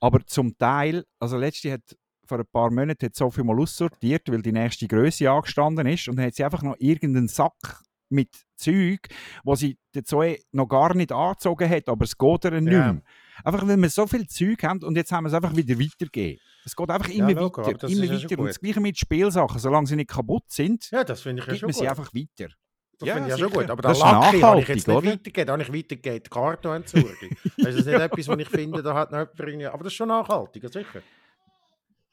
aber 0.00 0.24
zum 0.26 0.56
Teil, 0.58 1.04
also 1.18 1.38
letzte 1.38 1.72
hat 1.72 1.96
vor 2.26 2.38
ein 2.38 2.46
paar 2.52 2.70
Monaten 2.70 3.06
hat 3.06 3.14
Sophie 3.16 3.42
mal 3.42 3.58
aussortiert, 3.58 4.30
weil 4.30 4.42
die 4.42 4.52
nächste 4.52 4.86
Größe 4.86 5.30
angestanden 5.30 5.86
ist 5.86 6.08
und 6.08 6.16
dann 6.16 6.26
hat 6.26 6.34
sie 6.34 6.44
einfach 6.44 6.62
noch 6.62 6.76
irgendeinen 6.78 7.28
Sack 7.28 7.82
mit 8.10 8.44
Zeug, 8.54 9.08
wo 9.44 9.54
sie 9.54 9.78
der 9.94 10.04
Zoe 10.04 10.38
noch 10.52 10.68
gar 10.68 10.94
nicht 10.94 11.10
angezogen 11.10 11.68
hat, 11.70 11.88
aber 11.88 12.04
es 12.04 12.18
geht 12.18 12.44
ihr 12.44 12.60
nicht 12.60 12.64
mehr. 12.64 13.02
Einfach 13.44 13.66
weil 13.66 13.80
wir 13.80 13.90
so 13.90 14.06
viel 14.06 14.26
Zeug 14.26 14.62
haben 14.62 14.82
und 14.82 14.96
jetzt 14.96 15.12
haben 15.12 15.24
wir 15.24 15.28
es 15.28 15.34
einfach 15.34 15.54
wieder 15.54 15.78
weitergegeben. 15.78 16.40
Es 16.64 16.74
geht 16.76 16.90
einfach 16.90 17.08
immer 17.08 17.32
logo, 17.32 17.60
aber 17.60 17.70
weiter, 17.70 17.78
das 17.78 17.92
immer 17.92 18.04
ja 18.04 18.22
weiter. 18.22 18.38
Und 18.38 18.46
das 18.48 18.60
Gleiche 18.60 18.80
mit 18.80 18.98
Spielsachen. 18.98 19.58
Solange 19.58 19.86
sie 19.86 19.96
nicht 19.96 20.10
kaputt 20.10 20.44
sind, 20.48 20.90
Ja, 20.90 21.04
das 21.04 21.24
ich 21.24 21.26
ja 21.26 21.44
gibt 21.44 21.62
man 21.62 21.72
sie 21.72 21.88
einfach 21.88 22.12
weiter. 22.14 22.52
Das 22.98 23.06
Ja, 23.06 23.14
finde 23.14 23.28
ich 23.28 23.38
ja 23.38 23.38
schon 23.38 23.52
gut. 23.52 23.70
Aber 23.70 23.82
Das 23.82 23.98
Lucky 23.98 24.40
habe 24.40 24.60
ich 24.60 24.68
jetzt 24.68 24.88
nicht 24.88 25.04
weitergegeben. 25.04 25.46
Da 25.46 25.52
habe 25.52 25.62
ich 25.62 25.72
weitergegeben, 25.72 26.22
die 26.24 26.30
Kartonentsorgung. 26.30 27.36
das 27.58 27.74
ist 27.76 27.86
nicht 27.86 28.00
etwas, 28.00 28.28
was 28.28 28.38
ich 28.38 28.48
finde, 28.48 28.82
da 28.82 28.94
hat 28.94 29.12
noch 29.12 29.18
jemand 29.18 29.38
irgendwie... 29.38 29.66
Aber 29.66 29.84
das 29.84 29.92
ist 29.92 29.96
schon 29.96 30.08
nachhaltig, 30.08 30.64
ja, 30.64 30.68
sicher. 30.68 31.02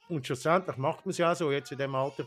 Und 0.08 0.24
schlussendlich 0.24 0.76
macht 0.76 1.04
man 1.04 1.10
es 1.10 1.18
ja 1.18 1.32
auch 1.32 1.36
so 1.36 1.50
jetzt 1.50 1.72
in 1.72 1.78
dem 1.78 1.94
Alter. 1.94 2.24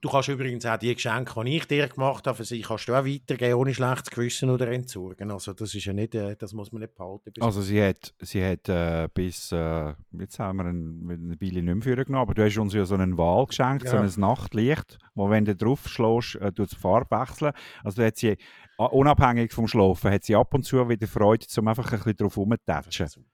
Du 0.00 0.08
kannst 0.08 0.28
übrigens 0.28 0.64
auch 0.64 0.76
die 0.76 0.94
Geschenke, 0.94 1.42
die 1.44 1.56
ich 1.56 1.66
dir 1.66 1.88
gemacht 1.88 2.24
habe, 2.28 2.36
für 2.36 2.44
sie 2.44 2.60
kannst 2.60 2.86
du 2.88 2.94
auch 2.94 3.04
weitergeben, 3.04 3.54
ohne 3.54 3.74
schlechtes 3.74 4.10
Gewissen 4.10 4.48
oder 4.48 4.68
entsorgen. 4.68 5.30
Also 5.32 5.52
das 5.52 5.74
ist 5.74 5.84
ja 5.86 5.92
nicht, 5.92 6.14
äh, 6.14 6.36
das 6.36 6.52
muss 6.52 6.70
man 6.70 6.82
nicht 6.82 6.94
behalten. 6.94 7.32
Also 7.40 7.62
sie 7.62 7.82
hat, 7.82 8.14
sie 8.20 8.44
hat 8.44 8.68
äh, 8.68 9.08
bis, 9.12 9.50
äh, 9.50 9.94
jetzt 10.20 10.38
haben 10.38 10.58
wir 10.58 10.66
ein- 10.66 11.08
eine 11.10 11.40
Weile 11.40 11.62
nicht 11.62 11.84
mehr 11.86 12.04
genommen, 12.04 12.22
aber 12.22 12.34
du 12.34 12.44
hast 12.44 12.56
uns 12.58 12.74
ja 12.74 12.84
so 12.84 12.94
einen 12.94 13.18
Wal 13.18 13.46
geschenkt, 13.46 13.88
so 13.88 13.96
Ja. 13.96 14.02
ein 14.02 14.12
Nachtlicht, 14.18 14.98
wo 15.16 15.30
wenn 15.30 15.44
du 15.44 15.56
drauf 15.56 15.88
schlägst, 15.88 16.36
äh, 16.36 16.52
tut 16.52 16.70
die 16.70 16.76
Farbe 16.76 17.18
wechseln. 17.18 17.52
Also 17.82 18.04
hat 18.04 18.16
sie, 18.18 18.36
unabhängig 18.76 19.52
vom 19.52 19.66
Schlafen, 19.66 20.12
hat 20.12 20.22
sie 20.22 20.36
ab 20.36 20.54
und 20.54 20.62
zu 20.62 20.88
wieder 20.88 21.08
Freude, 21.08 21.44
um 21.58 21.66
einfach 21.66 21.90
ein 21.90 21.98
bisschen 21.98 22.16
drauf 22.16 22.34
Das 22.34 22.36
rumzutatschen. 22.38 23.06
ist 23.06 23.12
super. 23.14 23.26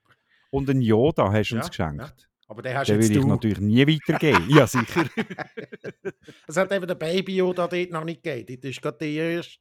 Und 0.51 0.71
einen 0.71 0.81
Yoda 0.81 1.31
hast 1.31 1.51
du 1.51 1.57
Ja, 1.57 1.61
uns 1.61 1.69
geschenkt. 1.69 2.29
Aber 2.55 2.63
den 2.63 2.77
hast 2.77 2.89
Den 2.89 3.01
jetzt 3.01 3.09
würde 3.11 3.21
ich 3.21 3.27
natürlich 3.27 3.59
nie 3.59 3.85
weitergeben. 3.87 4.45
ja, 4.49 4.67
sicher. 4.67 5.05
Es 6.47 6.57
hat 6.57 6.71
eben 6.73 6.87
der 6.87 6.95
Baby 6.95 7.37
Yoda 7.37 7.67
dort 7.67 7.91
noch 7.91 8.05
nicht 8.05 8.23
gegeben. 8.23 8.61
Das 8.63 8.71
ist 8.71 8.81
gerade 8.81 8.99
die 9.01 9.17
erste 9.17 9.59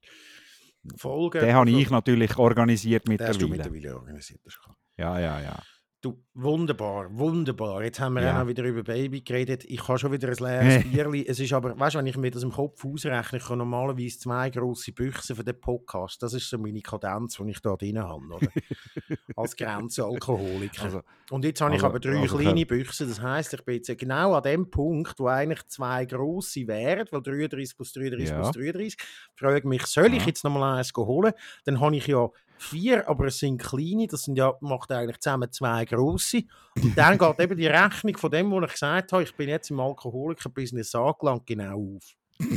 Folge. 0.97 1.39
Den 1.39 1.53
habe 1.55 1.67
Also, 1.69 1.79
ich 1.79 1.89
natürlich 1.89 2.37
organisiert 2.37 3.07
Den 3.07 3.19
hast 3.19 3.41
du 3.41 3.47
mittlerweile. 3.47 3.71
mittlerweile 3.71 3.99
organisiert. 3.99 4.41
Das 4.43 4.53
ist 4.53 4.61
klar. 4.61 4.77
Ja, 4.97 5.19
ja, 5.19 5.41
ja. 5.41 5.63
Du, 6.03 6.21
wunderbar, 6.33 7.07
wunderbar. 7.17 7.81
Jetzt 7.81 8.01
haben 8.01 8.15
wir 8.15 8.23
Ja. 8.23 8.43
auch 8.43 8.45
wieder 8.45 8.65
über 8.65 8.83
Baby 8.83 9.21
geredet. 9.21 9.63
Ich 9.63 9.87
habe 9.87 9.97
schon 9.97 10.11
wieder 10.11 10.27
ein 10.27 10.35
leeres 10.35 10.83
Bierli. 10.91 11.25
Es 11.25 11.39
ist 11.39 11.53
aber, 11.53 11.79
weißt 11.79 11.95
du, 11.95 11.99
wenn 11.99 12.07
ich 12.07 12.17
mir 12.17 12.29
das 12.29 12.43
im 12.43 12.51
Kopf 12.51 12.83
ausrechne, 12.83 13.37
ich 13.37 13.45
habe 13.45 13.55
normalerweise 13.55 14.19
zwei 14.19 14.49
grosse 14.49 14.91
Büchse 14.91 15.33
für 15.33 15.45
den 15.45 15.57
Podcast. 15.61 16.21
Das 16.21 16.33
ist 16.33 16.49
so 16.49 16.57
meine 16.57 16.81
Kadenz, 16.81 17.37
die 17.37 17.49
ich 17.49 17.61
da 17.61 17.77
drin 17.77 17.99
habe, 17.99 18.21
oder? 18.25 18.47
Als 19.37 19.55
Grenzalkoholiker. 19.55 20.83
Also, 20.83 21.01
Und 21.31 21.45
jetzt 21.45 21.61
habe 21.61 21.71
ich 21.73 21.75
also- 21.81 21.87
aber 21.87 22.01
drei 22.01 22.19
also- 22.19 22.37
kleine 22.37 22.65
Büchse. 22.65 23.07
Das 23.07 23.21
heisst, 23.21 23.53
ich 23.53 23.63
bin 23.63 23.75
jetzt 23.75 23.97
genau 23.97 24.33
an 24.33 24.43
dem 24.43 24.69
Punkt, 24.69 25.17
wo 25.19 25.27
eigentlich 25.27 25.65
zwei 25.67 26.03
grosse 26.05 26.67
wären, 26.67 27.07
weil 27.11 27.21
33 27.21 27.77
plus 27.77 27.93
33 27.93 28.27
Ja. 28.29 28.41
plus 28.41 28.51
33. 28.51 28.97
Ich 28.99 29.39
frage 29.39 29.65
mich, 29.65 29.85
soll 29.85 30.13
ich 30.13 30.25
jetzt 30.25 30.43
nochmal 30.43 30.79
eins 30.79 30.91
holen? 30.97 31.31
Dann 31.63 31.79
habe 31.79 31.95
ich 31.95 32.07
ja 32.07 32.27
vier, 32.63 33.07
aber 33.07 33.27
es 33.27 33.39
sind 33.39 33.61
kleine. 33.61 34.07
Das 34.07 34.23
sind 34.23 34.37
ja, 34.37 34.53
macht 34.61 34.91
eigentlich 34.91 35.19
zusammen 35.19 35.51
zwei 35.51 35.85
grosse. 35.85 36.43
Und 36.81 36.97
dann 36.97 37.17
geht 37.17 37.39
eben 37.39 37.57
die 37.57 37.67
Rechnung 37.67 38.17
von 38.17 38.31
dem, 38.31 38.51
was 38.51 38.65
ich 38.65 38.71
gesagt 38.73 39.11
habe, 39.11 39.23
ich 39.23 39.35
bin 39.35 39.49
jetzt 39.49 39.69
im 39.69 39.79
Alkoholiker-Business 39.79 40.95
angelangt, 40.95 41.45
genau 41.45 41.95
auf. 41.95 42.15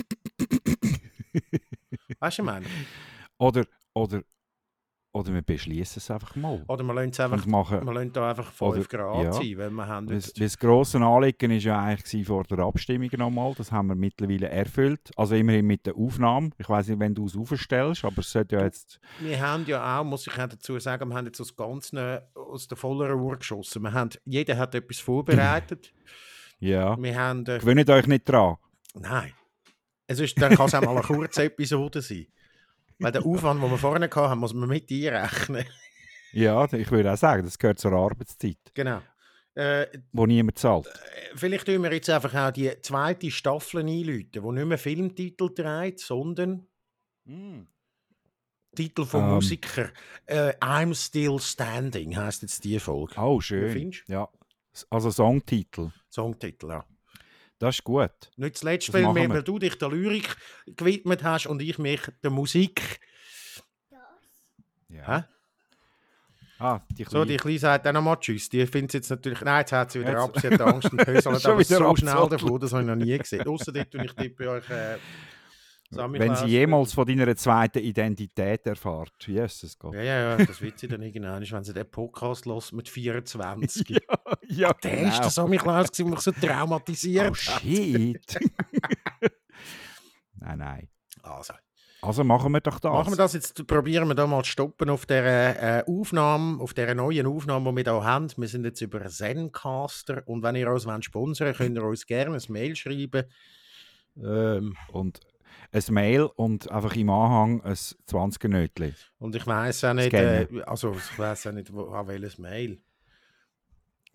weißt 2.21 2.39
du, 2.39 2.43
ich 2.43 2.47
meine? 2.47 2.67
oder, 3.39 3.65
oder, 3.95 4.23
oder 5.17 5.33
wir 5.33 5.43
beschließen 5.43 5.99
es 5.99 6.11
einfach 6.11 6.37
mal. 6.37 6.63
Oder 6.69 6.85
man 6.85 6.97
lässt 6.97 7.15
es 7.15 7.21
einfach, 7.21 7.47
machen, 7.47 7.87
lässt 7.87 8.17
da 8.17 8.31
einfach 8.31 8.53
5 8.53 8.61
Oder- 8.61 8.85
Grad 8.85 9.25
ja. 9.25 9.33
sein, 9.33 9.59
weil 9.59 9.71
wir 9.71 9.87
haben 9.87 10.07
Das, 10.09 10.33
das 10.33 10.59
grosse 10.59 10.99
Anliegen 10.99 11.51
war 11.51 11.57
ja 11.57 11.83
eigentlich 11.83 12.27
vor 12.27 12.45
der 12.45 12.59
Abstimmung 12.59 13.09
nochmal. 13.17 13.55
Das 13.57 13.73
haben 13.73 13.89
wir 13.89 13.95
mittlerweile 13.95 14.49
erfüllt. 14.49 15.11
Also 15.17 15.35
immerhin 15.35 15.67
mit 15.67 15.87
der 15.87 15.97
Aufnahme. 15.97 16.51
Ich 16.59 16.69
weiß 16.69 16.89
nicht, 16.89 17.01
wenn 17.01 17.15
du 17.15 17.25
es 17.25 17.37
aufstellst, 17.37 18.05
aber 18.05 18.19
es 18.19 18.31
sollte 18.31 18.57
ja 18.57 18.65
jetzt. 18.65 19.01
Wir 19.21 19.41
haben 19.41 19.65
ja 19.67 19.99
auch, 20.01 20.05
muss 20.05 20.27
ich 20.27 20.35
dazu 20.35 20.79
sagen, 20.79 21.09
wir 21.09 21.15
haben 21.17 21.27
jetzt 21.27 21.41
aus 21.41 21.57
Ganzen 21.57 21.99
aus 22.35 22.69
der 22.69 22.77
volleren 22.77 23.19
Uhr 23.19 23.37
geschossen. 23.39 23.83
Wir 23.83 23.93
haben, 23.93 24.11
jeder 24.25 24.57
hat 24.59 24.75
etwas 24.75 24.99
vorbereitet. 24.99 25.93
Ja. 26.59 26.97
Wir 26.99 27.15
haben, 27.15 27.45
äh, 27.47 27.59
Gewöhnt 27.59 27.91
euch 27.91 28.07
nicht 28.07 28.27
dran. 28.27 28.57
nein, 28.95 29.31
es 30.07 30.21
ist, 30.21 30.41
dann 30.41 30.55
kann 30.55 30.67
es 30.69 30.75
auch 30.75 30.81
mal 30.81 30.93
eine 30.93 31.03
kurze 31.03 31.45
Episode 31.45 32.01
sein. 32.01 32.27
Weil 32.99 33.13
der 33.13 33.23
Aufwand, 33.27 33.63
den 33.63 33.71
wir 33.71 33.79
vorne 33.79 34.11
hatten, 34.11 34.39
muss 34.39 34.55
man 34.55 34.69
mit 34.69 34.91
einrechnen. 34.91 35.65
Ja, 36.33 36.71
ich 36.73 36.91
würde 36.91 37.13
auch 37.13 37.17
sagen, 37.17 37.45
das 37.45 37.59
gehört 37.59 37.79
zur 37.79 37.93
Arbeitszeit, 37.93 38.59
genau. 38.75 39.01
Äh, 39.55 39.87
wo 40.13 40.27
niemand 40.27 40.59
zahlt. 40.59 40.87
vielleicht 41.35 41.65
tun 41.65 41.83
wir 41.83 41.91
jetzt 41.91 42.11
einfach 42.11 42.35
auch 42.35 42.51
die 42.51 42.71
zweite 42.83 43.31
Staffel 43.31 43.81
einläuten, 43.81 44.43
die 44.43 44.53
nicht 44.53 44.67
mehr 44.67 44.77
Filmtitel 44.77 45.49
trägt, 45.55 46.01
sondern 46.01 46.67
Titel 48.77 49.05
von 49.05 49.23
Ähm. 49.23 49.31
Musiker. 49.31 49.91
Äh, 50.27 50.53
I'm 50.61 50.95
Still 50.95 51.41
Standing 51.41 52.17
heisst 52.17 52.43
jetzt 52.43 52.63
die 52.65 52.79
Folge. 52.79 53.15
Oh, 53.19 53.41
schön. 53.41 53.73
findest 53.73 54.09
Ja. 54.09 54.29
Also 54.91 55.11
Songtitel. 55.11 55.91
Songtitel, 56.11 56.69
ja. 56.69 56.85
Das 57.59 57.77
ist 57.77 57.85
gut. 57.85 58.11
Nicht 58.37 58.59
zuletzt, 58.59 58.89
Das 58.89 58.95
weil, 58.95 59.15
wir. 59.15 59.29
weil 59.31 59.43
du 59.43 59.59
dich 59.59 59.77
der 59.79 59.89
Lyrik 59.89 60.37
gewidmet 60.67 61.23
hast 61.25 61.47
und 61.47 61.63
ich 61.63 61.79
mich 61.79 62.01
der 62.23 62.31
Musik. 62.31 63.01
Ja. 64.89 65.19
Hä? 65.19 65.25
Ah, 66.59 66.81
die 66.91 67.05
So, 67.05 67.25
die 67.25 67.37
Kleine. 67.37 67.37
Kleine 67.37 67.59
sagt 67.59 67.87
auch 67.87 67.93
nochmal 67.93 68.17
Tschüss. 68.19 68.49
Die 68.49 68.67
findet 68.67 68.95
jetzt 68.95 69.11
natürlich. 69.11 69.41
Nein, 69.43 69.61
jetzt 69.61 69.73
hat 69.73 69.91
sie 69.91 70.01
wieder 70.01 70.13
Jetzt- 70.13 70.23
ab. 70.23 70.41
Sie 70.41 70.49
hat 70.49 70.61
Angst 70.63 70.91
und 70.93 71.01
Schon 71.23 71.35
aber 71.35 71.65
so 71.65 71.97
schnell 71.97 72.29
davon. 72.31 72.61
Das 72.61 72.73
habe 72.73 72.83
ich 72.83 72.89
noch 72.89 72.97
nie 72.97 73.19
gesehen. 73.19 73.47
Außerdem 73.47 73.91
tue 73.91 74.05
ich 74.07 74.13
die 74.15 74.29
bei 74.31 74.49
euch. 74.49 74.71
Äh, 74.71 74.97
Wenn 75.91 76.35
sie 76.37 76.47
jemals 76.47 76.93
von 76.93 77.07
deiner 77.07 77.35
zweiten 77.37 77.79
Identität 77.79 78.67
erfahrt. 78.67 79.13
Jesus 79.27 79.79
Gott. 79.79 79.95
Ja, 79.95 80.03
ja, 80.03 80.21
ja, 80.31 80.45
das 80.45 80.61
wird 80.61 80.79
sie 80.79 80.89
dann 80.89 81.03
irgendwann, 81.03 81.49
wenn 81.49 81.65
sie 81.65 81.73
den 81.73 81.91
Podcast 81.91 82.47
los 82.47 82.73
mit 82.73 82.89
24. 82.89 83.89
ja, 83.91 84.01
ja 84.49 84.73
Der 84.73 85.09
ist 85.09 85.19
der 85.21 85.31
Sammy 85.31 85.59
Klaus, 85.59 85.91
der 85.91 86.07
mich 86.07 86.21
so 86.21 86.33
traumatisiert 86.33 87.31
Oh 87.31 87.35
shit. 87.35 88.39
nein, 90.35 90.59
nein. 90.59 90.89
Also, 91.23 91.55
Also 92.03 92.25
machen 92.25 92.53
wir 92.53 92.61
doch 92.61 92.81
das. 92.81 92.93
machen 92.93 93.13
wir 93.13 93.17
das 93.17 93.33
jetzt, 93.35 93.67
probieren 93.67 94.09
wir 94.09 94.15
da 94.15 94.27
mal 94.27 94.43
zu 94.43 94.51
stoppen 94.51 94.91
auf 94.91 95.07
der 95.07 95.85
äh, 95.87 95.91
Aufnahme, 95.91 96.61
auf 96.61 96.75
der 96.75 96.95
neuen 96.95 97.27
Aufnahme, 97.27 97.71
die 97.71 97.87
wir 97.87 97.93
hier 97.93 98.05
haben. 98.05 98.29
Wir 98.37 98.49
sind 98.49 98.65
jetzt 98.65 98.81
über 98.81 99.07
Zencaster 99.07 100.23
und 100.27 100.43
wenn 100.43 100.57
ihr 100.57 100.71
uns 100.71 100.83
sponsern 101.05 101.47
wollt, 101.49 101.57
könnt 101.59 101.77
ihr 101.77 101.85
uns 101.85 102.07
gerne 102.07 102.37
ein 102.37 102.53
Mail 102.53 102.75
schreiben. 102.75 103.25
Ähm, 104.23 104.77
Und 104.93 105.21
ein 105.77 105.95
Mail 105.95 106.23
und 106.23 106.71
einfach 106.71 106.95
im 106.97 107.11
Anhang 107.11 107.61
ein 107.63 107.73
20er 107.75 108.49
Nötli. 108.49 108.95
und 109.19 109.35
ich 109.37 109.47
weiß 109.47 109.85
auch 109.85 109.95
nicht, 109.95 110.13
äh, 110.15 110.47
also 110.67 110.93
ich 110.95 111.19
weiß 111.19 111.47
auch 111.49 111.53
nicht, 111.53 111.73
wo, 111.73 111.89
an 111.91 112.07
welches 112.09 112.39
Mail. 112.39 112.81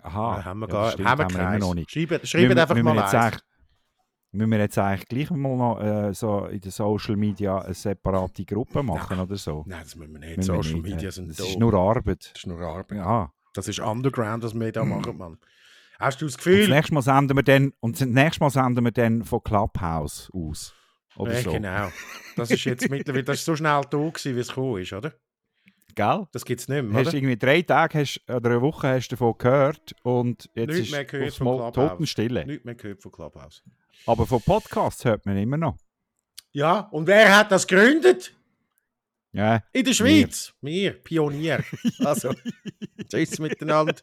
Aha. 0.04 0.40
Äh, 0.40 0.44
haben 0.44 0.60
wir, 0.60 0.68
ja, 0.68 0.72
gar, 0.74 0.84
das 0.86 0.94
stimmt, 0.94 1.10
haben 1.10 1.20
wir 1.20 1.30
immer 1.30 1.38
keins. 1.50 1.62
noch 1.66 1.74
nicht. 1.76 1.92
Schreibt, 1.92 2.28
schreibt 2.28 2.58
einfach 2.58 2.76
müssen 2.76 2.86
mal 2.86 2.96
wir 2.96 3.02
jetzt 3.02 3.16
eins. 3.16 3.24
eigentlich- 3.34 3.44
Müssen 4.34 4.52
wir 4.52 4.60
jetzt 4.60 4.78
eigentlich 4.78 5.08
gleich 5.10 5.30
mal 5.32 5.58
noch 5.58 5.82
äh, 5.82 6.14
so 6.14 6.46
in 6.46 6.62
den 6.62 6.72
Social 6.72 7.18
Media 7.18 7.60
eine 7.60 7.74
separate 7.74 8.46
Gruppe 8.46 8.82
machen 8.82 9.20
oder 9.20 9.36
so? 9.36 9.66
Nein, 9.68 9.82
das 9.84 9.94
müssen 9.98 10.14
wir 10.14 10.20
nicht. 10.20 10.38
Müssen 10.38 10.54
wir 10.54 10.64
Social 10.64 10.74
nicht, 10.76 10.84
Media 10.96 11.12
sind 11.12 11.30
Das 11.30 11.36
da. 11.38 11.44
ist 11.44 11.60
nur 11.60 11.74
Arbeit. 11.74 12.30
Das 12.32 12.40
ist 12.42 12.48
nur 12.48 12.62
Arbeit. 12.62 12.98
Ja. 12.98 13.34
Das 13.54 13.68
ist 13.68 13.80
Underground, 13.82 14.44
was 14.44 14.58
wir 14.58 14.72
da 14.72 14.86
machen, 14.86 15.18
Mann. 15.18 15.38
Hast 16.00 16.22
du 16.22 16.26
das 16.28 16.36
Und 16.36 16.38
das 16.40 16.44
Gefühl? 16.46 16.70
nächste 16.70 16.94
Mal 16.94 17.02
senden 17.02 17.36
wir 17.38 17.44
dann, 17.44 17.74
und 17.82 18.00
das 18.00 18.08
nächste 18.08 18.40
Mal 18.42 18.50
senden 18.50 18.86
wir 18.86 18.92
dann 18.94 19.26
von 19.26 19.44
Clubhouse 19.44 20.32
aus. 20.34 20.74
Oder 21.18 21.34
Ja, 21.34 21.42
so. 21.42 21.52
genau. 21.52 21.92
Das 22.36 22.52
ist 22.52 22.64
jetzt 22.66 22.90
mittlerweile, 22.90 23.24
das 23.24 23.40
ist 23.40 23.46
so 23.46 23.56
schnell 23.56 23.82
da 23.90 23.98
gewesen, 23.98 24.36
wie 24.36 24.40
es 24.40 24.48
gekommen 24.48 24.82
ist, 24.82 24.94
oder? 24.94 25.14
Gell? 25.94 26.26
Das 26.32 26.46
gibt 26.46 26.62
es 26.62 26.68
nicht 26.70 26.84
mehr, 26.84 27.00
Hast 27.00 27.08
oder? 27.10 27.18
irgendwie 27.18 27.38
drei 27.38 27.62
Tage 27.64 28.00
hast, 28.00 28.22
oder 28.30 28.52
eine 28.52 28.62
Woche 28.62 28.88
hast 28.88 29.10
du 29.10 29.16
davon 29.16 29.36
gehört 29.38 29.94
und 30.04 30.50
jetzt 30.56 30.68
Nichts 30.70 30.86
ist 30.88 30.92
mehr 30.92 31.04
gehört 31.06 31.34
von 31.34 31.48
Clubhouse. 31.48 31.74
Totenstille. 31.74 32.46
Nichts 32.46 32.64
mehr 32.66 32.76
gehört 32.76 33.02
von 33.02 33.12
Clubhouse. 33.12 33.62
Aber 34.06 34.26
von 34.26 34.42
Podcasts 34.42 35.04
hört 35.04 35.26
man 35.26 35.36
immer 35.38 35.58
noch. 35.58 35.78
Ja, 36.54 36.80
und 36.92 37.08
wer 37.08 37.38
hat 37.38 37.52
das 37.52 37.68
gegründet? 37.68 38.34
Ja, 39.34 39.64
In 39.74 39.84
der 39.86 39.94
Schweiz. 39.94 40.54
Wir, 40.62 40.92
Pionier. 40.94 41.64
Also, 42.00 42.34
tschüss 43.10 43.40
miteinander. 43.40 43.96